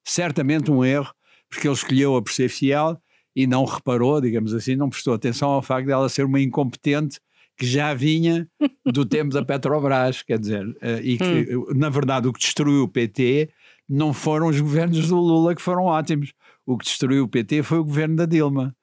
certamente 0.04 0.70
um 0.70 0.86
erro, 0.86 1.12
porque 1.50 1.68
ele 1.68 1.74
escolheu-a 1.74 2.22
por 2.22 2.32
ser 2.32 2.50
fiel 2.50 3.02
e 3.36 3.48
não 3.48 3.66
reparou, 3.66 4.22
digamos 4.22 4.54
assim, 4.54 4.76
não 4.76 4.92
prestou 4.92 5.16
atenção 5.16 5.50
ao 5.50 5.64
facto 5.64 5.88
de 5.88 5.92
ela 5.92 6.08
ser 6.08 6.24
uma 6.24 6.40
incompetente 6.40 7.20
que 7.58 7.66
já 7.66 7.94
vinha 7.94 8.48
do 8.86 9.06
tempo 9.06 9.34
da 9.34 9.44
Petrobras, 9.44 10.22
quer 10.22 10.40
dizer, 10.40 10.66
uh, 10.68 11.02
e 11.02 11.18
que, 11.18 11.56
hum. 11.56 11.66
na 11.76 11.90
verdade, 11.90 12.28
o 12.28 12.34
que 12.34 12.40
destruiu 12.40 12.84
o 12.84 12.88
PT 12.88 13.50
não 13.88 14.14
foram 14.14 14.48
os 14.48 14.60
governos 14.60 15.08
do 15.08 15.18
Lula 15.18 15.56
que 15.56 15.62
foram 15.62 15.84
ótimos. 15.84 16.34
O 16.66 16.78
que 16.78 16.86
destruiu 16.86 17.26
o 17.26 17.28
PT 17.28 17.64
foi 17.64 17.80
o 17.80 17.84
governo 17.84 18.16
da 18.16 18.26
Dilma, 18.26 18.76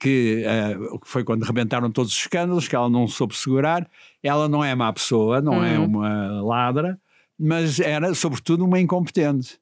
que 0.00 0.44
uh, 0.44 1.00
foi 1.04 1.22
quando 1.22 1.44
rebentaram 1.44 1.90
todos 1.90 2.12
os 2.12 2.18
escândalos, 2.18 2.66
que 2.66 2.74
ela 2.74 2.88
não 2.88 3.06
soube 3.06 3.36
segurar. 3.36 3.88
Ela 4.22 4.48
não 4.48 4.64
é 4.64 4.74
má 4.74 4.92
pessoa, 4.92 5.40
não 5.40 5.62
é 5.62 5.78
hum. 5.78 5.84
uma 5.84 6.42
ladra, 6.42 6.98
mas 7.38 7.78
era, 7.78 8.14
sobretudo, 8.14 8.64
uma 8.64 8.80
incompetente. 8.80 9.58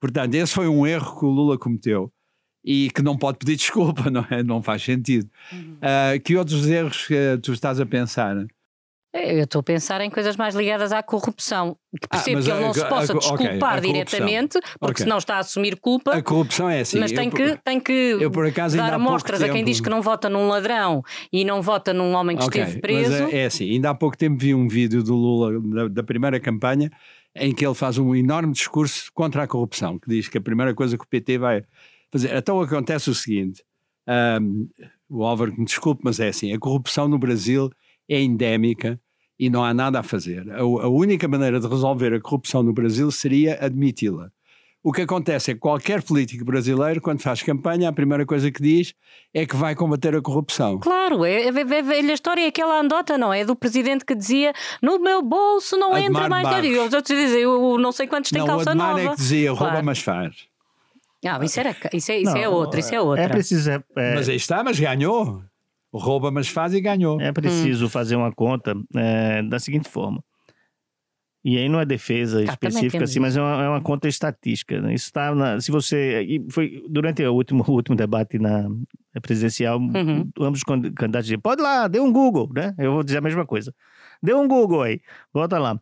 Portanto, 0.00 0.34
esse 0.34 0.54
foi 0.54 0.68
um 0.68 0.86
erro 0.86 1.18
que 1.18 1.24
o 1.24 1.30
Lula 1.30 1.58
cometeu 1.58 2.12
e 2.70 2.90
que 2.90 3.00
não 3.00 3.16
pode 3.16 3.38
pedir 3.38 3.56
desculpa, 3.56 4.10
não 4.10 4.26
é? 4.30 4.42
Não 4.42 4.62
faz 4.62 4.82
sentido. 4.82 5.30
Uhum. 5.50 5.78
Uh, 5.78 6.20
que 6.22 6.36
outros 6.36 6.68
erros 6.68 7.06
que 7.06 7.38
tu 7.42 7.54
estás 7.54 7.80
a 7.80 7.86
pensar? 7.86 8.36
Eu 9.14 9.44
estou 9.44 9.60
a 9.60 9.62
pensar 9.62 10.02
em 10.02 10.10
coisas 10.10 10.36
mais 10.36 10.54
ligadas 10.54 10.92
à 10.92 11.02
corrupção. 11.02 11.78
Que 11.98 12.06
ah, 12.10 12.16
percebo 12.18 12.40
ah, 12.40 12.42
que 12.42 12.50
ele 12.50 12.60
não 12.60 12.70
a, 12.70 12.74
se 12.74 12.84
possa 12.84 13.12
a, 13.14 13.16
desculpar 13.16 13.78
okay, 13.78 13.90
diretamente, 13.90 14.60
porque 14.78 14.92
okay. 14.92 15.04
senão 15.04 15.16
está 15.16 15.36
a 15.36 15.38
assumir 15.38 15.80
culpa. 15.80 16.14
A 16.14 16.22
corrupção 16.22 16.68
é 16.68 16.80
assim. 16.80 16.98
Mas 16.98 17.10
tem 17.10 17.28
eu, 17.28 17.32
que, 17.32 17.58
tem 17.64 17.80
que 17.80 17.92
eu, 18.20 18.30
dar 18.76 18.92
amostras 18.92 19.42
a 19.42 19.48
quem 19.48 19.64
diz 19.64 19.80
que 19.80 19.88
não 19.88 20.02
vota 20.02 20.28
num 20.28 20.46
ladrão 20.46 21.02
e 21.32 21.46
não 21.46 21.62
vota 21.62 21.94
num 21.94 22.12
homem 22.12 22.36
que 22.36 22.44
okay, 22.44 22.60
esteve 22.60 22.82
preso. 22.82 23.10
Mas 23.10 23.32
é, 23.32 23.38
é, 23.38 23.46
assim, 23.46 23.70
ainda 23.70 23.88
há 23.88 23.94
pouco 23.94 24.16
tempo 24.16 24.36
vi 24.38 24.54
um 24.54 24.68
vídeo 24.68 25.02
do 25.02 25.14
Lula 25.14 25.58
da, 25.58 25.88
da 25.88 26.02
primeira 26.02 26.38
campanha 26.38 26.90
em 27.34 27.54
que 27.54 27.64
ele 27.64 27.74
faz 27.74 27.96
um 27.96 28.14
enorme 28.14 28.52
discurso 28.52 29.10
contra 29.14 29.44
a 29.44 29.46
corrupção, 29.46 29.98
que 29.98 30.08
diz 30.08 30.28
que 30.28 30.36
a 30.36 30.40
primeira 30.40 30.74
coisa 30.74 30.98
que 30.98 31.04
o 31.04 31.08
PT 31.08 31.38
vai 31.38 31.64
fazer. 32.10 32.34
Então 32.36 32.60
acontece 32.60 33.10
o 33.10 33.14
seguinte: 33.14 33.62
um, 34.40 34.68
o 35.08 35.24
Álvaro 35.24 35.54
me 35.56 35.64
desculpe, 35.64 36.02
mas 36.04 36.20
é 36.20 36.28
assim: 36.28 36.52
a 36.52 36.58
corrupção 36.58 37.08
no 37.08 37.18
Brasil 37.18 37.70
é 38.08 38.20
endémica 38.20 39.00
e 39.38 39.48
não 39.48 39.64
há 39.64 39.72
nada 39.72 40.00
a 40.00 40.02
fazer. 40.02 40.50
A, 40.50 40.60
a 40.60 40.88
única 40.88 41.28
maneira 41.28 41.60
de 41.60 41.66
resolver 41.68 42.12
a 42.14 42.20
corrupção 42.20 42.62
no 42.62 42.72
Brasil 42.72 43.10
seria 43.10 43.58
admiti-la. 43.64 44.30
O 44.82 44.92
que 44.92 45.02
acontece 45.02 45.50
é 45.50 45.54
que 45.54 45.60
qualquer 45.60 46.02
político 46.02 46.44
brasileiro, 46.44 47.00
quando 47.00 47.20
faz 47.20 47.42
campanha, 47.42 47.88
a 47.88 47.92
primeira 47.92 48.24
coisa 48.24 48.50
que 48.50 48.62
diz 48.62 48.94
é 49.34 49.44
que 49.44 49.56
vai 49.56 49.74
combater 49.74 50.14
a 50.14 50.22
corrupção. 50.22 50.78
Claro, 50.78 51.24
é, 51.24 51.42
é, 51.42 51.48
é, 51.48 52.06
é 52.06 52.10
a 52.10 52.14
história 52.14 52.42
é 52.42 52.46
aquela 52.46 52.80
andota, 52.80 53.18
não 53.18 53.32
é? 53.32 53.44
Do 53.44 53.56
presidente 53.56 54.04
que 54.04 54.14
dizia 54.14 54.52
no 54.80 55.00
meu 55.00 55.20
bolso 55.20 55.76
não 55.76 55.92
Ademar 55.92 56.08
entra 56.08 56.28
mais 56.28 56.48
dinheiro. 56.48 56.84
E 56.84 56.86
os 56.86 56.94
outros 56.94 57.18
dizem, 57.18 57.40
eu 57.40 57.76
não 57.76 57.90
sei 57.90 58.06
quantos 58.06 58.30
têm 58.30 58.40
o 58.40 58.46
calça 58.46 58.74
nova. 58.74 59.00
é 59.00 59.08
que 59.08 59.16
dizia 59.16 59.50
rouba, 59.50 59.72
Claro. 59.72 59.84
mas 59.84 59.98
faz. 59.98 60.46
Ah, 61.26 61.38
isso, 61.42 61.58
era, 61.58 61.70
isso, 61.92 62.12
é, 62.12 62.18
isso 62.18 62.36
é 62.36 62.44
Não, 62.44 62.52
outro, 62.52 62.78
isso 62.78 62.94
é 62.94 63.00
outra. 63.00 63.24
É 63.24 63.28
preciso, 63.28 63.70
é, 63.70 63.82
é- 63.96 64.14
Mas 64.14 64.28
aí 64.28 64.36
está, 64.36 64.62
mas 64.62 64.78
ganhou. 64.78 65.42
Rouba, 65.92 66.30
mas 66.30 66.48
faz 66.48 66.74
e 66.74 66.80
ganhou. 66.80 67.20
é 67.20 67.32
preciso 67.32 67.88
fazer 67.88 68.14
uma 68.14 68.30
conta 68.32 68.74
é, 68.94 69.42
da 69.42 69.58
seguinte 69.58 69.88
forma. 69.88 70.22
E 71.44 71.56
aí 71.56 71.68
não 71.68 71.80
é 71.80 71.86
defesa 71.86 72.44
Cá 72.44 72.56
também 72.56 72.68
específica, 72.68 73.04
assim, 73.04 73.20
mas 73.20 73.36
é 73.36 73.40
uma, 73.40 73.62
é 73.64 73.68
uma 73.68 73.80
conta 73.80 74.06
estatística. 74.08 74.80
né? 74.82 74.92
Isso 74.92 75.06
está 75.06 75.34
na, 75.34 75.60
se 75.60 75.70
você 75.70 76.22
e 76.22 76.44
foi 76.50 76.84
durante 76.90 77.24
o 77.24 77.32
último, 77.32 77.64
o 77.66 77.72
último 77.72 77.96
debate 77.96 78.38
na 78.38 78.68
presidencial, 79.22 79.78
Uhum. 79.78 80.28
ambos 80.40 80.58
os 80.60 80.64
can- 80.64 80.82
candidatos 80.92 81.26
diziam, 81.26 81.40
pode 81.40 81.62
lá, 81.62 81.88
dê 81.88 82.00
um 82.00 82.12
Google, 82.12 82.50
né? 82.54 82.74
Eu 82.78 82.92
vou 82.92 83.02
dizer 83.02 83.18
a 83.18 83.22
mesma 83.22 83.46
coisa. 83.46 83.72
Dê 84.22 84.34
um 84.34 84.46
Google 84.46 84.82
aí, 84.82 85.00
bota 85.32 85.58
lá. 85.58 85.78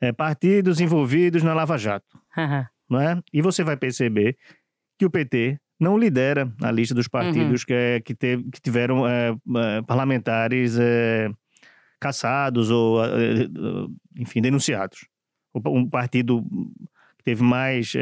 É, 0.00 0.12
partidos 0.12 0.80
envolvidos 0.80 1.42
na 1.42 1.52
Lava 1.52 1.76
Jato. 1.76 2.18
Aham. 2.36 2.66
não 2.88 3.00
é? 3.00 3.20
E 3.32 3.42
você 3.42 3.62
vai 3.64 3.76
perceber 3.76 4.36
que 5.02 5.06
o 5.06 5.10
PT 5.10 5.58
não 5.80 5.98
lidera 5.98 6.52
a 6.62 6.70
lista 6.70 6.94
dos 6.94 7.08
partidos 7.08 7.64
que, 7.64 7.72
é- 7.72 8.00
que, 8.00 8.14
teve- 8.14 8.44
que 8.52 8.60
tiveram 8.60 9.04
é, 9.08 9.30
é, 9.30 9.82
parlamentares 9.82 10.78
é, 10.78 11.28
caçados 12.00 12.70
ou, 12.70 13.04
é, 13.04 13.42
é, 13.42 13.48
enfim, 14.16 14.40
denunciados. 14.40 15.08
O- 15.52 15.60
Um 15.76 15.88
partido 15.90 16.40
que 17.18 17.24
teve 17.24 17.42
mais. 17.42 17.92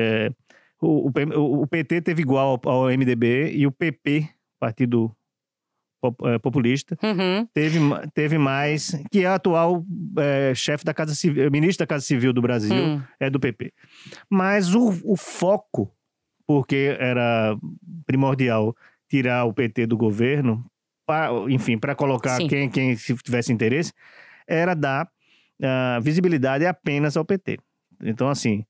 o, 0.82 1.09
o 1.09 1.62
o- 1.62 1.66
PT 1.66 2.03
teve 2.03 2.20
igual 2.20 2.61
ao, 2.66 2.72
ao 2.72 2.90
MDB 2.90 3.51
e 3.55 3.66
o 3.66 3.72
PP, 3.72 4.28
Partido 4.59 5.11
Pop- 6.03 6.38
Populista, 6.42 6.98
Uhum. 7.03 7.46
teve, 7.55 7.78
teve 8.14 8.36
mais, 8.38 8.90
que 9.11 9.20
é 9.24 9.26
atual 9.26 9.84
é, 10.18 10.55
chefe 10.55 10.84
da 10.84 10.92
Casa 10.94 11.14
Civil, 11.14 11.51
ministro 11.51 11.82
da 11.84 11.86
Casa 11.86 12.05
Civil 12.05 12.32
do 12.34 12.40
Brasil 12.42 12.74
Hum. 12.74 13.03
é 13.18 13.28
do 13.30 13.40
PP. 13.40 13.72
Mas 14.30 14.74
o, 14.74 14.88
o 15.05 15.16
foco, 15.16 15.90
porque 16.51 16.96
era 16.98 17.57
primordial 18.05 18.74
tirar 19.09 19.44
o 19.44 19.55
PT 19.55 19.86
do 19.86 19.96
governo, 19.96 20.66
pa- 21.07 21.30
enfim, 21.48 21.78
para 21.78 21.94
colocar 21.94 22.38
Sim. 22.38 22.48
quem, 22.48 22.68
quem 22.68 22.96
se 22.96 23.14
tivesse 23.18 23.53
interesse, 23.53 23.92
era 24.48 24.74
dar 24.74 25.09
ah, 25.62 26.01
visibilidade 26.03 26.66
apenas 26.66 27.16
ao 27.16 27.24
PT. 27.24 27.57
Então, 28.03 28.28
assim, 28.28 28.64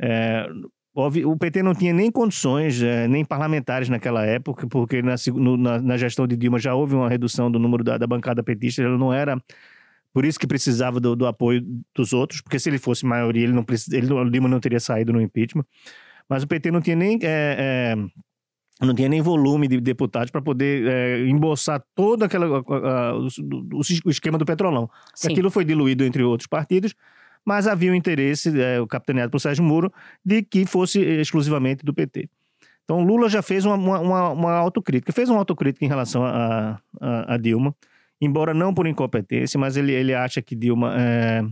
é, 0.00 0.46
o 0.94 1.36
PT 1.36 1.62
não 1.62 1.74
tinha 1.74 1.92
nem 1.92 2.10
condições, 2.10 2.82
eh, 2.82 3.06
nem 3.06 3.22
parlamentares 3.22 3.90
naquela 3.90 4.24
época, 4.24 4.66
porque 4.66 5.02
na, 5.02 5.16
no- 5.34 5.58
na- 5.58 5.78
na 5.82 5.96
gestão 5.98 6.26
de 6.26 6.38
Dilma 6.38 6.58
já 6.58 6.74
houve 6.74 6.94
uma 6.94 7.08
redução 7.10 7.50
do 7.50 7.58
número 7.58 7.84
da, 7.84 7.98
da 7.98 8.06
bancada 8.06 8.42
petista, 8.42 8.82
ela 8.82 8.96
não 8.96 9.12
era. 9.12 9.36
Por 10.10 10.24
isso 10.24 10.38
que 10.40 10.46
precisava 10.46 10.98
do, 10.98 11.14
do 11.14 11.26
apoio 11.26 11.60
dos 11.94 12.14
outros, 12.14 12.40
porque 12.40 12.58
se 12.58 12.70
ele 12.70 12.78
fosse 12.78 13.04
maioria, 13.04 13.44
ele 13.44 13.52
não 13.52 13.64
ele, 13.92 14.10
o 14.10 14.30
Dilma 14.30 14.48
não 14.48 14.58
teria 14.58 14.80
saído 14.80 15.12
no 15.12 15.20
impeachment. 15.20 15.66
Mas 16.30 16.42
o 16.44 16.46
PT 16.46 16.70
não 16.70 16.80
tinha 16.80 16.94
nem. 16.96 17.18
eh, 17.22 17.94
eh, 17.98 18.06
não 18.86 18.94
tinha 18.94 19.08
nem 19.10 19.20
volume 19.20 19.68
de 19.68 19.78
deputados 19.80 20.30
para 20.30 20.40
poder 20.40 20.86
eh, 20.86 21.28
embolsar 21.28 21.82
todo 21.94 22.22
aquela, 22.22 22.46
a- 22.60 23.10
a- 23.10 23.14
o, 23.18 23.26
o- 23.74 24.10
esquema 24.10 24.38
do 24.38 24.44
petrolão. 24.46 24.88
Sim. 25.14 25.32
Aquilo 25.32 25.50
foi 25.50 25.64
diluído 25.66 26.02
entre 26.04 26.22
outros 26.22 26.46
partidos, 26.46 26.94
mas 27.44 27.66
havia 27.66 27.92
o 27.92 27.94
interesse, 27.94 28.58
é, 28.58 28.80
o 28.80 28.86
capitaneado 28.86 29.30
por 29.30 29.38
Sérgio 29.40 29.62
Moro, 29.64 29.92
de 30.24 30.42
que 30.42 30.64
fosse 30.64 30.98
exclusivamente 31.00 31.84
do 31.84 31.92
PT. 31.92 32.30
Então 32.84 33.02
Lula 33.02 33.28
já 33.28 33.42
fez 33.42 33.64
uma, 33.66 33.74
uma, 33.74 33.98
uma, 34.00 34.28
uma 34.30 34.52
autocrítica, 34.52 35.12
fez 35.12 35.28
uma 35.28 35.38
autocrítica 35.40 35.84
em 35.84 35.88
relação 35.88 36.24
a, 36.24 36.80
a, 37.00 37.34
a 37.34 37.36
Dilma, 37.36 37.74
embora 38.20 38.54
não 38.54 38.72
por 38.72 38.86
incompetência, 38.86 39.60
mas 39.60 39.76
ele, 39.76 39.92
ele 39.92 40.14
acha 40.14 40.40
que 40.40 40.56
Dilma 40.56 40.94
é, 40.98 41.42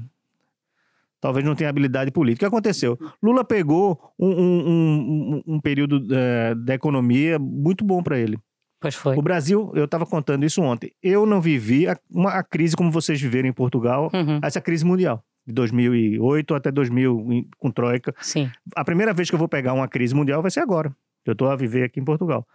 talvez 1.20 1.44
não 1.44 1.54
tenha 1.54 1.70
habilidade 1.70 2.10
política. 2.10 2.46
O 2.46 2.50
que 2.50 2.54
aconteceu? 2.54 2.98
Lula 3.22 3.44
pegou 3.44 3.98
um, 4.18 4.28
um, 4.28 4.68
um, 4.68 5.42
um 5.54 5.60
período 5.60 6.06
é, 6.14 6.54
da 6.54 6.74
economia 6.74 7.38
muito 7.38 7.84
bom 7.84 8.02
para 8.02 8.18
ele. 8.18 8.38
Pois 8.80 8.94
foi. 8.94 9.16
O 9.16 9.22
Brasil, 9.22 9.72
eu 9.74 9.86
estava 9.86 10.06
contando 10.06 10.44
isso 10.44 10.62
ontem, 10.62 10.92
eu 11.02 11.26
não 11.26 11.40
vivi 11.40 11.88
a, 11.88 11.96
uma, 12.10 12.30
a 12.30 12.44
crise 12.44 12.76
como 12.76 12.90
vocês 12.92 13.20
viveram 13.20 13.48
em 13.48 13.52
Portugal, 13.52 14.08
Uhum. 14.14 14.38
essa 14.42 14.60
crise 14.60 14.84
mundial, 14.84 15.20
de 15.44 15.52
2008 15.52 16.54
até 16.54 16.70
2000, 16.70 17.26
em- 17.32 17.48
com 17.58 17.70
Troika. 17.72 18.14
Sim. 18.20 18.48
A 18.76 18.84
primeira 18.84 19.12
vez 19.12 19.28
que 19.28 19.34
eu 19.34 19.38
vou 19.38 19.48
pegar 19.48 19.72
uma 19.72 19.88
crise 19.88 20.14
mundial 20.14 20.40
vai 20.42 20.50
ser 20.52 20.60
agora. 20.60 20.94
Eu 21.26 21.32
estou 21.32 21.48
a 21.50 21.56
viver 21.56 21.82
aqui 21.84 21.98
em 21.98 22.04
Portugal. 22.04 22.46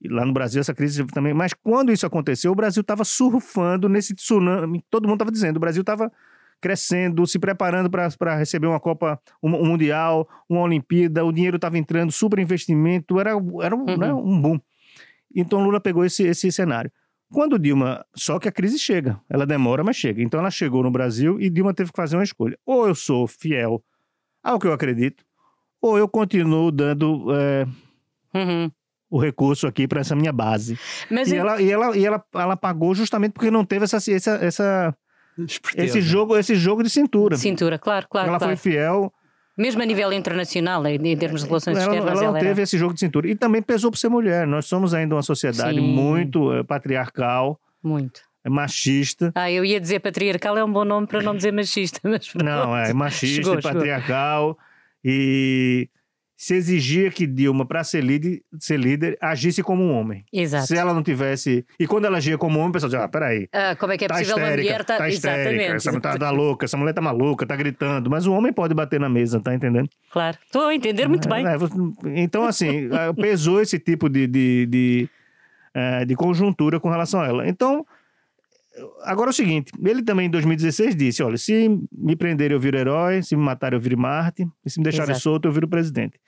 E 0.00 0.08
lá 0.08 0.24
no 0.24 0.32
Brasil 0.32 0.60
essa 0.60 0.72
crise 0.74 1.04
também. 1.06 1.34
Mas 1.34 1.52
quando 1.52 1.92
isso 1.92 2.06
aconteceu, 2.06 2.50
o 2.52 2.54
Brasil 2.54 2.80
estava 2.80 3.04
surfando 3.04 3.88
nesse 3.88 4.14
tsunami. 4.14 4.82
Todo 4.90 5.04
mundo 5.06 5.16
estava 5.16 5.30
dizendo. 5.32 5.56
O 5.56 5.60
Brasil 5.60 5.80
estava 5.80 6.10
crescendo, 6.62 7.26
se 7.26 7.38
preparando 7.38 7.90
para 7.90 8.36
receber 8.36 8.68
uma 8.68 8.80
Copa, 8.80 9.20
um, 9.42 9.54
um 9.54 9.66
Mundial, 9.66 10.26
uma 10.48 10.60
Olimpíada. 10.62 11.24
O 11.24 11.32
dinheiro 11.32 11.56
estava 11.56 11.76
entrando, 11.76 12.10
super 12.12 12.38
investimento. 12.38 13.18
Era, 13.20 13.32
era 13.62 13.74
um, 13.76 13.80
Uhum. 13.80 13.96
né, 13.98 14.14
um 14.14 14.40
boom. 14.40 14.58
Então 15.34 15.62
Lula 15.62 15.80
pegou 15.80 16.04
esse, 16.04 16.22
esse 16.22 16.50
cenário. 16.52 16.90
Quando 17.32 17.58
Dilma. 17.58 18.04
Só 18.14 18.38
que 18.38 18.46
a 18.48 18.52
crise 18.52 18.78
chega. 18.78 19.18
Ela 19.28 19.44
demora, 19.46 19.82
mas 19.82 19.96
chega. 19.96 20.22
Então 20.22 20.38
ela 20.38 20.50
chegou 20.50 20.82
no 20.82 20.90
Brasil 20.90 21.40
e 21.40 21.50
Dilma 21.50 21.74
teve 21.74 21.90
que 21.90 21.96
fazer 21.96 22.16
uma 22.16 22.22
escolha. 22.24 22.56
Ou 22.64 22.86
eu 22.86 22.94
sou 22.94 23.26
fiel 23.26 23.82
ao 24.42 24.58
que 24.58 24.66
eu 24.66 24.72
acredito, 24.72 25.24
ou 25.80 25.96
eu 25.98 26.06
continuo 26.08 26.70
dando 26.70 27.26
é, 27.34 27.66
Uhum. 28.34 28.70
o 29.10 29.18
recurso 29.18 29.66
aqui 29.66 29.86
para 29.88 30.00
essa 30.00 30.14
minha 30.14 30.32
base. 30.32 30.78
Mas 31.10 31.30
E, 31.30 31.36
eu- 31.36 31.40
ela, 31.40 31.60
e, 31.62 31.70
ela, 31.70 31.96
e 31.96 32.04
ela, 32.04 32.24
ela 32.34 32.56
pagou 32.56 32.94
justamente 32.94 33.32
porque 33.32 33.50
não 33.50 33.64
teve 33.64 33.84
essa, 33.84 33.96
essa, 34.12 34.32
essa- 34.44 34.94
Esperteza. 35.38 35.84
esse, 35.98 36.00
jogo, 36.00 36.36
esse 36.36 36.54
jogo 36.54 36.82
de 36.82 36.90
cintura. 36.90 37.36
cintura, 37.36 37.78
claro, 37.78 38.06
claro. 38.08 38.28
ela 38.28 38.38
claro. 38.38 38.56
foi 38.56 38.72
fiel, 38.72 39.12
Mesmo 39.56 39.82
a 39.82 39.84
nível 39.84 40.10
internacional, 40.14 40.86
em 40.86 41.16
termos 41.16 41.42
de 41.42 41.46
relações 41.46 41.76
ela, 41.76 41.84
externas, 41.94 42.18
ela 42.18 42.30
não 42.30 42.36
era- 42.38 42.48
teve 42.48 42.62
esse 42.62 42.78
jogo 42.78 42.94
de 42.94 43.00
cintura. 43.00 43.28
E 43.28 43.34
também 43.34 43.60
pesou 43.60 43.90
por 43.90 43.98
ser 43.98 44.08
mulher. 44.08 44.46
Nós 44.46 44.64
somos 44.64 44.94
ainda 44.94 45.14
uma 45.14 45.22
sociedade 45.22 45.74
Sim. 45.74 45.80
muito 45.82 46.50
eh, 46.54 46.62
patriarcal, 46.62 47.60
muito. 47.82 48.22
machista. 48.48 49.30
Ah, 49.34 49.50
eu 49.50 49.62
ia 49.62 49.78
dizer 49.78 50.00
patriarcal 50.00 50.56
é 50.56 50.64
um 50.64 50.72
bom 50.72 50.86
nome 50.86 51.06
para 51.06 51.20
não 51.22 51.36
dizer 51.36 51.52
machista, 51.52 52.00
mas 52.08 52.26
pronto. 52.28 52.44
Não, 52.46 52.74
é 52.74 52.94
machista 52.94 53.42
Chegou, 53.42 53.58
e 53.58 53.62
chegou. 53.62 53.72
patriarcal. 53.74 54.58
E 55.04 55.88
se 56.42 56.56
exigia 56.56 57.08
que 57.08 57.24
Dilma, 57.24 57.64
para 57.64 57.84
ser 57.84 58.02
líder, 58.02 58.42
ser 58.58 58.76
líder, 58.76 59.16
agisse 59.20 59.62
como 59.62 59.80
um 59.80 59.92
homem. 59.92 60.24
Exato. 60.32 60.66
Se 60.66 60.76
ela 60.76 60.92
não 60.92 61.00
tivesse. 61.00 61.64
E 61.78 61.86
quando 61.86 62.06
ela 62.06 62.18
agia 62.18 62.36
como 62.36 62.58
homem, 62.58 62.70
o 62.70 62.72
pessoal 62.72 62.90
dizia: 62.90 63.04
ah, 63.04 63.08
peraí. 63.08 63.48
Ah, 63.52 63.76
como 63.76 63.92
é 63.92 63.96
que 63.96 64.06
é 64.06 64.08
Tá 64.08 64.14
possível 64.14 64.38
uma 64.38 64.50
mulher 64.50 64.84
tá... 64.84 64.98
tá 64.98 65.08
histérica, 65.08 65.50
Exatamente. 65.52 65.76
essa 65.76 65.90
mulher 65.92 66.02
tá, 66.02 66.18
tá 66.18 66.30
louca, 66.32 66.64
essa 66.64 66.76
mulher 66.76 66.92
tá 66.94 67.00
maluca, 67.00 67.46
tá 67.46 67.54
gritando. 67.54 68.10
Mas 68.10 68.26
o 68.26 68.32
homem 68.32 68.52
pode 68.52 68.74
bater 68.74 68.98
na 68.98 69.08
mesa, 69.08 69.38
tá 69.38 69.54
entendendo? 69.54 69.88
Claro. 70.10 70.36
Estou 70.44 70.66
a 70.66 70.74
entender 70.74 71.06
muito 71.06 71.28
bem. 71.28 71.46
É, 71.46 71.54
então, 72.20 72.44
assim, 72.44 72.88
eh, 72.92 73.12
pesou 73.22 73.62
esse 73.62 73.78
tipo 73.78 74.08
de, 74.08 74.26
de, 74.26 74.66
de, 74.66 75.08
de 76.08 76.16
conjuntura 76.16 76.80
com 76.80 76.90
relação 76.90 77.20
a 77.20 77.28
ela. 77.28 77.48
Então, 77.48 77.86
agora 79.02 79.30
é 79.30 79.32
o 79.32 79.34
seguinte: 79.34 79.72
ele 79.84 80.02
também 80.02 80.26
em 80.26 80.30
2016 80.30 80.94
disse: 80.96 81.22
olha, 81.22 81.36
se 81.36 81.68
me 81.92 82.16
prenderem 82.16 82.54
eu 82.54 82.60
viro 82.60 82.76
herói, 82.78 83.22
se 83.22 83.36
me 83.36 83.42
matarem 83.42 83.76
eu 83.76 83.80
viro 83.80 83.98
Marte, 83.98 84.46
e 84.64 84.70
se 84.70 84.78
me 84.78 84.84
deixarem 84.84 85.10
Exato. 85.12 85.20
solto 85.22 85.48
eu 85.48 85.52
viro 85.52 85.68
presidente. 85.68 86.18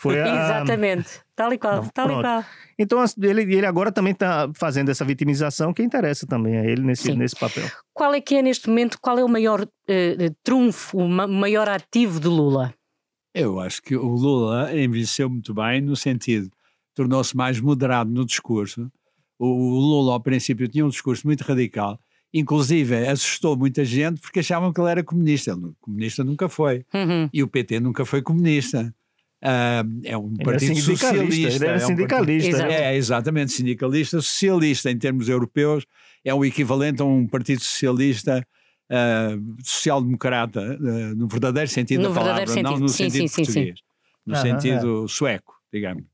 Foi 0.00 0.18
a, 0.22 0.26
Exatamente. 0.28 1.20
Tal 1.34 1.52
e 1.52 1.58
qual, 1.58 1.82
Não, 1.82 1.88
tal 1.88 2.06
e 2.06 2.08
pronto. 2.08 2.22
qual. 2.22 2.44
Então, 2.78 3.04
ele, 3.20 3.42
ele 3.42 3.66
agora 3.66 3.90
também 3.90 4.12
está 4.12 4.48
fazendo 4.54 4.90
essa 4.90 5.04
vitimização 5.04 5.72
que 5.74 5.82
interessa 5.82 6.24
também 6.26 6.56
a 6.56 6.64
ele 6.64 6.82
nesse, 6.82 7.02
Sim. 7.04 7.14
nesse 7.16 7.34
papel. 7.34 7.68
Qual 7.92 8.14
é 8.14 8.20
que 8.20 8.36
é 8.36 8.42
neste 8.42 8.68
momento, 8.68 8.98
qual 9.00 9.18
é 9.18 9.24
o 9.24 9.28
maior 9.28 9.66
eh, 9.88 10.16
eh, 10.20 10.30
trunfo, 10.44 10.96
o 10.98 11.08
ma- 11.08 11.26
maior 11.26 11.68
ativo 11.68 12.20
de 12.20 12.28
Lula? 12.28 12.72
Eu 13.34 13.58
acho 13.58 13.82
que 13.82 13.96
o 13.96 14.06
Lula 14.06 14.72
envelheceu 14.76 15.28
muito 15.28 15.52
bem 15.52 15.80
no 15.80 15.96
sentido, 15.96 16.48
tornou-se 16.94 17.36
mais 17.36 17.60
moderado 17.60 18.10
no 18.10 18.24
discurso. 18.24 18.88
O, 19.38 19.46
o 19.46 19.78
Lula, 19.78 20.12
ao 20.14 20.20
princípio, 20.20 20.66
tinha 20.68 20.84
um 20.84 20.88
discurso 20.88 21.26
muito 21.26 21.42
radical, 21.42 21.98
inclusive 22.34 23.06
assustou 23.06 23.56
muita 23.56 23.84
gente 23.84 24.20
porque 24.20 24.40
achavam 24.40 24.72
que 24.72 24.80
ele 24.80 24.90
era 24.90 25.02
comunista. 25.04 25.52
Ele, 25.52 25.72
comunista 25.80 26.24
nunca 26.24 26.48
foi. 26.48 26.84
Uhum. 26.94 27.28
E 27.32 27.42
o 27.42 27.48
PT 27.48 27.80
nunca 27.80 28.04
foi 28.04 28.20
comunista. 28.22 28.92
Ah, 29.40 29.84
é 30.04 30.16
um 30.18 30.32
Ele 30.34 30.44
partido 30.44 30.80
socialista. 30.80 31.54
Ele 31.54 31.64
era 31.64 31.66
é 31.66 31.76
um 31.76 31.78
partido- 31.78 31.86
sindicalista. 31.86 32.48
Exato. 32.48 32.72
é, 32.72 32.96
exatamente, 32.96 33.52
sindicalista, 33.52 34.20
socialista 34.20 34.90
em 34.90 34.98
termos 34.98 35.28
europeus, 35.28 35.86
é 36.24 36.34
o 36.34 36.44
equivalente 36.44 37.00
a 37.00 37.04
um 37.04 37.24
partido 37.26 37.62
socialista, 37.62 38.44
ah, 38.90 39.36
social-democrata, 39.62 40.60
ah, 40.60 41.14
no 41.14 41.28
verdadeiro 41.28 41.70
sentido 41.70 42.02
No 42.02 42.08
da 42.08 42.14
palavra, 42.16 42.44
verdadeiro 42.46 42.62
não 42.62 42.70
sentido. 42.72 42.82
no 42.82 42.88
Sim, 42.88 43.10
sentido 43.10 43.28
sim, 43.28 43.28
sim, 43.28 43.44
sim. 43.44 43.52
português, 43.52 43.80
no 44.26 44.34
Aham, 44.34 44.42
sentido 44.60 45.08
sueco, 45.08 45.54
digamos. 45.72 46.04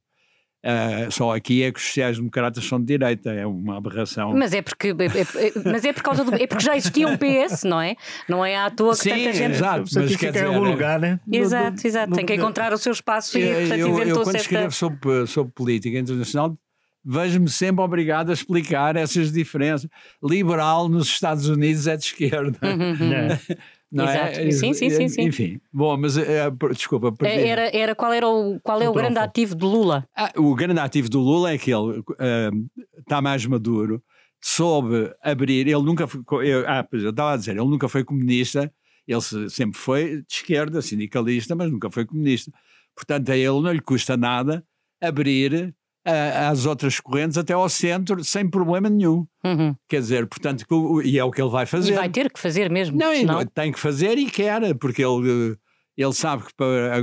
Uh, 0.64 1.12
só 1.12 1.36
aqui 1.36 1.62
é 1.62 1.70
que 1.70 1.78
os 1.78 1.84
sociais-democratas 1.84 2.64
são 2.64 2.80
de 2.80 2.86
direita, 2.86 3.30
é 3.30 3.46
uma 3.46 3.76
aberração. 3.76 4.32
Mas 4.34 4.54
é 4.54 4.62
porque, 4.62 4.88
é, 4.88 4.92
é, 5.46 5.52
mas 5.70 5.84
é 5.84 5.92
por 5.92 6.02
causa 6.02 6.24
do. 6.24 6.34
É 6.34 6.46
porque 6.46 6.64
já 6.64 6.74
existia 6.74 7.06
um 7.06 7.18
PS, 7.18 7.64
não 7.64 7.78
é? 7.78 7.96
Não 8.26 8.42
é 8.42 8.56
à 8.56 8.70
toa 8.70 8.92
que 8.94 9.02
Sim, 9.02 9.10
tanta 9.10 9.32
gente. 9.34 9.50
Exato, 9.56 9.80
mas 9.80 9.90
tem 9.92 10.06
que 10.06 10.08
quer 10.08 10.16
ficar 10.16 10.28
em 10.28 10.32
dizer, 10.32 10.46
algum 10.46 10.66
é- 10.66 10.70
lugar, 10.70 10.98
né? 10.98 11.20
Exato, 11.30 11.86
exato. 11.86 12.10
no- 12.10 12.16
Tem 12.16 12.24
que 12.24 12.34
encontrar 12.34 12.72
o 12.72 12.78
seu 12.78 12.92
espaço 12.92 13.38
e, 13.38 13.42
eu, 13.42 13.60
portanto, 13.60 13.78
eu, 13.78 13.88
inventou 13.88 14.08
eu 14.08 14.14
quando 14.22 14.24
certa. 14.32 14.38
escrevo 14.38 14.72
sobre, 14.72 15.26
sobre 15.26 15.52
política 15.52 15.98
internacional 15.98 16.56
vejo-me 17.04 17.50
sempre 17.50 17.84
obrigado 17.84 18.30
a 18.30 18.32
explicar 18.32 18.96
essas 18.96 19.30
diferenças. 19.30 19.90
Liberal 20.22 20.88
nos 20.88 21.06
Estados 21.08 21.46
Unidos 21.48 21.86
é 21.86 21.96
de 21.96 22.04
esquerda. 22.04 22.58
Uhum. 22.62 23.56
É. 23.94 23.96
Não 23.96 24.08
é? 24.08 24.32
Exato. 24.32 24.52
Sim, 24.58 24.74
sim, 24.74 24.90
sim, 24.90 25.08
sim. 25.08 25.22
Enfim, 25.22 25.60
bom, 25.72 25.96
mas 25.96 26.16
eh, 26.16 26.50
per- 26.50 26.72
desculpa, 26.74 27.12
perdi. 27.12 27.40
É, 27.40 27.48
Era, 27.48 27.76
era, 27.76 27.94
qual, 27.94 28.12
era 28.12 28.28
o, 28.28 28.58
qual 28.60 28.82
é 28.82 28.88
o 28.88 28.92
grande 28.92 29.18
ativo 29.18 29.54
de 29.54 29.64
Lula? 29.64 30.06
Ah, 30.16 30.32
o 30.36 30.54
grande 30.54 30.80
ativo 30.80 31.08
do 31.08 31.20
Lula 31.20 31.52
é 31.52 31.58
que 31.58 31.70
ele 31.72 32.02
eh, 32.18 32.50
está 32.98 33.22
mais 33.22 33.46
maduro, 33.46 34.02
soube 34.40 35.12
abrir. 35.22 35.66
Ele 35.68 35.82
nunca 35.82 36.06
foi. 36.06 36.22
Eu, 36.42 36.64
ah, 36.68 36.82
pois 36.84 37.02
eu 37.02 37.10
estava 37.10 37.32
a 37.32 37.36
dizer, 37.36 37.52
ele 37.52 37.68
nunca 37.68 37.88
foi 37.88 38.04
comunista, 38.04 38.72
ele 39.06 39.20
se- 39.20 39.48
sempre 39.50 39.78
foi 39.78 40.18
de 40.18 40.24
esquerda, 40.28 40.82
sindicalista, 40.82 41.54
mas 41.54 41.70
nunca 41.70 41.90
foi 41.90 42.04
comunista. 42.04 42.50
Portanto, 42.94 43.30
a 43.30 43.36
ele 43.36 43.60
não 43.60 43.72
lhe 43.72 43.80
custa 43.80 44.16
nada 44.16 44.64
abrir 45.00 45.74
ah, 46.04 46.48
às 46.50 46.66
outras 46.66 47.00
correntes 47.00 47.38
até 47.38 47.52
ao 47.52 47.68
centro 47.68 48.22
sem 48.24 48.48
problema 48.48 48.88
nenhum. 48.90 49.26
Uhum. 49.44 49.74
Quer 49.88 50.00
dizer, 50.00 50.26
portanto, 50.26 50.66
que 50.66 50.74
o- 50.74 51.00
e 51.02 51.18
é 51.18 51.24
o 51.24 51.30
que 51.30 51.40
ele 51.40 51.50
vai 51.50 51.66
fazer. 51.66 51.92
E 51.92 51.94
vai 51.96 52.08
ter 52.08 52.30
que 52.32 52.38
fazer 52.40 52.70
mesmo. 52.70 52.98
Não, 52.98 53.14
senão- 53.14 53.38
não, 53.38 53.46
tem 53.46 53.72
que 53.72 53.80
fazer 53.80 54.18
e 54.18 54.26
quer, 54.30 54.74
porque 54.76 55.02
ele, 55.04 55.56
ele 55.96 56.12
sabe 56.12 56.44
que 56.44 56.54
para, 56.54 57.00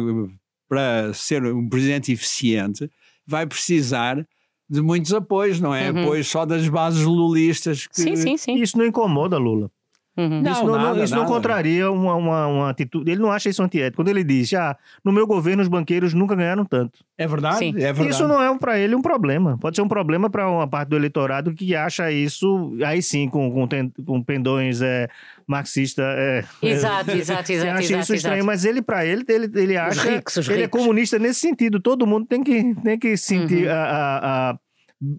para 0.70 1.14
ser 1.14 1.44
um 1.46 1.68
presidente 1.68 2.12
eficiente 2.12 2.90
vai 3.26 3.46
precisar 3.46 4.26
de 4.70 4.82
muitos 4.82 5.14
apoios, 5.14 5.60
não 5.60 5.76
é? 5.76 5.92
Uhum. 5.92 6.04
Apoios 6.04 6.28
só 6.28 6.46
das 6.46 6.68
bases 6.70 7.04
lulistas. 7.04 7.88
Que... 7.88 8.02
Sim, 8.02 8.16
sim, 8.16 8.38
sim. 8.38 8.56
Isso 8.56 8.78
não 8.78 8.86
incomoda 8.86 9.38
Lula. 9.38 9.70
Uhum. 10.18 10.42
Não, 10.42 10.52
isso 10.52 10.64
não, 10.66 10.74
não- 10.74 10.78
nada, 10.84 11.04
isso 11.06 11.16
não 11.16 11.26
contraria 11.26 11.90
uma, 11.90 12.16
uma, 12.16 12.48
uma 12.48 12.70
atitude. 12.70 13.10
Ele 13.10 13.22
não 13.22 13.32
acha 13.32 13.48
isso 13.50 13.64
antiético. 13.64 13.96
Quando 13.96 14.10
ele 14.10 14.24
diz, 14.26 14.54
ah, 14.54 14.76
no 15.06 15.12
meu 15.12 15.26
governo 15.26 15.62
os 15.64 15.70
banqueiros 15.70 16.14
nunca 16.14 16.36
ganharam 16.36 16.66
tanto. 16.66 17.00
É 17.18 17.26
verdade? 17.26 17.60
Sim. 17.60 17.70
É 17.78 17.94
verdade. 17.94 18.10
Isso 18.10 18.28
não 18.28 18.42
é 18.42 18.58
para 18.58 18.78
ele 18.78 18.94
um 18.94 19.02
problema. 19.02 19.58
Pode 19.58 19.76
ser 19.78 19.82
um 19.82 19.88
problema 19.88 20.30
para 20.30 20.50
uma 20.50 20.68
parte 20.68 20.90
do 20.90 20.96
eleitorado 20.98 21.54
que 21.54 21.74
acha 21.76 22.12
isso, 22.12 22.76
aí 22.86 23.02
sim, 23.02 23.30
com, 23.30 23.50
com, 23.52 23.66
ten- 23.68 23.92
com 24.06 24.22
pendões 24.22 24.82
é, 24.82 25.08
marxista. 25.48 26.02
É, 26.04 26.44
Exato, 26.62 27.12
exato, 27.16 27.52
exato. 27.52 27.72
acha 27.72 27.84
exato, 27.84 28.02
isso 28.04 28.14
estranho, 28.16 28.36
exato. 28.38 28.46
mas 28.48 28.66
ele, 28.66 28.82
para 28.82 29.06
ele, 29.06 29.24
ele, 29.30 29.50
ele 29.56 29.78
acha. 29.78 30.10
ricos, 30.12 30.36
os 30.38 30.50
ele 30.50 30.60
é 30.60 30.64
ricos. 30.64 30.80
comunista 30.82 31.18
nesse 31.20 31.40
sentido. 31.40 31.80
Todo 31.80 32.06
mundo 32.06 32.26
tem 32.26 32.44
que, 32.44 32.76
tem 32.84 33.00
que 33.00 33.16
sentir 33.16 33.66
Uhum. 33.68 33.72
a- 33.72 33.76
a- 33.76 34.50
a- 34.52 34.58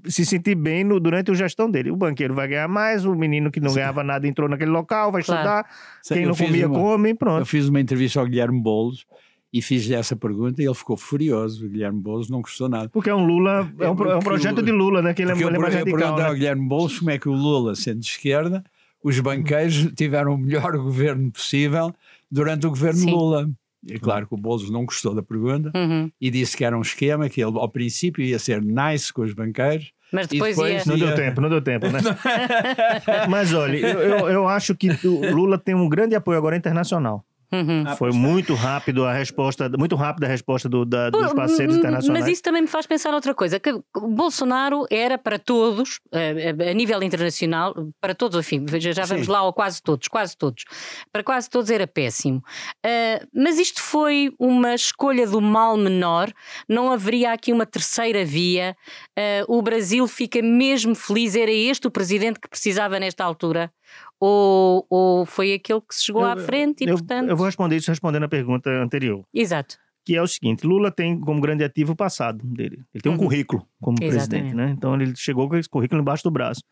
se 0.07 0.25
sentir 0.25 0.55
bem 0.55 0.85
no- 0.85 1.01
durante 1.01 1.31
a 1.31 1.35
gestão 1.35 1.71
dele. 1.71 1.91
O 1.91 1.97
banqueiro 1.97 2.35
vai 2.35 2.47
ganhar 2.49 2.69
mais, 2.69 3.05
o 3.05 3.15
menino 3.15 3.51
que 3.51 3.59
não 3.61 3.75
ganhava 3.75 4.05
nada 4.05 4.27
entrou 4.29 4.49
naquele 4.49 4.71
local, 4.71 5.11
vai 5.11 5.23
Claro. 5.23 5.41
estudar. 5.41 5.67
Sei, 6.03 6.17
Quem 6.19 6.25
eu 6.25 6.29
não 6.31 6.37
comia, 6.37 6.69
uma- 6.69 6.79
come, 6.79 7.11
Eu 7.11 7.17
pronto. 7.17 7.45
fiz 7.47 7.69
uma 7.69 7.81
entrevista 7.81 8.21
ao 8.21 8.27
Guilherme 8.27 8.61
Boulos 8.61 9.05
e 9.53 9.61
fiz-lhe 9.61 9.95
essa 9.95 10.15
pergunta 10.15 10.63
e 10.63 10.67
ele 10.67 10.75
ficou 10.75 10.97
furioso. 10.97 11.67
O 11.67 11.69
Guilherme 11.69 12.01
Boulos 12.01 12.31
não 12.31 12.41
gostou 12.41 12.69
nada. 12.69 12.89
Porque 12.91 13.11
é 13.11 13.15
um 13.15 13.25
Lula, 13.27 13.69
é 13.81 13.89
um, 13.91 14.05
é 14.11 14.17
um 14.17 14.21
projeto 14.21 14.63
de 14.63 14.71
Lula, 14.73 15.03
né? 15.03 15.13
Que 15.15 15.23
ele 15.23 15.33
é, 15.33 15.35
eu, 15.35 15.49
ele 15.49 15.57
é 15.57 15.59
mais 15.59 15.75
eu 15.75 15.81
radical. 15.81 16.17
né? 16.17 16.25
ao 16.27 16.35
Guilherme 16.35 16.69
Boulos 16.69 16.99
como 16.99 17.11
é 17.11 17.19
que 17.19 17.29
o 17.29 17.33
Lula, 17.33 17.75
sendo 17.75 17.99
de 18.01 18.07
esquerda, 18.07 18.65
os 19.03 19.19
banqueiros 19.19 19.91
tiveram 19.97 20.35
o 20.35 20.39
melhor 20.39 20.73
governo 20.79 21.31
possível 21.33 21.93
durante 22.31 22.67
o 22.67 22.71
governo 22.71 23.01
Sim. 23.01 23.11
Lula. 23.11 23.51
E 23.89 23.99
claro 23.99 24.27
que 24.29 24.35
o 24.35 24.37
Boulos 24.39 24.71
não 24.71 24.85
gostou 24.85 25.15
da 25.15 25.23
pergunta 25.23 25.73
Uhum. 25.75 26.11
e 26.21 26.31
disse 26.31 26.57
que 26.57 26.65
era 26.65 26.77
um 26.79 26.83
esquema 26.83 27.29
que 27.29 27.41
ele, 27.43 27.59
ao 27.59 27.69
princípio, 27.69 28.23
ia 28.25 28.39
ser 28.39 28.63
nice 28.63 29.13
com 29.13 29.23
os 29.23 29.35
banqueiros. 29.35 29.93
Mas 30.13 30.27
depois, 30.29 30.55
depois- 30.57 30.87
ia. 30.87 30.93
Não 30.93 30.99
deu 30.99 31.15
tempo, 31.15 31.41
não 31.41 31.49
deu 31.49 31.61
tempo, 31.63 31.87
né? 31.89 31.99
Mas 33.29 33.53
olha, 33.55 33.77
eu, 33.79 34.01
eu, 34.01 34.29
eu 34.29 34.49
acho 34.49 34.75
que 34.75 34.91
o 35.07 35.35
Lula 35.35 35.59
tem 35.59 35.75
um 35.75 35.89
grande 35.89 36.15
apoio 36.15 36.39
agora 36.39 36.57
internacional. 36.57 37.25
Uhum. 37.53 37.85
Foi 37.97 38.11
muito 38.13 38.55
rápido 38.55 39.05
a 39.05 39.13
resposta, 39.13 39.69
muito 39.79 39.95
rápida 39.95 40.27
a 40.27 40.31
resposta 40.31 40.69
do- 40.69 40.85
da- 40.87 41.11
dos 41.11 41.33
parceiros 41.35 41.75
Mas 41.77 41.85
internacionais. 41.85 42.27
isso 42.29 42.43
também 42.43 42.63
me 42.63 42.69
faz 42.69 42.87
pensar 42.87 43.13
outra 43.13 43.35
coisa, 43.35 43.61
que 43.61 43.71
o 43.73 44.09
Bolsonaro 44.09 44.87
era 44.91 45.19
para 45.19 45.39
todos, 45.39 46.01
eh, 46.13 46.55
a 46.71 46.73
nível 46.73 47.03
internacional, 47.03 47.75
para 48.01 48.15
todos, 48.15 48.39
enfim, 48.39 48.65
já 48.81 48.93
já 48.93 49.05
vamos 49.05 49.27
Sim. 49.27 49.33
lá, 49.33 49.41
ao 49.41 49.53
quase 49.53 49.83
todos, 49.83 50.09
quase 50.09 50.37
todos. 50.37 50.65
Para 51.13 51.23
quase 51.23 51.51
todos 51.51 51.71
era 51.71 51.87
péssimo. 51.87 52.43
Eh, 52.85 53.23
mas 53.35 53.59
isto 53.59 53.83
foi 53.83 54.33
uma 54.39 54.75
escolha 54.75 55.27
do 55.27 55.41
mal 55.41 55.77
menor, 55.77 56.33
não 56.69 56.91
haveria 56.91 57.33
aqui 57.33 57.53
uma 57.53 57.67
terceira 57.67 58.25
via. 58.25 58.75
Eh, 59.17 59.45
o 59.47 59.61
Brasil 59.61 60.09
fica 60.09 60.41
mesmo 60.41 60.95
feliz, 60.95 61.37
era 61.37 61.51
este 61.51 61.87
o 61.87 61.91
presidente 61.91 62.41
que 62.41 62.49
precisava 62.49 62.99
nesta 62.99 63.23
altura? 63.25 63.71
Ou, 64.21 64.87
ou 64.89 65.27
foi 65.27 65.53
aquele 65.53 65.81
que 65.81 65.95
se 65.95 66.05
chegou 66.05 66.23
Eu- 66.23 66.29
à 66.29 66.37
frente 66.37 66.85
e, 66.85 66.89
eu, 66.89 66.97
portanto. 66.97 67.29
eu 67.29 67.37
vou 67.37 67.47
responder 67.47 67.77
isso 67.77 67.91
respondendo 67.91 68.23
a 68.25 68.29
pergunta 68.29 68.71
anterior, 68.71 69.25
Exato. 69.35 69.77
que 70.05 70.15
é 70.17 70.23
o 70.23 70.27
seguinte: 70.29 70.65
Lula 70.67 70.91
tem 70.93 71.19
como 71.21 71.41
grande 71.41 71.65
ativo 71.65 71.93
o 71.93 71.97
passado 71.97 72.45
dele. 72.45 72.85
Ele 72.95 73.03
tem 73.03 73.11
um 73.11 73.17
Uhum. 73.17 73.21
currículo 73.23 73.67
como 73.81 73.99
Exatamente. 74.01 74.29
presidente, 74.29 74.55
né? 74.55 74.71
Então 74.77 74.95
ele 74.95 75.13
chegou 75.17 75.49
com 75.49 75.57
esse 75.57 75.69
currículo 75.69 76.01
embaixo 76.01 76.23
do 76.23 76.31
braço. 76.31 76.63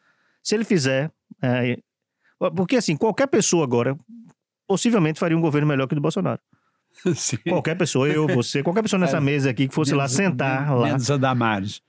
Se 0.42 0.54
ele 0.54 0.64
fizer, 0.64 1.10
é, 1.42 1.78
porque 2.56 2.76
assim 2.76 2.96
qualquer 2.96 3.26
pessoa 3.26 3.64
agora 3.64 3.98
possivelmente 4.66 5.18
faria 5.18 5.36
um 5.36 5.40
governo 5.40 5.66
melhor 5.66 5.86
que 5.88 5.94
o 5.94 5.96
do 5.96 6.00
Bolsonaro. 6.00 6.40
Sim. 7.14 7.38
Qualquer 7.49 7.76
pessoa, 7.76 8.09
eu, 8.09 8.26
você, 8.26 8.62
qualquer 8.62 8.82
pessoa 8.82 9.01
nessa 9.01 9.20
mesa 9.20 9.51
aqui 9.51 9.66
que 9.68 9.74
fosse 9.74 9.93
lá 9.93 10.05
Menos- 10.05 10.12
sentar 10.12 10.74
lá. 10.74 10.86
Menos 10.88 11.11
a 11.11 11.16
Damares. 11.16 11.80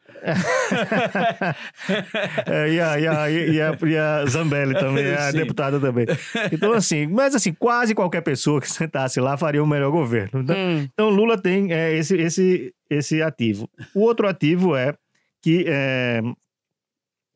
É, 2.45 2.73
e, 2.73 2.79
a, 2.79 2.99
e, 2.99 3.07
a, 3.07 3.29
e, 3.31 3.61
a, 3.61 3.77
e 3.87 3.97
a 3.97 4.25
Zambelli 4.25 4.73
também, 4.75 5.11
a 5.13 5.31
Sim. 5.31 5.37
deputada 5.37 5.79
também. 5.79 6.05
Então, 6.51 6.73
assim, 6.73 7.07
mas 7.07 7.33
assim, 7.35 7.53
quase 7.53 7.95
qualquer 7.95 8.21
pessoa 8.21 8.61
que 8.61 8.69
sentasse 8.71 9.19
lá 9.19 9.35
faria 9.37 9.63
um 9.63 9.67
melhor 9.67 9.91
governo. 9.91 10.41
Então, 10.41 10.55
Hum. 10.55 10.87
então 10.93 11.09
Lula 11.09 11.37
tem 11.41 11.71
é, 11.73 11.93
esse, 11.95 12.15
esse, 12.17 12.73
esse 12.89 13.21
ativo. 13.21 13.69
O 13.93 14.01
outro 14.01 14.27
ativo 14.27 14.75
é 14.75 14.93
que 15.41 15.65
é, 15.67 16.21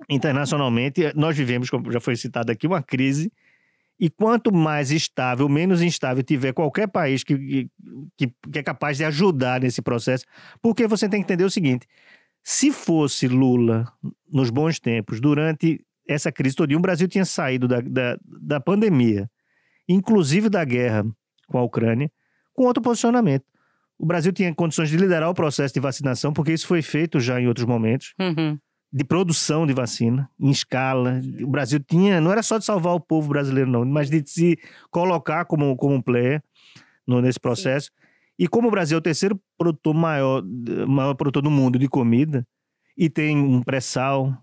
internacionalmente 0.09 1.11
nós 1.16 1.36
vivemos, 1.36 1.70
como 1.70 1.91
já 1.91 1.99
foi 1.99 2.16
citado 2.16 2.51
aqui, 2.51 2.68
uma 2.68 2.82
crise. 2.84 3.32
E 3.99 4.09
quanto 4.09 4.53
mais 4.53 4.91
estável, 4.91 5.47
menos 5.47 5.81
instável 5.81 6.21
tiver 6.21 6.51
qualquer 6.51 6.87
país 6.87 7.23
que, 7.23 7.69
que, 8.17 8.27
que 8.51 8.59
é 8.59 8.63
capaz 8.63 8.97
de 8.97 9.05
ajudar 9.05 9.61
nesse 9.61 9.81
processo, 9.81 10.25
porque 10.61 10.85
você 10.85 11.07
tem 11.07 11.21
que 11.21 11.25
entender 11.25 11.45
o 11.45 11.49
seguinte: 11.49 11.87
se 12.43 12.71
fosse 12.71 13.27
Lula 13.27 13.85
nos 14.31 14.49
bons 14.49 14.79
tempos, 14.79 15.21
durante 15.21 15.79
essa 16.07 16.31
crise 16.31 16.55
toda, 16.55 16.75
o 16.75 16.79
Brasil 16.79 17.07
tinha 17.07 17.25
saído 17.25 17.67
da, 17.67 17.79
da, 17.81 18.17
da 18.21 18.59
pandemia, 18.59 19.29
inclusive 19.87 20.49
da 20.49 20.63
guerra 20.63 21.05
com 21.47 21.57
a 21.57 21.63
Ucrânia, 21.63 22.11
com 22.53 22.65
outro 22.65 22.83
posicionamento. 22.83 23.45
O 23.97 24.05
Brasil 24.05 24.33
tinha 24.33 24.53
condições 24.53 24.89
de 24.89 24.97
liderar 24.97 25.29
o 25.29 25.33
processo 25.33 25.73
de 25.73 25.79
vacinação, 25.79 26.33
porque 26.33 26.51
isso 26.51 26.67
foi 26.67 26.81
feito 26.81 27.19
já 27.19 27.39
em 27.39 27.47
outros 27.47 27.65
momentos, 27.65 28.13
Uhum. 28.19 28.59
De 28.91 29.03
produção 29.03 29.67
de 29.67 29.73
vacina, 29.73 30.29
em 30.39 30.49
escala. 30.49 31.19
O 31.41 31.47
Brasil 31.47 31.79
tinha, 31.79 32.21
não 32.21 32.31
era 32.31 32.41
só 32.41 32.57
de 32.57 32.65
salvar 32.65 32.93
o 32.93 32.99
povo 32.99 33.29
brasileiro, 33.29 33.69
não, 33.69 33.83
mas 33.83 34.09
de 34.09 34.23
se 34.25 34.57
colocar 34.89 35.45
como, 35.45 35.75
como 35.75 35.95
um 35.95 36.01
player 36.01 36.41
no, 37.05 37.21
nesse 37.21 37.39
processo. 37.39 37.91
E 38.38 38.47
como 38.47 38.67
o 38.67 38.71
Brasil 38.71 38.95
é 38.97 38.99
o 38.99 39.01
terceiro 39.01 39.39
produtor 39.57 39.93
maior, 39.93 40.43
maior 40.88 41.13
produtor 41.13 41.41
do 41.41 41.51
mundo 41.51 41.79
de 41.79 41.88
comida, 41.88 42.45
e 42.97 43.09
tem 43.09 43.38
um 43.38 43.61
pré-sal 43.61 44.33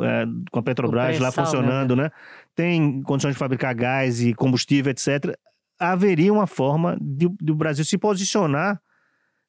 é, 0.00 0.24
com 0.50 0.58
a 0.58 0.62
Petrobras 0.62 1.18
lá 1.18 1.32
pré-sal, 1.32 1.44
funcionando, 1.44 1.96
né? 1.96 2.10
Tem 2.54 3.02
condições 3.02 3.32
de 3.32 3.38
fabricar 3.38 3.74
gás 3.74 4.20
e 4.20 4.34
combustível, 4.34 4.90
etc. 4.90 5.36
Haveria 5.78 6.32
uma 6.32 6.46
forma 6.46 6.96
de, 7.00 7.28
de 7.40 7.52
o 7.52 7.54
Brasil 7.54 7.84
se 7.84 7.98
posicionar 7.98 8.80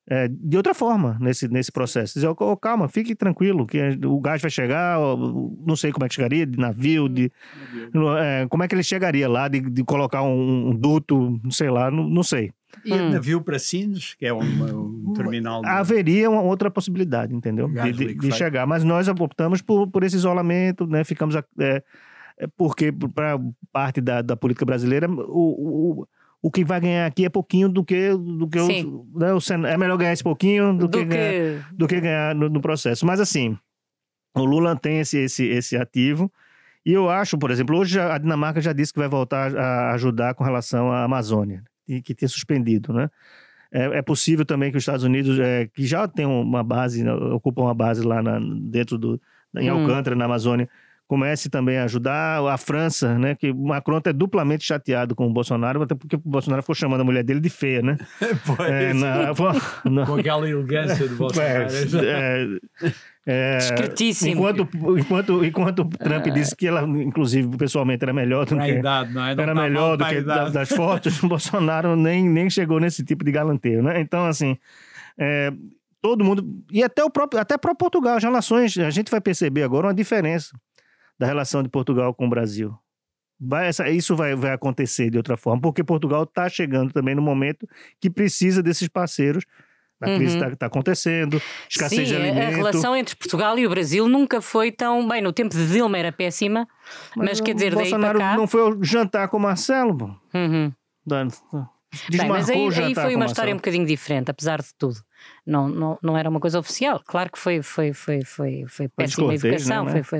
é, 0.10 0.28
de 0.30 0.56
outra 0.58 0.74
forma 0.74 1.18
nesse, 1.20 1.48
nesse 1.48 1.72
processo. 1.72 2.14
Dizer, 2.16 2.28
"Ô, 2.28 2.58
calma, 2.58 2.88
fique 2.88 3.14
tranquilo, 3.16 3.68
que 3.68 3.80
o 4.06 4.20
gás 4.22 4.42
vai 4.42 4.50
chegar, 4.52 4.98
não 5.66 5.76
sei 5.76 5.92
como 5.92 6.06
é 6.06 6.10
que 6.10 6.16
chegaria, 6.16 6.46
de 6.46 6.58
navio, 6.58 7.10
de, 7.10 7.32
é, 8.20 8.48
como 8.50 8.64
é 8.64 8.68
que 8.68 8.76
ele 8.76 8.84
chegaria 8.84 9.28
lá, 9.30 9.48
de, 9.48 9.60
de 9.60 9.84
colocar 9.84 10.22
um, 10.24 10.70
um 10.70 10.76
duto, 10.76 11.40
não 11.44 11.52
sei 11.52 11.70
lá, 11.70 11.90
não, 11.92 12.08
não 12.08 12.24
sei. 12.24 12.52
E 12.86 12.94
Hum. 12.94 13.10
navio 13.12 13.42
para 13.42 13.58
Sines, 13.58 14.14
que 14.14 14.26
é 14.26 14.32
uma- 14.34 14.74
um 14.74 15.14
terminal. 15.16 15.62
de- 15.62 15.68
Haveria 15.68 16.30
uma 16.30 16.42
outra 16.42 16.70
possibilidade, 16.70 17.34
entendeu? 17.34 17.68
De, 17.68 17.74
de- 17.92 18.14
de 18.16 18.32
chegar. 18.32 18.68
Mas 18.68 18.84
nós 18.84 19.08
optamos 19.08 19.62
por, 19.62 19.88
por 19.90 20.04
esse 20.04 20.16
isolamento, 20.16 20.86
né? 20.86 21.04
Ficamos. 21.04 21.36
a- 21.36 21.44
É, 21.60 21.84
é 22.40 22.48
porque, 22.56 22.92
para 22.92 23.40
parte 23.74 24.00
da, 24.00 24.22
da 24.22 24.36
política 24.36 24.66
brasileira, 24.66 25.10
o, 25.10 26.02
o, 26.02 26.08
o 26.48 26.52
que 26.52 26.64
vai 26.64 26.80
ganhar 26.80 27.06
aqui 27.06 27.26
é 27.26 27.30
pouquinho 27.30 27.68
do 27.68 27.84
que, 27.84 28.10
do 28.12 28.48
que 28.48 28.60
Sim. 28.60 28.86
o, 28.86 29.20
né, 29.20 29.34
o 29.34 29.68
É 29.68 29.78
melhor 29.78 29.98
ganhar 29.98 30.14
esse 30.14 30.24
pouquinho 30.24 30.74
do, 30.74 30.88
Do 30.88 30.98
que, 31.00 31.06
ganhar, 31.06 31.32
que. 31.32 31.76
do 31.76 31.88
que 31.88 32.00
ganhar 32.00 32.34
no, 32.34 32.50
no 32.50 32.62
processo. 32.62 33.06
Mas, 33.06 33.20
assim, 33.20 33.58
o 34.34 34.46
Lula 34.46 34.76
tem 34.76 35.00
esse, 35.00 35.18
esse, 35.18 35.46
esse 35.46 35.76
ativo. 35.76 36.32
E 36.86 36.94
eu 36.94 37.10
acho, 37.10 37.38
por 37.38 37.52
exemplo, 37.52 37.78
hoje 37.78 38.00
a 38.00 38.18
Dinamarca 38.18 38.62
já 38.62 38.72
disse 38.72 38.94
que 38.94 39.00
vai 39.00 39.10
voltar 39.10 39.54
a 39.58 39.94
ajudar 39.96 40.36
com 40.36 40.44
relação 40.44 40.90
à 40.90 41.04
Amazônia, 41.04 41.64
e 41.86 42.02
que 42.02 42.16
tinha 42.16 42.30
suspendido, 42.30 42.94
né? 42.94 43.10
é, 43.72 43.98
é, 43.98 44.02
possível 44.02 44.46
também 44.46 44.72
que 44.72 44.78
os 44.78 44.82
Estados 44.82 45.04
Unidos, 45.04 45.40
é, 45.40 45.68
que 45.68 45.86
já 45.86 46.08
tem 46.08 46.26
uma 46.26 46.64
base, 46.64 47.04
né, 47.04 47.14
ocupam 47.14 47.64
uma 47.64 47.74
base 47.74 48.02
lá 48.04 48.22
na, 48.22 48.40
dentro 48.40 48.98
do, 48.98 49.22
em 49.58 49.70
hum. 49.70 49.82
Alcântara, 49.82 50.16
na 50.16 50.26
Amazônia, 50.26 50.70
comece 51.08 51.50
também 51.50 51.78
a 51.78 51.86
ajudar. 51.86 52.46
A 52.48 52.58
França, 52.58 53.18
né? 53.18 53.36
Que 53.36 53.52
o 53.52 53.56
Macron 53.56 54.02
é 54.04 54.14
duplamente 54.14 54.66
chateado 54.66 55.16
com 55.16 55.26
o 55.28 55.34
Bolsonaro, 55.34 55.82
até 55.82 55.96
porque 55.96 56.16
o 56.16 56.22
Bolsonaro 56.24 56.62
ficou 56.62 56.76
chamando 56.76 57.02
a 57.02 57.04
mulher 57.04 57.24
dele 57.24 57.40
de 57.40 57.50
feia, 57.50 57.82
né? 57.82 57.98
pois. 58.46 58.70
É, 58.70 58.94
na, 58.94 59.34
na... 59.90 60.06
Com 60.06 60.16
aquela 60.16 60.50
elegância 60.50 61.08
do 61.08 61.16
Bolsonaro. 61.16 61.68
É, 62.04 62.48
é, 63.26 63.58
Discretíssimo. 63.58 64.32
Enquanto, 64.32 64.70
enquanto, 64.98 65.46
enquanto 65.46 65.86
Trump 65.86 66.28
é. 66.28 66.30
disse 66.30 66.56
que 66.56 66.68
ela, 66.68 66.82
inclusive, 66.84 67.58
pessoalmente 67.58 68.04
era 68.04 68.14
melhor 68.14 68.46
do 68.46 68.58
que. 68.58 68.72
Idade, 68.72 69.14
não 69.14 69.26
é? 69.26 69.36
não 69.36 69.44
era 69.44 69.56
tá 69.56 69.62
melhor 69.62 69.98
do 69.98 70.06
que 70.06 70.22
das, 70.22 70.54
das 70.54 70.70
fotos, 70.70 71.22
o 71.24 71.28
Bolsonaro 71.28 71.96
nem, 71.96 72.28
nem 72.28 72.50
chegou 72.50 72.80
nesse 72.80 73.04
tipo 73.04 73.24
de 73.24 73.32
galanteio, 73.32 73.82
né? 73.82 74.00
Então, 74.00 74.26
assim. 74.26 74.58
É, 75.18 75.52
todo 76.02 76.24
mundo. 76.24 76.46
E 76.72 76.84
até 76.84 77.04
o 77.04 77.10
próprio, 77.10 77.42
até 77.42 77.58
para 77.58 77.74
Portugal, 77.74 78.18
as 78.18 78.24
relações, 78.24 78.78
a 78.78 78.90
gente 78.90 79.10
vai 79.10 79.20
perceber 79.20 79.64
agora 79.64 79.88
uma 79.88 79.94
diferença 79.94 80.58
da 81.20 81.26
relação 81.26 81.64
de 81.64 81.70
Portugal 81.70 82.14
com 82.14 82.26
o 82.28 82.30
Brasil. 82.30 82.78
Vai, 83.40 83.68
essa, 83.68 83.88
isso 83.90 84.16
vai, 84.16 84.36
vai 84.36 84.52
acontecer 84.52 85.10
de 85.10 85.18
outra 85.18 85.38
forma, 85.38 85.62
porque 85.62 85.84
Portugal 85.84 86.24
está 86.24 86.50
chegando 86.50 86.92
também 86.92 87.14
no 87.14 87.22
momento 87.22 87.68
que 88.00 88.10
precisa 88.10 88.64
desses 88.64 88.88
parceiros 88.88 89.46
a 90.00 90.16
crise 90.16 90.36
está 90.36 90.48
uhum. 90.48 90.56
tá 90.56 90.66
acontecendo, 90.68 91.42
escassez 91.68 92.08
Sim, 92.08 92.14
de 92.14 92.16
alimento. 92.16 92.54
A 92.54 92.58
relação 92.58 92.96
entre 92.96 93.16
Portugal 93.16 93.58
e 93.58 93.66
o 93.66 93.70
Brasil 93.70 94.08
nunca 94.08 94.42
foi 94.42 94.72
tão. 94.72 95.08
Bem, 95.08 95.22
no 95.22 95.34
tempo 95.34 95.56
de 95.56 95.68
Dilma 95.72 95.98
era 95.98 96.12
péssima, 96.12 96.68
mas, 97.16 97.30
mas 97.30 97.42
quer 97.42 97.56
dizer, 97.56 97.74
daí 97.74 97.90
Bolsonaro 97.90 98.20
para 98.20 98.30
cá... 98.32 98.38
não 98.38 98.48
foi 98.48 98.78
jantar 98.82 99.28
com 99.28 99.38
o 99.38 99.40
Marcelo. 99.40 100.16
Uhum. 100.34 100.72
Bem, 102.10 102.28
mas 102.28 102.50
aí, 102.50 102.68
aí 102.84 102.96
foi 102.96 103.16
uma 103.16 103.26
história 103.26 103.54
um 103.54 103.58
bocadinho 103.58 103.86
diferente, 103.86 104.30
apesar 104.30 104.62
de 104.62 104.74
tudo. 104.78 104.98
Não, 105.46 105.68
não, 105.70 105.98
não 106.02 106.18
era 106.18 106.30
uma 106.30 106.40
coisa 106.40 106.60
oficial. 106.60 107.02
Claro 107.06 107.32
que 107.32 107.40
foi, 107.40 107.62
foi, 107.62 107.94
foi, 107.94 108.24
foi, 108.24 108.66
foi 108.68 108.88
péssima 108.90 109.34
educação, 109.34 109.86
não 109.86 109.92
é? 109.92 110.04
foi, 110.04 110.20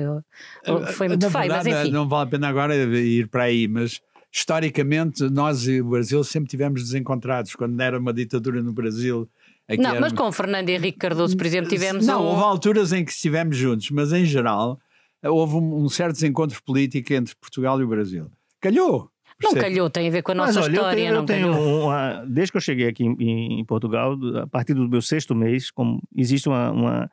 foi, 0.64 0.92
foi 0.92 1.08
muito 1.08 1.30
feio, 1.30 1.48
mas 1.48 1.66
enfim. 1.66 1.90
Não 1.90 2.08
vale 2.08 2.28
a 2.28 2.30
pena 2.30 2.48
agora 2.48 2.74
ir 2.74 3.28
para 3.28 3.44
aí, 3.44 3.68
mas 3.68 4.00
historicamente 4.32 5.24
nós 5.30 5.66
e 5.66 5.80
o 5.80 5.90
Brasil 5.90 6.24
sempre 6.24 6.48
tivemos 6.48 6.82
desencontrados. 6.82 7.54
Quando 7.54 7.78
era 7.80 7.98
uma 7.98 8.12
ditadura 8.12 8.62
no 8.62 8.72
Brasil 8.72 9.28
não, 9.76 9.90
era... 9.90 10.00
mas 10.00 10.12
com 10.12 10.32
Fernando 10.32 10.70
Henrique 10.70 10.98
Cardoso, 10.98 11.36
por 11.36 11.44
exemplo, 11.44 11.68
tivemos. 11.68 12.06
Não, 12.06 12.22
um... 12.22 12.26
houve 12.26 12.42
alturas 12.42 12.92
em 12.92 13.04
que 13.04 13.10
estivemos 13.10 13.56
juntos, 13.56 13.90
mas 13.90 14.12
em 14.12 14.24
geral 14.24 14.80
houve 15.22 15.56
um, 15.56 15.84
um 15.84 15.88
certo 15.88 16.14
desencontro 16.14 16.62
político 16.62 17.12
entre 17.12 17.34
Portugal 17.36 17.78
e 17.80 17.84
o 17.84 17.88
Brasil. 17.88 18.30
Calhou! 18.60 19.10
Não 19.42 19.54
calhou, 19.54 19.88
tem 19.88 20.08
a 20.08 20.10
ver 20.10 20.22
com 20.22 20.32
a 20.32 20.34
nossa 20.34 20.60
olha, 20.60 20.72
história. 20.72 21.08
Eu 21.10 21.24
tenho, 21.24 21.48
eu 21.48 21.52
tenho 21.54 21.84
uma, 21.84 22.24
desde 22.26 22.52
que 22.52 22.56
eu 22.56 22.60
cheguei 22.60 22.88
aqui 22.88 23.04
em, 23.04 23.60
em, 23.60 23.64
Portugal, 23.64 24.16
a 24.42 24.46
partir 24.46 24.74
do 24.74 24.88
meu 24.88 25.00
sexto 25.00 25.34
mês, 25.34 25.70
como 25.70 26.02
existe 26.16 26.48
uma, 26.48 26.70
uma, 26.70 27.10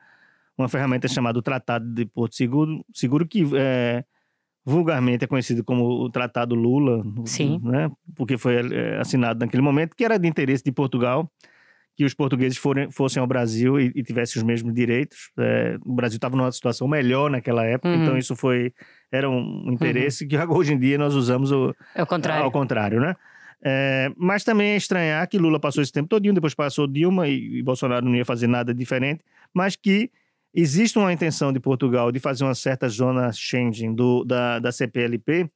uma 0.58 0.68
ferramenta 0.68 1.06
chamada 1.06 1.40
Tratado 1.40 1.86
de 1.86 2.04
Porto 2.04 2.34
Seguro, 2.34 2.84
seguro 2.92 3.26
que 3.26 3.44
é, 3.54 4.04
vulgarmente 4.64 5.24
é 5.24 5.28
conhecido 5.28 5.62
como 5.62 5.84
o 5.84 6.10
Tratado 6.10 6.56
Lula, 6.56 7.04
Sim. 7.24 7.60
Né, 7.62 7.90
porque 8.16 8.36
foi 8.36 8.56
é, 8.56 8.98
assinado 8.98 9.38
naquele 9.38 9.62
momento, 9.62 9.94
que 9.94 10.04
era 10.04 10.18
de 10.18 10.26
interesse 10.26 10.64
de 10.64 10.72
Portugal 10.72 11.30
que 11.96 12.04
os 12.04 12.12
portugueses 12.12 12.58
forem, 12.58 12.90
fossem 12.90 13.20
ao 13.20 13.26
Brasil 13.26 13.80
e, 13.80 13.90
e 13.94 14.02
tivessem 14.02 14.40
os 14.40 14.46
mesmos 14.46 14.74
direitos. 14.74 15.30
É, 15.38 15.78
o 15.84 15.94
Brasil 15.94 16.16
estava 16.16 16.36
numa 16.36 16.52
situação 16.52 16.86
melhor 16.86 17.30
naquela 17.30 17.64
época, 17.64 17.88
uhum. 17.88 18.02
então 18.02 18.18
isso 18.18 18.36
foi 18.36 18.72
era 19.10 19.30
um 19.30 19.72
interesse 19.72 20.24
uhum. 20.24 20.28
que 20.28 20.36
hoje 20.36 20.74
em 20.74 20.78
dia 20.78 20.98
nós 20.98 21.14
usamos 21.14 21.50
o, 21.50 21.74
ao 21.94 22.02
é 22.02 22.06
contrário, 22.06 22.44
ao 22.44 22.50
contrário 22.50 23.00
né? 23.00 23.16
É, 23.64 24.12
mas 24.16 24.44
também 24.44 24.72
é 24.72 24.76
estranhar 24.76 25.26
que 25.26 25.38
Lula 25.38 25.58
passou 25.58 25.82
esse 25.82 25.90
tempo 25.90 26.08
todinho, 26.08 26.34
depois 26.34 26.54
passou 26.54 26.86
Dilma 26.86 27.26
e, 27.26 27.58
e 27.58 27.62
Bolsonaro 27.62 28.04
não 28.04 28.14
ia 28.14 28.24
fazer 28.24 28.46
nada 28.46 28.74
diferente, 28.74 29.24
mas 29.52 29.74
que 29.74 30.10
existe 30.54 30.98
uma 30.98 31.12
intenção 31.12 31.52
de 31.52 31.58
Portugal 31.58 32.12
de 32.12 32.20
fazer 32.20 32.44
uma 32.44 32.54
certa 32.54 32.86
zona 32.88 33.32
Schengen 33.32 33.94
do, 33.94 34.22
da, 34.24 34.58
da 34.58 34.70
CPLP 34.70 35.50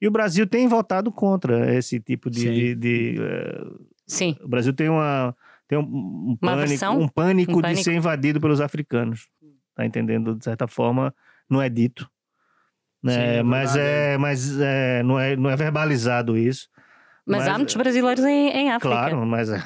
e 0.00 0.08
o 0.08 0.10
Brasil 0.10 0.46
tem 0.46 0.66
votado 0.66 1.12
contra 1.12 1.74
esse 1.74 2.00
tipo 2.00 2.30
de. 2.30 2.40
Sim. 2.40 2.52
de, 2.52 2.74
de 2.74 3.16
uh, 3.20 3.84
Sim. 4.06 4.36
O 4.42 4.48
Brasil 4.48 4.72
tem 4.72 4.88
uma, 4.88 5.34
tem 5.74 5.78
um, 5.78 6.30
um 6.30 6.36
pânico, 6.36 6.84
um 6.86 7.08
pânico, 7.08 7.52
um 7.52 7.60
pânico 7.60 7.62
de 7.62 7.84
ser 7.84 7.94
invadido 7.94 8.40
pelos 8.40 8.60
africanos. 8.60 9.28
Tá 9.74 9.84
entendendo? 9.84 10.36
De 10.36 10.44
certa 10.44 10.68
forma, 10.68 11.14
não 11.50 11.60
é 11.60 11.68
dito. 11.68 12.08
Né? 13.02 13.12
Sim, 13.12 13.20
é 13.20 13.42
mas 13.42 13.76
é, 13.76 14.16
mas 14.16 14.60
é, 14.60 15.02
não, 15.02 15.18
é, 15.18 15.36
não 15.36 15.50
é 15.50 15.56
verbalizado 15.56 16.38
isso. 16.38 16.68
Mas, 17.26 17.40
mas 17.40 17.48
há 17.48 17.56
muitos 17.58 17.74
brasileiros 17.74 18.24
em, 18.24 18.48
em 18.50 18.70
África. 18.70 18.94
Claro, 18.94 19.26
mas 19.26 19.50
é, 19.50 19.60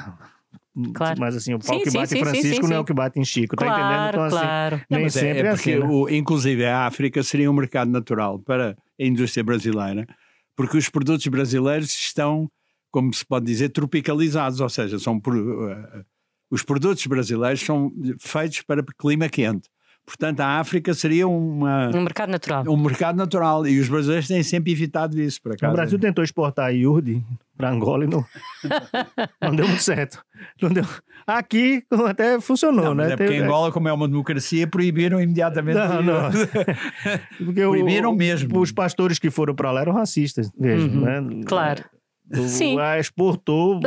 Claro. 0.94 1.18
Mas 1.18 1.34
assim, 1.34 1.54
o 1.54 1.58
pau 1.58 1.76
sim, 1.76 1.84
que 1.84 1.90
bate 1.90 2.08
sim, 2.10 2.18
em 2.18 2.20
Francisco 2.20 2.64
sim, 2.64 2.70
não 2.70 2.76
é 2.76 2.80
o 2.80 2.84
que 2.84 2.92
bate 2.92 3.18
em 3.18 3.24
Chico, 3.24 3.56
claro, 3.56 3.74
tá 3.74 3.80
entendendo? 3.80 4.08
Então, 4.08 4.22
assim, 4.24 4.36
claro. 4.36 4.82
nem 4.88 5.02
não, 5.02 5.10
sempre 5.10 5.28
é, 5.28 5.40
é, 5.40 5.50
porque, 5.50 5.72
assim, 5.72 5.80
né? 5.80 5.86
o, 5.86 6.08
inclusive, 6.08 6.64
a 6.64 6.86
África 6.86 7.22
seria 7.24 7.50
um 7.50 7.54
mercado 7.54 7.90
natural 7.90 8.38
para 8.38 8.70
a 8.70 9.04
indústria 9.04 9.42
brasileira, 9.42 10.06
porque 10.54 10.78
os 10.78 10.88
produtos 10.88 11.26
brasileiros 11.26 11.90
estão, 11.90 12.48
como 12.90 13.12
se 13.12 13.24
pode 13.24 13.46
dizer, 13.46 13.70
tropicalizados, 13.70 14.60
ou 14.60 14.68
seja, 14.68 14.98
são 14.98 15.16
uh, 15.16 16.04
os 16.50 16.62
produtos 16.62 17.06
brasileiros 17.06 17.60
são 17.60 17.92
feitos 18.18 18.62
para 18.62 18.82
clima 18.98 19.28
quente. 19.28 19.68
Portanto, 20.08 20.40
a 20.40 20.58
África 20.58 20.94
seria 20.94 21.28
uma, 21.28 21.90
um 21.94 22.00
mercado 22.00 22.30
natural. 22.30 22.64
Um 22.66 22.78
mercado 22.78 23.16
natural. 23.16 23.66
E 23.66 23.78
os 23.78 23.90
brasileiros 23.90 24.26
têm 24.26 24.42
sempre 24.42 24.72
evitado 24.72 25.20
isso. 25.20 25.38
Por 25.42 25.52
acaso. 25.52 25.70
O 25.70 25.76
Brasil 25.76 25.98
tentou 25.98 26.24
exportar 26.24 26.64
a 26.64 26.72
iurde 26.72 27.22
para 27.54 27.68
Angola 27.70 28.04
e 28.04 28.06
não, 28.06 28.24
não 29.42 29.54
deu 29.54 29.68
muito 29.68 29.82
certo. 29.82 30.24
Não 30.62 30.70
deu. 30.70 30.84
Aqui 31.26 31.84
até 32.08 32.40
funcionou, 32.40 32.86
não, 32.86 32.94
né? 32.94 33.12
É 33.12 33.16
porque 33.16 33.32
Teve... 33.32 33.44
Angola, 33.44 33.70
como 33.70 33.86
é 33.86 33.92
uma 33.92 34.08
democracia, 34.08 34.66
proibiram 34.66 35.20
imediatamente. 35.20 35.76
Não, 35.76 36.02
não. 36.02 36.30
porque 37.36 37.60
proibiram 37.60 38.12
o, 38.12 38.16
mesmo. 38.16 38.58
Os 38.60 38.72
pastores 38.72 39.18
que 39.18 39.30
foram 39.30 39.54
para 39.54 39.70
lá 39.70 39.82
eram 39.82 39.92
racistas, 39.92 40.50
veja, 40.58 40.86
uhum, 40.86 41.00
né? 41.02 41.44
Claro. 41.44 41.84
Sim. 42.48 42.76
Exportou 42.98 43.80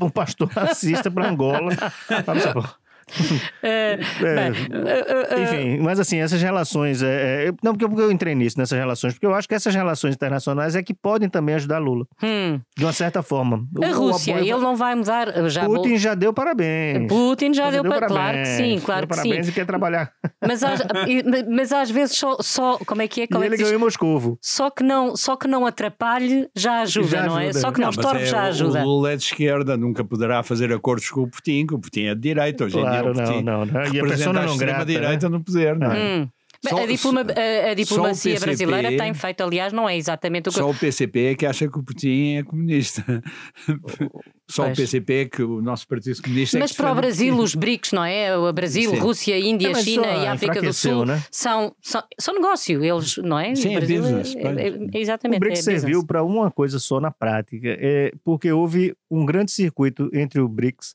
um 0.00 0.10
pastor 0.10 0.48
racista 0.52 1.10
para 1.10 1.28
Angola. 1.28 1.70
É, 3.62 3.98
é, 4.22 5.38
é, 5.38 5.42
enfim, 5.42 5.78
mas 5.82 5.98
assim, 5.98 6.18
essas 6.18 6.40
relações. 6.40 7.02
É, 7.02 7.46
é, 7.46 7.52
não, 7.62 7.74
porque 7.74 8.02
eu 8.02 8.12
entrei 8.12 8.34
nisso, 8.34 8.58
nessas 8.58 8.78
relações, 8.78 9.14
porque 9.14 9.24
eu 9.24 9.34
acho 9.34 9.48
que 9.48 9.54
essas 9.54 9.74
relações 9.74 10.14
internacionais 10.14 10.76
é 10.76 10.82
que 10.82 10.92
podem 10.92 11.28
também 11.30 11.54
ajudar 11.54 11.78
Lula. 11.78 12.06
Hum. 12.22 12.60
De 12.76 12.84
uma 12.84 12.92
certa 12.92 13.22
forma. 13.22 13.66
A 13.82 13.88
o, 13.88 14.10
Rússia, 14.10 14.38
ele 14.38 14.58
não 14.58 14.76
vai 14.76 14.94
mudar. 14.94 15.48
Já 15.48 15.64
Putin 15.64 15.90
vou... 15.90 15.98
já 15.98 16.14
deu 16.14 16.32
parabéns. 16.32 17.08
Putin 17.08 17.54
já, 17.54 17.64
já 17.64 17.70
deu, 17.70 17.82
deu 17.82 17.92
parabéns. 17.92 18.12
Claro 18.12 18.38
que 18.38 18.44
sim, 18.44 18.80
claro 18.84 19.02
que 19.02 19.14
parabéns 19.14 19.46
sim. 19.46 19.52
e 19.52 19.54
quer 19.54 19.66
trabalhar. 19.66 20.12
Mas, 20.46 20.62
às, 20.62 20.80
mas 21.48 21.72
às 21.72 21.90
vezes 21.90 22.16
só, 22.16 22.36
só. 22.40 22.78
Como 22.78 23.00
é 23.00 23.08
que 23.08 23.22
é? 23.22 23.26
Como 23.26 23.42
e 23.42 23.46
ele 23.46 23.56
ganhou 23.56 23.74
em 23.74 23.78
Moscovo. 23.78 24.38
Só 24.42 24.70
que, 24.70 24.82
não, 24.82 25.16
só 25.16 25.36
que 25.36 25.48
não 25.48 25.66
atrapalhe 25.66 26.48
já 26.54 26.80
ajuda, 26.80 27.08
já 27.08 27.26
não 27.26 27.38
é? 27.38 27.52
Só 27.52 27.72
que 27.72 27.80
não, 27.80 27.86
não 27.86 27.90
estorve 27.90 28.26
já 28.26 28.42
ajuda. 28.42 28.82
O 28.82 28.86
Lula 28.86 29.12
é 29.12 29.16
de 29.16 29.22
esquerda, 29.22 29.76
nunca 29.76 30.04
poderá 30.04 30.42
fazer 30.42 30.72
acordos 30.72 31.08
com 31.10 31.22
o 31.22 31.28
Putin, 31.28 31.66
que 31.66 31.74
o 31.74 31.78
Putin 31.78 32.04
é 32.04 32.14
de 32.14 32.20
direita. 32.20 32.64
Hoje 32.64 32.74
claro, 32.74 32.88
em 32.88 32.92
dia 32.92 32.93
o 33.02 33.12
Putin. 33.12 33.42
Não, 33.42 33.64
não, 33.64 33.66
não. 33.66 33.94
E 33.94 34.00
a 34.00 34.04
pessoa 34.04 34.32
não 34.32 34.56
grata. 34.56 34.84
direita 34.84 35.28
né? 35.28 35.36
no 35.36 35.44
poder, 35.44 35.78
não 35.78 35.92
é? 35.92 35.98
Hum. 35.98 36.28
Só, 36.68 36.82
a, 36.82 36.86
diploma, 36.86 37.20
a, 37.20 37.70
a 37.70 37.74
diplomacia 37.74 38.34
PCP, 38.34 38.46
brasileira 38.46 38.96
tem 38.96 39.12
feito, 39.14 39.42
aliás, 39.42 39.72
não 39.72 39.88
é 39.88 39.96
exatamente 39.96 40.48
o 40.48 40.52
que. 40.52 40.58
Só 40.58 40.70
o 40.70 40.74
PCP 40.74 41.26
é 41.26 41.34
que 41.34 41.44
acha 41.44 41.68
que 41.68 41.78
o 41.78 41.82
Putin 41.82 42.36
é 42.36 42.42
comunista. 42.42 43.04
Só 44.48 44.64
pois. 44.64 44.78
o 44.78 44.82
PCP 44.82 45.14
é 45.14 45.24
que 45.24 45.42
o 45.42 45.62
nosso 45.62 45.88
Partido 45.88 46.22
Comunista 46.22 46.58
Mas 46.58 46.72
é 46.72 46.74
para 46.74 46.92
o 46.92 46.94
Brasil, 46.94 47.34
os 47.36 47.54
BRICS, 47.54 47.92
não 47.92 48.04
é? 48.04 48.36
O 48.36 48.52
Brasil, 48.52 48.90
Sim. 48.90 48.98
Rússia, 48.98 49.38
Índia, 49.38 49.70
é, 49.70 49.74
China 49.74 50.06
e 50.06 50.26
África 50.26 50.60
do 50.60 50.72
Sul 50.72 51.06
né? 51.06 51.22
são, 51.30 51.74
são, 51.80 52.02
são 52.20 52.34
negócio, 52.34 52.84
eles, 52.84 53.16
não 53.18 53.38
é? 53.38 53.54
Sim, 53.54 53.70
o 53.70 53.78
Brasil 53.78 53.96
é 53.96 54.00
business. 54.00 54.36
É, 54.36 54.98
é, 54.98 55.00
exatamente. 55.00 55.38
O 55.38 55.40
BRICS 55.40 55.60
é 55.60 55.78
serviu 55.78 56.06
para 56.06 56.22
uma 56.22 56.50
coisa 56.50 56.78
só 56.78 57.00
na 57.00 57.10
prática, 57.10 57.68
é 57.68 58.12
porque 58.22 58.52
houve 58.52 58.94
um 59.10 59.24
grande 59.24 59.50
circuito 59.50 60.10
entre 60.12 60.40
o 60.40 60.48
BRICS 60.48 60.94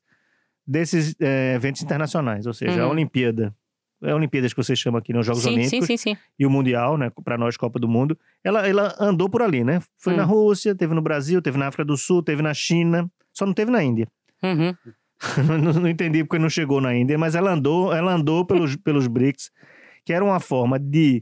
desses 0.70 1.16
é, 1.20 1.56
eventos 1.56 1.82
internacionais, 1.82 2.46
ou 2.46 2.54
seja, 2.54 2.84
uhum. 2.84 2.90
a 2.90 2.92
Olimpíada 2.92 3.56
é 4.02 4.12
a 4.12 4.16
Olimpíadas 4.16 4.54
que 4.54 4.64
você 4.64 4.76
chama 4.76 5.00
aqui 5.00 5.12
nos 5.12 5.26
Jogos 5.26 5.44
sim, 5.44 5.50
Olímpicos 5.50 5.88
sim, 5.88 5.98
sim, 5.98 6.18
e 6.38 6.46
o 6.46 6.50
Mundial, 6.50 6.98
né, 6.98 7.12
para 7.24 7.38
nós 7.38 7.58
Copa 7.58 7.78
do 7.80 7.88
Mundo, 7.88 8.18
ela, 8.44 8.66
ela 8.66 8.96
andou 9.00 9.30
por 9.30 9.42
ali, 9.42 9.62
né? 9.62 9.82
Foi 9.98 10.14
hum. 10.14 10.18
na 10.18 10.24
Rússia, 10.24 10.74
teve 10.74 10.94
no 10.94 11.02
Brasil, 11.02 11.42
teve 11.42 11.58
na 11.58 11.68
África 11.68 11.84
do 11.84 11.98
Sul, 11.98 12.24
teve 12.24 12.42
na 12.42 12.54
China, 12.54 13.12
só 13.34 13.46
não 13.46 13.54
teve 13.54 13.70
na 13.70 13.84
Índia. 13.84 14.08
Uhum. 14.42 14.74
não, 15.62 15.74
não, 15.82 15.88
entendi 15.90 16.24
porque 16.24 16.40
não 16.40 16.50
chegou 16.50 16.80
na 16.80 16.96
Índia, 16.96 17.18
mas 17.18 17.36
ela 17.36 17.52
andou, 17.52 17.94
ela 17.94 18.14
andou 18.14 18.46
pelos, 18.46 18.78
pelos 18.78 19.06
BRICS, 19.08 19.52
que 20.06 20.14
era 20.14 20.24
uma 20.24 20.40
forma 20.40 20.80
de 20.80 21.22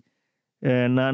é, 0.62 0.88
na, 0.88 1.14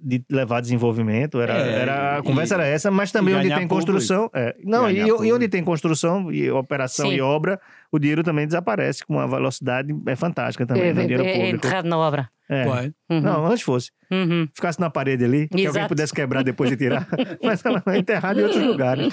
de 0.00 0.24
levar 0.30 0.60
desenvolvimento. 0.60 1.40
Era, 1.40 1.58
é, 1.58 1.72
era, 1.80 2.18
a 2.18 2.22
conversa 2.22 2.54
e, 2.54 2.56
era 2.56 2.66
essa, 2.66 2.90
mas 2.90 3.12
também 3.12 3.34
onde 3.34 3.54
tem 3.54 3.66
construção. 3.66 4.30
É, 4.34 4.56
não, 4.64 4.90
e, 4.90 4.98
e, 4.98 5.32
onde 5.32 5.48
tem 5.48 5.62
construção 5.62 6.32
e 6.32 6.50
operação 6.50 7.08
Sim. 7.08 7.16
e 7.16 7.20
obra, 7.20 7.60
o 7.90 7.98
dinheiro 7.98 8.22
também 8.22 8.46
desaparece 8.46 9.04
com 9.04 9.14
uma 9.14 9.26
velocidade 9.26 9.94
é 10.06 10.16
fantástica 10.16 10.66
também. 10.66 10.84
É, 10.84 10.92
no 10.92 11.02
dinheiro 11.02 11.24
é, 11.24 11.32
público. 11.32 11.56
enterrado 11.56 11.88
na 11.88 11.98
obra. 11.98 12.28
É. 12.50 12.64
Uhum. 13.10 13.20
Não, 13.20 13.46
antes 13.46 13.62
fosse. 13.62 13.90
Uhum. 14.10 14.48
Ficasse 14.54 14.80
na 14.80 14.88
parede 14.88 15.24
ali, 15.24 15.40
Exato. 15.40 15.56
que 15.56 15.66
alguém 15.66 15.88
pudesse 15.88 16.12
quebrar 16.14 16.42
depois 16.42 16.70
de 16.70 16.76
tirar. 16.76 17.06
mas 17.42 17.64
ela 17.64 17.82
é 17.86 17.98
enterrada 17.98 18.40
em 18.40 18.44
outros 18.44 18.62
lugares. 18.62 19.12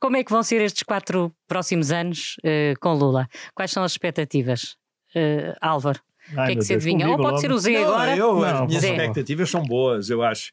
Como 0.00 0.16
é 0.16 0.22
que 0.22 0.30
vão 0.30 0.42
ser 0.42 0.60
estes 0.60 0.82
quatro 0.82 1.32
próximos 1.48 1.90
anos 1.90 2.36
uh, 2.44 2.78
com 2.80 2.92
Lula? 2.92 3.26
Quais 3.54 3.70
são 3.70 3.82
as 3.82 3.92
expectativas? 3.92 4.76
Uh, 5.16 5.56
Álvaro, 5.60 6.00
o 6.32 6.34
que 6.46 6.52
é 6.52 6.54
que 6.56 6.62
se 6.62 6.74
adivinha? 6.74 7.08
Ou 7.08 7.16
pode 7.16 7.28
logo. 7.28 7.38
ser 7.38 7.52
o 7.52 7.58
Zé 7.58 7.72
não, 7.72 7.88
agora? 7.88 8.16
Eu, 8.16 8.34
não, 8.34 8.44
as 8.44 8.66
minhas 8.66 8.82
Zé. 8.82 8.90
expectativas 8.90 9.50
são 9.50 9.62
boas. 9.62 10.10
Eu 10.10 10.22
acho 10.22 10.52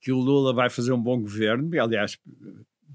que 0.00 0.12
o 0.12 0.18
Lula 0.18 0.54
vai 0.54 0.70
fazer 0.70 0.92
um 0.92 1.00
bom 1.00 1.20
governo. 1.20 1.70
Aliás, 1.80 2.18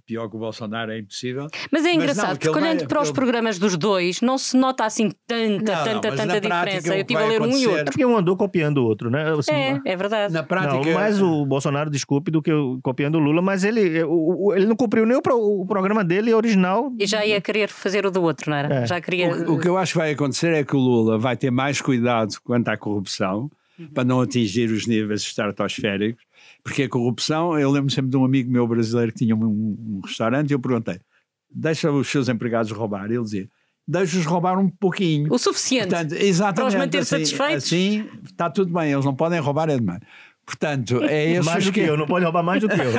pior 0.06 0.30
que 0.30 0.36
o 0.36 0.40
Bolsonaro 0.40 0.92
é 0.92 1.00
impossível. 1.00 1.48
Mas 1.72 1.86
é 1.86 1.94
engraçado, 1.94 2.28
mas 2.28 2.30
não, 2.30 2.38
porque 2.38 2.50
olhando 2.50 2.80
vai, 2.80 2.88
para 2.88 3.02
os 3.02 3.12
programas 3.12 3.58
dos 3.58 3.76
dois, 3.76 4.22
não 4.22 4.38
se 4.38 4.56
nota 4.56 4.86
assim 4.86 5.12
tanta, 5.28 5.76
não, 5.76 5.84
tanta, 5.84 6.16
tanta 6.16 6.42
diferença. 6.42 6.94
Eu 6.94 7.02
estive 7.02 7.22
a 7.22 7.26
ler 7.26 7.42
um 7.42 7.58
e 7.58 7.68
outro. 7.68 7.82
É 7.82 7.84
porque 7.86 8.06
um 8.06 8.16
andou 8.16 8.38
copiando 8.38 8.78
o 8.78 8.86
outro, 8.86 9.10
né? 9.10 9.34
Assim, 9.38 9.52
é, 9.52 9.82
é 9.84 9.96
verdade. 9.96 10.34
Na 10.34 10.44
prática. 10.44 10.86
Não, 10.86 10.94
mais 10.94 11.22
o 11.22 11.46
Bolsonaro, 11.46 11.90
desculpe, 11.90 12.30
do 12.30 12.42
que 12.42 12.52
o, 12.52 12.80
copiando 12.82 13.16
o 13.16 13.20
Lula, 13.20 13.42
mas 13.42 13.64
ele, 13.64 13.82
ele 13.82 14.66
não 14.66 14.76
cumpriu 14.76 15.06
nem 15.06 15.18
o, 15.18 15.22
o, 15.62 15.66
programa 15.66 16.04
dele 16.04 16.34
original. 16.34 16.92
E 17.00 17.06
já 17.06 17.26
ia 17.26 17.42
querer 17.42 17.70
fazer 17.70 18.06
o 18.06 18.12
do 18.12 18.22
outro, 18.22 18.52
não 18.52 18.58
era? 18.58 18.74
É. 18.74 18.86
Já 18.86 19.02
queria. 19.02 19.30
O, 19.30 19.54
o 19.54 19.60
que 19.60 19.68
eu 19.68 19.78
acho 19.78 19.94
que 19.94 19.98
vai 19.98 20.12
acontecer 20.12 20.54
é 20.54 20.64
que 20.64 20.76
o 20.76 20.80
Lula 20.80 21.18
vai 21.18 21.36
ter 21.36 21.52
mais 21.52 21.82
cuidado 21.82 22.36
quanto 22.44 22.68
à 22.70 22.78
corrupção, 22.78 23.50
uhum. 23.80 23.88
para 23.88 24.04
não 24.04 24.22
atingir 24.22 24.70
os 24.70 24.86
níveis 24.86 25.22
estratosféricos 25.22 26.24
porque 26.66 26.82
a 26.82 26.90
corrupção, 26.90 27.58
eu 27.60 27.70
lembro 27.70 27.92
sempre 27.92 28.10
de 28.10 28.18
um 28.18 28.26
amigo 28.26 28.52
meu 28.52 28.68
brasileiro 28.68 29.12
que 29.12 29.20
tinha 29.20 29.36
um, 29.36 29.46
um 29.46 30.02
restaurante 30.04 30.50
e 30.50 30.54
eu 30.54 30.60
perguntei: 30.60 31.00
deixa 31.48 31.92
os 31.92 32.08
seus 32.08 32.28
empregados 32.28 32.72
roubar? 32.72 33.06
Ele 33.06 33.22
dizia: 33.22 33.48
deixa-os 33.88 34.26
roubar 34.26 34.58
um 34.58 34.68
pouquinho. 34.68 35.32
O 35.32 35.38
suficiente. 35.38 35.90
Portanto, 35.90 36.14
exatamente, 36.14 36.56
para 36.56 36.68
os 36.68 36.76
manter 36.76 36.98
assim, 36.98 37.10
satisfeitos. 37.10 37.66
Assim 37.66 38.10
está 38.24 38.50
tudo 38.50 38.74
bem, 38.74 38.92
eles 38.92 39.06
não 39.06 39.16
podem 39.16 39.40
roubar 39.40 39.70
é 39.70 39.78
demais. 39.78 40.02
Portanto, 40.44 41.04
é 41.04 41.34
esse 41.38 41.46
mais 41.46 41.64
o 41.64 41.70
esquema. 41.70 41.70
do 41.70 41.72
que 41.72 41.80
eu, 41.82 41.98
não 41.98 42.08
pode 42.08 42.26
roubar 42.26 42.44
mais 42.44 42.62
do 42.62 42.68
que 42.68 42.82
eu. 42.82 42.92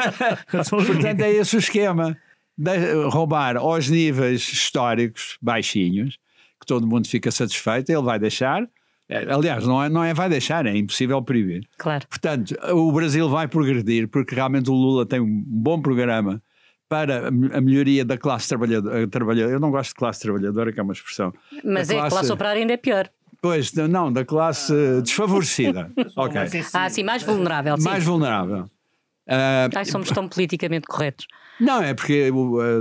Portanto, 0.87 1.21
é 1.21 1.33
esse 1.33 1.57
o 1.57 1.59
esquema. 1.59 2.17
De 2.57 2.93
roubar 3.09 3.57
aos 3.57 3.91
níveis 3.91 4.43
históricos 4.43 5.37
baixinhos, 5.43 6.19
que 6.61 6.67
todo 6.67 6.87
mundo 6.87 7.09
fica 7.09 7.33
satisfeito, 7.33 7.91
ele 7.91 8.03
vai 8.03 8.19
deixar 8.19 8.63
é, 8.63 8.67
aliás, 9.09 9.67
não 9.67 9.83
é, 9.83 9.89
não 9.89 10.03
é 10.03 10.13
vai 10.13 10.29
deixar, 10.29 10.67
é 10.67 10.77
impossível 10.77 11.23
proibir. 11.23 11.69
Claro. 11.79 12.07
Portanto, 12.09 12.57
o 12.73 12.91
Brasil 12.93 13.29
vai 13.29 13.47
progredir 13.47 14.09
porque 14.09 14.35
realmente 14.35 14.71
o 14.71 14.75
Lula 14.75 15.07
tem 15.07 15.21
um 15.21 15.45
bom 15.47 15.81
programa 15.81 16.43
para 16.89 17.29
a 17.29 17.61
melhoria 17.61 18.05
da 18.05 18.17
classe 18.17 18.49
trabalhadora. 18.49 19.51
Eu 19.51 19.61
não 19.61 19.71
gosto 19.71 19.91
de 19.91 19.97
classe 19.97 20.21
trabalhadora, 20.21 20.73
que 20.73 20.81
é 20.81 20.83
uma 20.83 20.93
expressão. 20.93 21.33
Mas 21.65 21.91
é, 21.91 21.95
classe... 21.95 22.11
classe 22.11 22.33
operária 22.33 22.61
ainda 22.61 22.73
é 22.73 22.77
pior. 22.77 23.09
Pois, 23.43 23.73
não, 23.73 24.13
da 24.13 24.25
classe 24.25 24.73
desfavorecida. 25.03 25.91
ok. 26.17 26.41
Ah, 26.73 26.89
sim, 26.89 27.03
mais 27.03 27.23
vulnerável. 27.23 27.77
Sim. 27.77 27.85
Mais 27.85 28.05
vulnerável. 28.05 28.65
Uh, 29.29 29.69
Ai, 29.75 29.85
somos 29.85 30.09
tão 30.11 30.29
politicamente 30.29 30.87
corretos. 30.87 31.27
Não, 31.59 31.83
é 31.83 31.95
porque 31.95 32.31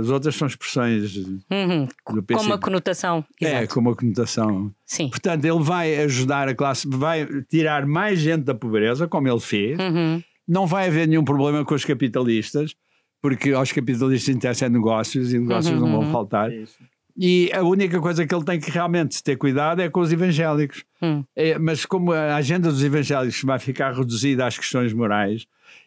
as 0.00 0.08
outras 0.10 0.36
são 0.36 0.46
expressões 0.46 1.16
uhum, 1.16 1.88
com 2.04 2.42
uma 2.42 2.58
conotação. 2.58 3.24
Exato. 3.40 3.56
É, 3.56 3.66
com 3.66 3.80
uma 3.80 3.96
conotação. 3.96 4.72
Sim. 4.84 5.08
Portanto, 5.08 5.44
ele 5.44 5.62
vai 5.62 5.96
ajudar 6.02 6.48
a 6.48 6.54
classe, 6.54 6.86
vai 6.88 7.26
tirar 7.48 7.86
mais 7.86 8.18
gente 8.18 8.44
da 8.44 8.54
pobreza, 8.54 9.08
como 9.08 9.28
ele 9.28 9.40
fez. 9.40 9.78
Uhum. 9.78 10.22
Não 10.46 10.66
vai 10.66 10.88
haver 10.88 11.08
nenhum 11.08 11.24
problema 11.24 11.64
com 11.64 11.74
os 11.74 11.84
capitalistas, 11.84 12.74
porque 13.20 13.52
aos 13.52 13.72
capitalistas 13.72 14.34
interessam 14.34 14.68
negócios 14.68 15.32
e 15.32 15.38
negócios 15.38 15.74
uhum, 15.74 15.80
não 15.80 15.90
vão 15.90 16.00
uhum. 16.02 16.12
faltar. 16.12 16.52
Isso. 16.52 16.76
E 17.18 17.50
a 17.54 17.62
única 17.62 17.98
coisa 17.98 18.26
que 18.26 18.34
ele 18.34 18.44
tem 18.44 18.60
que 18.60 18.70
realmente 18.70 19.22
ter 19.22 19.36
cuidado 19.36 19.80
é 19.80 19.88
com 19.88 20.00
os 20.00 20.12
evangélicos. 20.12 20.84
Hum. 21.00 21.24
É, 21.34 21.58
mas 21.58 21.86
como 21.86 22.12
a 22.12 22.36
agenda 22.36 22.70
dos 22.70 22.84
evangélicos 22.84 23.42
vai 23.42 23.58
ficar 23.58 23.94
reduzida 23.94 24.46
às 24.46 24.58
questões 24.58 24.92
morais, 24.92 25.46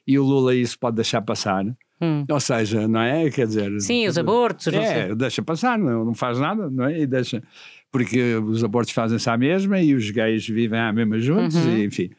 e 0.10 0.18
o 0.18 0.24
Lula 0.24 0.56
isso 0.56 0.78
pode 0.80 0.96
deixar 0.96 1.22
passar, 1.22 1.64
Hum. 2.02 2.26
Ou 2.30 2.40
seja, 2.40 2.88
não 2.88 3.02
é? 3.02 3.30
Quer 3.30 3.46
dizer. 3.46 3.78
Sim, 3.82 4.08
os 4.08 4.18
abortos. 4.18 4.68
É, 4.68 5.14
deixa 5.14 5.42
passar, 5.42 5.78
não, 5.78 6.06
não 6.06 6.14
faz 6.14 6.40
nada, 6.40 6.70
não 6.70 6.86
é? 6.86 7.02
E 7.02 7.06
deixa. 7.06 7.44
Porque 7.92 8.36
os 8.36 8.64
abortos 8.64 8.94
fazem-se 8.94 9.30
à 9.30 9.38
mesma 9.38 9.82
e 9.82 9.94
os 9.94 10.10
gays 10.10 10.48
vivem 10.48 10.80
à 10.80 10.94
mesma 10.94 11.20
juntos, 11.20 11.58
uhum. 11.58 11.78
e, 11.78 11.86
enfim, 11.86 12.10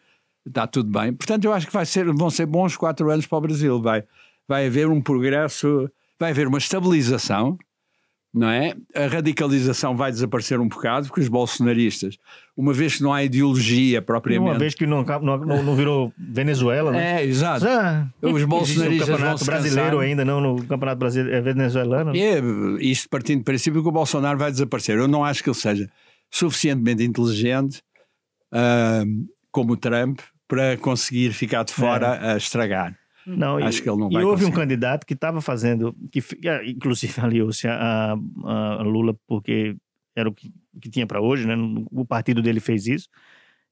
está 0.47 0.67
tudo 0.67 0.91
bem. 0.91 1.15
Portanto, 1.15 1.47
eu 1.47 1.53
acho 1.55 1.67
que 1.67 1.73
vai 1.73 1.87
ser, 1.87 2.05
vão 2.13 2.29
ser 2.29 2.45
bons 2.45 2.77
quatro 2.77 3.11
anos 3.11 3.27
para 3.27 3.39
o 3.39 3.41
Brasil. 3.41 3.81
Vai, 3.81 4.05
vai 4.47 4.67
haver 4.67 4.87
um 4.87 5.01
progresso, 5.01 5.91
vai 6.19 6.33
haver 6.33 6.47
uma 6.47 6.59
estabilização 6.59 7.57
não 8.33 8.49
é? 8.49 8.75
A 8.95 9.07
radicalização 9.07 9.97
vai 9.97 10.13
desaparecer 10.13 10.61
um 10.61 10.69
bocado, 10.69 11.09
porque 11.09 11.21
os 11.21 11.29
bolsonaristas, 11.29 12.17
uma 12.57 12.73
vez 12.73 12.97
que 12.97 13.03
não 13.03 13.13
há 13.13 13.25
ideologia 13.25 14.01
propriamente. 14.01 14.53
Uma 14.53 14.59
vez 14.59 14.75
que 14.75 14.87
não, 14.87 15.03
não, 15.03 15.63
não 15.63 15.75
virou 15.75 16.13
Venezuela, 16.17 16.93
né? 16.93 17.23
É, 17.23 17.27
exato. 17.27 17.65
Já 17.65 18.09
os 18.23 18.45
bolsonaristas. 18.45 19.09
O 19.09 19.13
campeonato 19.13 19.45
brasileiro 19.45 19.99
ainda, 19.99 20.25
não 20.25 20.41
no 20.41 20.65
campeonato 20.65 20.99
brasileiro, 20.99 21.37
é 21.37 21.41
venezuelano. 21.41 22.17
É, 22.17 22.41
isto 22.81 23.09
partindo 23.09 23.41
do 23.41 23.45
princípio 23.45 23.83
que 23.83 23.89
o 23.89 23.93
Bolsonaro 23.93 24.39
vai 24.39 24.51
desaparecer. 24.51 24.97
Eu 24.97 25.09
não 25.09 25.25
acho 25.25 25.43
que 25.43 25.51
ele 25.51 25.57
seja 25.57 25.91
suficientemente 26.31 27.03
inteligente 27.03 27.83
uh, 28.53 29.29
como 29.51 29.73
o 29.73 29.77
Trump 29.77 30.21
para 30.47 30.77
conseguir 30.77 31.33
ficar 31.33 31.65
de 31.65 31.73
fora 31.73 32.19
é. 32.23 32.33
a 32.33 32.37
estragar. 32.37 33.00
Não, 33.27 33.59
Acho 33.59 33.81
e, 33.81 33.83
que 33.83 33.89
ele 33.89 33.99
não 33.99 34.11
vai 34.11 34.23
E 34.23 34.25
houve 34.25 34.43
conseguir. 34.43 34.57
um 34.57 34.61
candidato 34.61 35.07
que 35.07 35.15
estava 35.15 35.41
fazendo, 35.41 35.95
que 36.11 36.21
ah, 36.49 36.65
inclusive 36.65 37.13
aliou-se 37.21 37.67
a, 37.69 38.13
a, 38.45 38.83
Lula 38.83 39.15
porque 39.27 39.77
era 40.17 40.29
o 40.29 40.33
que, 40.33 40.53
que 40.81 40.91
tinha 40.91 41.07
para 41.07 41.21
hoje, 41.21 41.47
né? 41.47 41.55
O 41.91 42.05
partido 42.05 42.43
dele 42.43 42.61
fez 42.61 42.87
isso, 42.87 43.09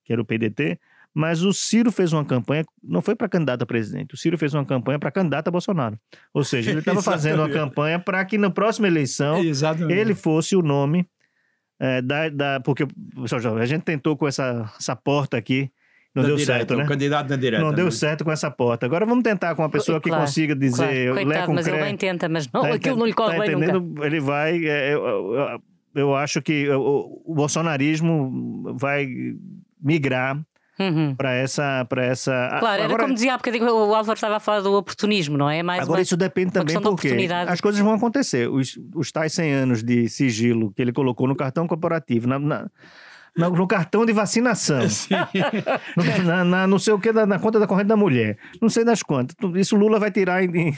que 0.05 0.13
era 0.13 0.21
o 0.21 0.25
PDT. 0.25 0.79
Mas 1.15 1.43
o 1.43 1.53
Ciro 1.53 1.91
fez 1.91 2.13
uma 2.13 2.25
campanha, 2.25 2.65
não 2.83 3.01
foi 3.01 3.17
para 3.17 3.29
candidato 3.29 3.63
a 3.63 3.67
presidente, 3.67 4.15
o 4.15 4.17
Ciro 4.17 4.37
fez 4.39 4.55
uma 4.55 4.65
campanha 4.65 4.99
para 4.99 5.11
candidato 5.11 5.49
a 5.49 5.51
Bolsonaro. 5.51 5.99
Ou 6.33 6.45
seja, 6.45 6.71
ele 6.71 6.81
estava 6.81 7.01
fazendo 7.03 7.41
uma 7.41 7.49
campanha 7.49 7.99
para 7.99 8.25
que 8.25 8.39
na 8.39 8.51
próxima 8.51 8.87
eleição 8.87 9.43
Exatamente. 9.43 9.99
ele 9.99 10.15
fosse 10.15 10.55
o 10.55 10.63
nome 10.63 11.09
é, 11.81 12.03
da, 12.03 12.29
da. 12.29 12.61
Porque, 12.61 12.87
pessoal, 13.21 13.57
a 13.57 13.67
gente 13.67 13.83
tentou 13.83 14.17
com 14.17 14.29
essa, 14.29 14.71
essa 14.79 14.95
porta 14.95 15.37
aqui 15.37 15.73
não 16.15 16.25
deu 16.25 16.37
direta, 16.37 16.59
certo, 16.59 16.77
né? 16.77 16.85
O 16.85 16.87
candidato 16.87 17.29
na 17.29 17.37
direta. 17.37 17.63
Não 17.63 17.73
deu 17.73 17.87
né? 17.87 17.91
certo 17.91 18.25
com 18.25 18.33
essa 18.33 18.51
porta. 18.51 18.87
Agora 18.87 19.07
vamos 19.07 19.23
tentar 19.23 19.55
com 19.55 19.63
uma 19.63 19.69
pessoa 19.69 20.01
que 20.01 20.11
consiga 20.11 20.55
dizer. 20.55 21.13
Claro. 21.13 21.27
Coitado, 21.27 21.53
mas 21.53 21.67
ele 21.67 21.79
bem 21.79 21.97
tenta, 21.97 22.29
mas 22.29 22.51
não, 22.51 22.63
tá 22.63 22.75
aquilo 22.75 22.97
não 22.97 23.07
lhe 23.07 23.13
corre 23.13 23.37
tá 23.37 23.41
bem 23.41 23.51
entendendo? 23.51 23.81
nunca. 23.81 24.07
Ele 24.07 24.21
vai. 24.21 24.65
É, 24.65 24.95
eu, 24.95 25.05
eu, 25.05 25.63
eu, 25.95 26.15
acho 26.15 26.41
que 26.43 26.69
o, 26.71 27.23
o 27.25 27.35
bolsonarismo 27.35 28.75
vai 28.77 29.07
migrar 29.81 30.41
Uhum. 30.81 31.13
para 31.17 31.33
essa, 31.33 31.85
para 31.89 32.05
essa. 32.05 32.31
Claro, 32.61 32.67
agora, 32.67 32.83
era 32.85 32.99
como 33.03 33.13
dizia 33.13 33.35
há 33.35 33.37
bocadinho, 33.37 33.65
o 33.67 33.93
Álvaro 33.93 34.15
estava 34.15 34.37
a 34.37 34.41
falar 34.41 34.61
do 34.61 34.73
oportunismo, 34.73 35.37
não 35.37 35.51
é? 35.51 35.61
Mais 35.61 35.83
agora, 35.83 35.99
uma, 35.99 36.03
isso 36.03 36.17
depende 36.17 36.53
também 36.53 36.81
porque 36.81 37.17
as 37.49 37.61
coisas 37.61 37.81
vão 37.81 37.95
acontecer. 37.95 38.49
Os, 38.49 38.79
os 38.95 39.11
tais 39.11 39.33
100 39.33 39.53
anos 39.55 39.83
de 39.83 40.09
sigilo 40.09 40.73
que 40.73 40.81
ele 40.81 40.93
colocou 40.93 41.27
no 41.27 41.35
cartão 41.35 41.67
corporativo, 41.67 42.29
na, 42.29 42.39
na 42.39 42.71
no, 43.39 43.51
no 43.51 43.67
cartão 43.67 44.05
de 44.05 44.13
vacinação. 44.13 44.81
no, 45.97 46.05
na, 46.25 46.45
na, 46.45 46.67
não 46.67 46.79
sei 46.79 46.93
o 46.93 46.99
que, 46.99 47.13
na, 47.13 47.25
na, 47.25 47.39
conta 47.39 47.61
da 47.61 47.67
corrente 47.67 47.87
da 47.87 47.97
mulher. 47.97 48.37
Não 48.61 48.69
sei 48.69 48.85
das 48.85 49.03
quantas. 49.03 49.37
Isso 49.55 49.77
Lula 49.77 50.01
vai 50.01 50.11
tirar 50.11 50.43
em, 50.43 50.77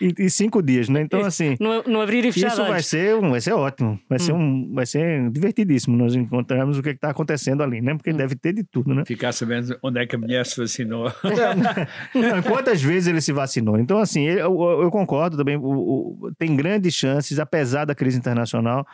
em, 0.00 0.14
em 0.18 0.28
cinco 0.28 0.62
dias, 0.62 0.88
né? 0.88 1.00
Então, 1.00 1.20
assim. 1.20 1.56
Não, 1.58 1.82
não 1.84 2.00
abrir 2.02 2.24
e 2.24 2.32
fechar 2.32 2.48
Isso 2.48 2.64
vai 2.64 2.82
ser, 2.82 3.18
vai 3.20 3.40
ser 3.40 3.52
ótimo. 3.54 3.98
Vai, 4.08 4.16
hum. 4.16 4.20
ser 4.20 4.32
um, 4.32 4.74
vai 4.74 4.86
ser 4.86 5.30
divertidíssimo 5.30 5.96
nós 5.96 6.14
encontrarmos 6.14 6.78
o 6.78 6.82
que 6.82 6.90
é 6.90 6.92
está 6.92 7.10
acontecendo 7.10 7.62
ali, 7.62 7.80
né? 7.80 7.94
Porque 7.94 8.10
hum. 8.10 8.16
deve 8.16 8.36
ter 8.36 8.52
de 8.52 8.62
tudo, 8.62 8.94
né? 8.94 9.04
Ficar 9.06 9.32
sabendo 9.32 9.76
onde 9.82 10.00
é 10.00 10.06
que 10.06 10.14
a 10.14 10.18
mulher 10.18 10.44
se 10.44 10.60
vacinou. 10.60 11.10
não, 12.14 12.42
quantas 12.42 12.82
vezes 12.82 13.08
ele 13.08 13.20
se 13.22 13.32
vacinou. 13.32 13.78
Então, 13.78 13.98
assim, 13.98 14.24
eu, 14.24 14.82
eu 14.82 14.90
concordo 14.90 15.36
também. 15.36 15.56
O, 15.56 15.62
o, 15.62 16.32
tem 16.38 16.54
grandes 16.54 16.94
chances, 16.94 17.38
apesar 17.38 17.86
da 17.86 17.94
crise 17.94 18.18
internacional 18.18 18.86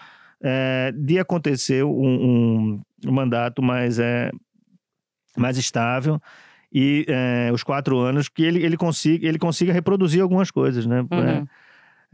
é, 0.43 0.93
de 0.95 1.19
acontecer 1.19 1.85
um, 1.85 1.91
um, 1.91 2.83
mandato 3.07 3.63
mais, 3.63 3.99
é, 3.99 4.31
mais 5.37 5.57
estável 5.57 6.21
e 6.73 7.05
é, 7.07 7.51
os 7.53 7.63
quatro 7.63 7.99
anos 7.99 8.29
que 8.29 8.43
ele, 8.43 8.65
ele, 8.65 8.77
consiga, 8.77 9.27
ele 9.27 9.39
consiga 9.39 9.73
reproduzir 9.73 10.23
algumas 10.23 10.51
coisas, 10.51 10.87
né? 10.87 11.01
Uhum. 11.03 11.47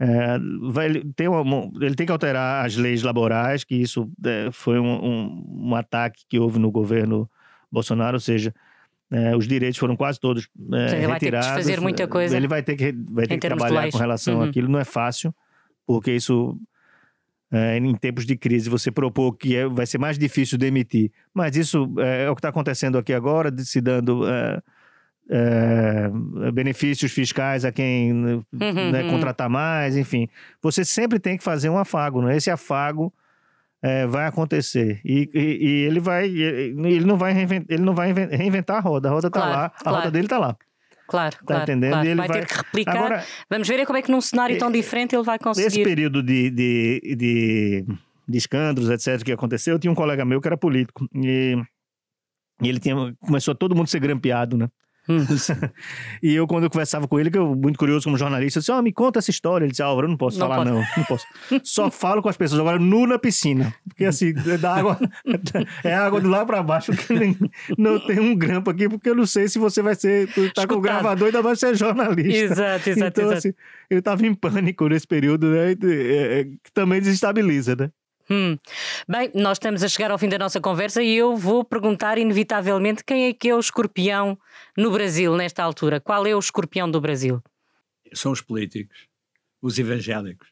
É, 0.01 0.39
vai, 0.71 1.01
tem 1.15 1.27
uma, 1.27 1.71
ele 1.81 1.95
tem 1.95 2.05
que 2.05 2.11
alterar 2.11 2.65
as 2.65 2.75
leis 2.75 3.03
laborais, 3.03 3.63
que 3.63 3.75
isso 3.75 4.09
é, 4.25 4.49
foi 4.51 4.79
um, 4.79 5.05
um, 5.05 5.67
um, 5.67 5.75
ataque 5.75 6.23
que 6.27 6.39
houve 6.39 6.57
no 6.57 6.71
governo 6.71 7.29
Bolsonaro, 7.69 8.15
ou 8.15 8.19
seja, 8.19 8.53
é, 9.11 9.35
os 9.35 9.47
direitos 9.47 9.77
foram 9.77 9.95
quase 9.95 10.19
todos 10.19 10.47
é, 10.73 10.97
ele 10.97 11.07
retirados. 11.07 11.19
Vai 11.19 11.29
ter 11.29 11.39
que 11.39 11.67
fazer 11.67 11.81
muita 11.81 12.07
coisa. 12.07 12.35
Ele 12.35 12.47
vai 12.47 12.63
ter 12.63 12.75
que, 12.75 12.93
vai 13.11 13.27
ter 13.27 13.37
que 13.37 13.47
trabalhar 13.47 13.91
com 13.91 13.97
relação 13.97 14.37
uhum. 14.37 14.43
àquilo, 14.43 14.69
não 14.69 14.79
é 14.79 14.85
fácil, 14.85 15.33
porque 15.85 16.11
isso 16.11 16.57
é, 17.51 17.77
em 17.77 17.95
tempos 17.95 18.25
de 18.25 18.35
crise, 18.35 18.69
você 18.69 18.91
propor 18.91 19.33
que 19.33 19.55
é, 19.55 19.67
vai 19.67 19.85
ser 19.85 19.97
mais 19.97 20.17
difícil 20.17 20.57
demitir. 20.57 21.11
Mas 21.33 21.55
isso 21.55 21.91
é, 21.97 22.25
é 22.25 22.29
o 22.29 22.35
que 22.35 22.39
está 22.39 22.49
acontecendo 22.49 22.97
aqui 22.97 23.13
agora, 23.13 23.49
de, 23.49 23.65
se 23.65 23.81
dando 23.81 24.27
é, 24.27 24.61
é 25.29 26.51
benefícios 26.51 27.11
fiscais 27.11 27.65
a 27.65 27.71
quem 27.71 28.13
uhum, 28.13 28.43
né, 28.91 29.03
uhum. 29.03 29.09
contratar 29.09 29.49
mais, 29.49 29.97
enfim. 29.97 30.27
Você 30.61 30.85
sempre 30.85 31.19
tem 31.19 31.37
que 31.37 31.43
fazer 31.43 31.69
um 31.69 31.77
afago, 31.77 32.21
né? 32.21 32.37
Esse 32.37 32.51
afago 32.51 33.11
é, 33.81 34.05
vai 34.05 34.27
acontecer. 34.27 35.01
E, 35.03 35.29
e, 35.33 35.39
e, 35.39 35.85
ele 35.85 35.99
vai. 35.99 36.27
Ele 36.27 37.05
não 37.05 37.17
vai, 37.17 37.33
reinventar, 37.33 37.67
ele 37.69 37.83
não 37.83 37.95
vai 37.95 38.13
reinventar 38.13 38.77
a 38.77 38.79
roda. 38.79 39.09
A 39.09 39.11
roda 39.11 39.27
está 39.27 39.39
claro, 39.39 39.55
lá, 39.55 39.65
a 39.65 39.69
claro. 39.69 39.97
roda 39.97 40.11
dele 40.11 40.25
está 40.25 40.37
lá. 40.37 40.55
Claro, 41.09 41.35
tá 41.37 41.43
claro, 41.43 41.63
entendendo? 41.63 41.91
claro. 41.91 42.07
Ele 42.07 42.15
vai, 42.15 42.29
ter 42.29 42.45
que 42.45 42.53
replicar. 42.53 42.95
Agora, 42.95 43.25
Vamos 43.49 43.67
ver 43.67 43.79
é 43.79 43.85
como 43.85 43.97
é 43.97 44.01
que 44.03 44.11
num 44.11 44.21
cenário 44.21 44.59
tão 44.59 44.71
diferente 44.71 45.15
ele 45.15 45.23
vai 45.23 45.37
esse 45.37 45.43
conseguir. 45.43 45.83
período 45.83 46.21
de, 46.21 46.51
de, 46.51 47.15
de, 47.17 47.85
de 48.27 48.37
escândalos, 48.37 48.91
etc., 48.91 49.23
que 49.23 49.31
aconteceu, 49.31 49.73
eu 49.73 49.79
tinha 49.79 49.91
um 49.91 49.95
colega 49.95 50.23
meu 50.23 50.39
que 50.39 50.47
era 50.47 50.55
político. 50.55 51.09
E, 51.15 51.57
e 52.61 52.69
ele 52.69 52.79
tinha, 52.79 52.95
começou 53.21 53.55
todo 53.55 53.75
mundo 53.75 53.85
a 53.85 53.87
ser 53.87 53.99
grampeado, 53.99 54.55
né? 54.55 54.69
Hum. 55.09 55.25
E 56.21 56.35
eu, 56.35 56.45
quando 56.45 56.65
eu 56.65 56.69
conversava 56.69 57.07
com 57.07 57.19
ele, 57.19 57.31
que 57.31 57.37
eu, 57.37 57.55
muito 57.55 57.79
curioso 57.79 58.03
como 58.03 58.17
jornalista, 58.17 58.59
eu 58.59 58.61
disse: 58.61 58.71
Ó, 58.71 58.81
me 58.81 58.91
conta 58.93 59.19
essa 59.19 59.31
história. 59.31 59.65
Ele 59.65 59.71
disse: 59.71 59.81
Álvaro, 59.81 60.05
eu 60.05 60.09
não 60.09 60.17
posso 60.17 60.37
Não 60.37 60.47
falar, 60.47 60.57
pode. 60.63 60.69
não. 60.71 60.83
Não 60.97 61.03
posso. 61.05 61.25
Só 61.63 61.89
falo 61.91 62.21
com 62.21 62.29
as 62.29 62.37
pessoas. 62.37 62.59
Agora, 62.59 62.77
nu 62.77 63.07
na 63.07 63.17
piscina. 63.17 63.73
Porque 63.87 64.05
assim, 64.05 64.33
é 64.47 64.57
da 64.57 64.75
água. 64.75 64.99
É 65.83 65.93
água 65.95 66.19
do 66.21 66.29
lá 66.29 66.45
pra 66.45 66.61
baixo. 66.61 66.91
Que 66.91 67.13
nem, 67.13 67.37
não 67.77 67.99
tem 67.99 68.19
um 68.19 68.35
grampo 68.35 68.69
aqui, 68.69 68.87
porque 68.87 69.09
eu 69.09 69.15
não 69.15 69.25
sei 69.25 69.47
se 69.47 69.57
você 69.57 69.81
vai 69.81 69.95
ser. 69.95 70.27
Tu 70.27 70.53
tá 70.53 70.67
com 70.67 70.75
o 70.75 70.77
Escutado. 70.77 70.81
gravador 70.81 71.27
e 71.27 71.29
ainda 71.29 71.41
vai 71.41 71.55
ser 71.55 71.75
jornalista. 71.75 72.37
Exato, 72.37 72.89
exato, 72.89 73.21
então, 73.21 73.23
exato. 73.31 73.37
assim, 73.37 73.53
eu 73.89 74.01
tava 74.01 74.25
em 74.25 74.33
pânico 74.33 74.87
nesse 74.87 75.07
período, 75.07 75.49
né? 75.49 75.71
é, 75.71 76.39
é, 76.39 76.43
que 76.45 76.71
também 76.73 76.99
desestabiliza, 76.99 77.75
né? 77.75 77.89
Hum. 78.29 78.57
Bem, 79.07 79.31
nós 79.33 79.53
estamos 79.57 79.83
a 79.83 79.87
chegar 79.87 80.11
ao 80.11 80.17
fim 80.19 80.29
da 80.29 80.37
nossa 80.37 80.61
conversa 80.61 81.01
e 81.01 81.15
eu 81.15 81.35
vou 81.35 81.63
perguntar 81.63 82.17
inevitavelmente 82.17 83.03
quem 83.03 83.25
é 83.25 83.33
que 83.33 83.49
é 83.49 83.55
o 83.55 83.59
escorpião 83.59 84.37
no 84.77 84.91
Brasil 84.91 85.35
nesta 85.35 85.63
altura. 85.63 85.99
Qual 85.99 86.25
é 86.27 86.35
o 86.35 86.39
escorpião 86.39 86.89
do 86.89 87.01
Brasil? 87.01 87.41
São 88.13 88.31
os 88.31 88.41
políticos, 88.41 88.97
os 89.61 89.77
evangélicos. 89.79 90.47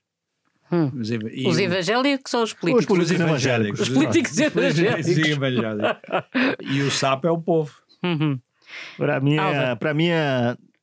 Hum. 0.72 0.92
Os, 1.00 1.12
eva- 1.12 1.30
e 1.32 1.48
Os 1.48 1.58
evangélicos 1.60 2.34
ou 2.34 2.44
os 2.44 2.54
políticos? 2.54 2.84
Os 2.84 2.88
políticos 2.88 3.22
evangélicos. 3.22 3.80
Os 3.82 3.90
políticos 3.90 4.32
Os 4.32 4.40
evangélicos. 4.40 5.08
evangélicos. 5.18 5.98
E 6.62 6.82
o 6.82 6.92
sapo 6.92 7.28
é 7.28 7.32
o 7.32 7.40
povo. 7.40 7.74
Uhum. 8.04 8.40
Pra 8.98 9.20
mim, 9.22 9.38
pra 9.80 9.94
mim 9.94 10.08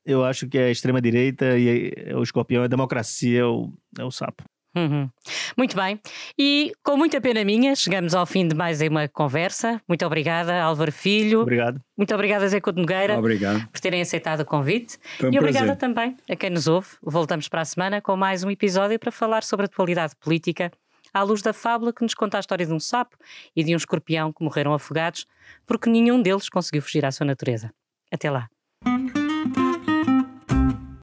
eu 0.06 0.24
acho 0.24 0.48
que 0.48 0.56
é 0.58 0.66
a 0.66 0.70
extrema-direita 0.70 1.58
e 1.58 1.92
é 1.96 2.16
o 2.16 2.22
escorpião 2.22 2.62
é 2.62 2.64
a 2.64 2.68
democracia, 2.68 3.40
é 3.40 3.44
o, 3.44 3.70
é 3.98 4.04
o 4.04 4.10
sapo. 4.10 4.42
Uhum. 4.74 5.08
Muito 5.56 5.76
bem. 5.76 6.00
E 6.38 6.72
com 6.82 6.96
muita 6.96 7.20
pena 7.20 7.44
minha, 7.44 7.76
chegamos 7.76 8.14
ao 8.14 8.26
fim 8.26 8.48
de 8.48 8.54
mais 8.54 8.80
uma 8.80 9.06
conversa. 9.08 9.80
Muito 9.88 10.04
obrigada, 10.04 10.60
Álvaro 10.62 10.90
Filho. 10.90 11.42
Obrigado. 11.42 11.80
Muito 11.96 12.12
obrigada, 12.12 12.48
Zé 12.48 12.60
Couto 12.60 12.80
Nogueira, 12.80 13.18
Obrigado. 13.18 13.68
por 13.68 13.80
terem 13.80 14.02
aceitado 14.02 14.40
o 14.40 14.44
convite. 14.44 14.98
Um 15.22 15.32
e 15.32 15.38
obrigada 15.38 15.66
prazer. 15.66 15.76
também 15.76 16.16
a 16.28 16.34
quem 16.34 16.50
nos 16.50 16.66
ouve. 16.66 16.88
Voltamos 17.02 17.48
para 17.48 17.60
a 17.60 17.64
semana 17.64 18.00
com 18.00 18.16
mais 18.16 18.42
um 18.42 18.50
episódio 18.50 18.98
para 18.98 19.12
falar 19.12 19.44
sobre 19.44 19.64
a 19.64 19.66
atualidade 19.66 20.14
política 20.16 20.72
à 21.12 21.22
luz 21.22 21.40
da 21.40 21.52
fábula 21.52 21.92
que 21.92 22.02
nos 22.02 22.14
conta 22.14 22.36
a 22.36 22.40
história 22.40 22.66
de 22.66 22.72
um 22.72 22.80
sapo 22.80 23.16
e 23.54 23.62
de 23.62 23.72
um 23.72 23.76
escorpião 23.76 24.32
que 24.32 24.42
morreram 24.42 24.74
afogados 24.74 25.26
porque 25.64 25.88
nenhum 25.88 26.20
deles 26.20 26.48
conseguiu 26.48 26.82
fugir 26.82 27.04
à 27.06 27.12
sua 27.12 27.24
natureza. 27.24 27.72
Até 28.10 28.28
lá. 28.30 28.48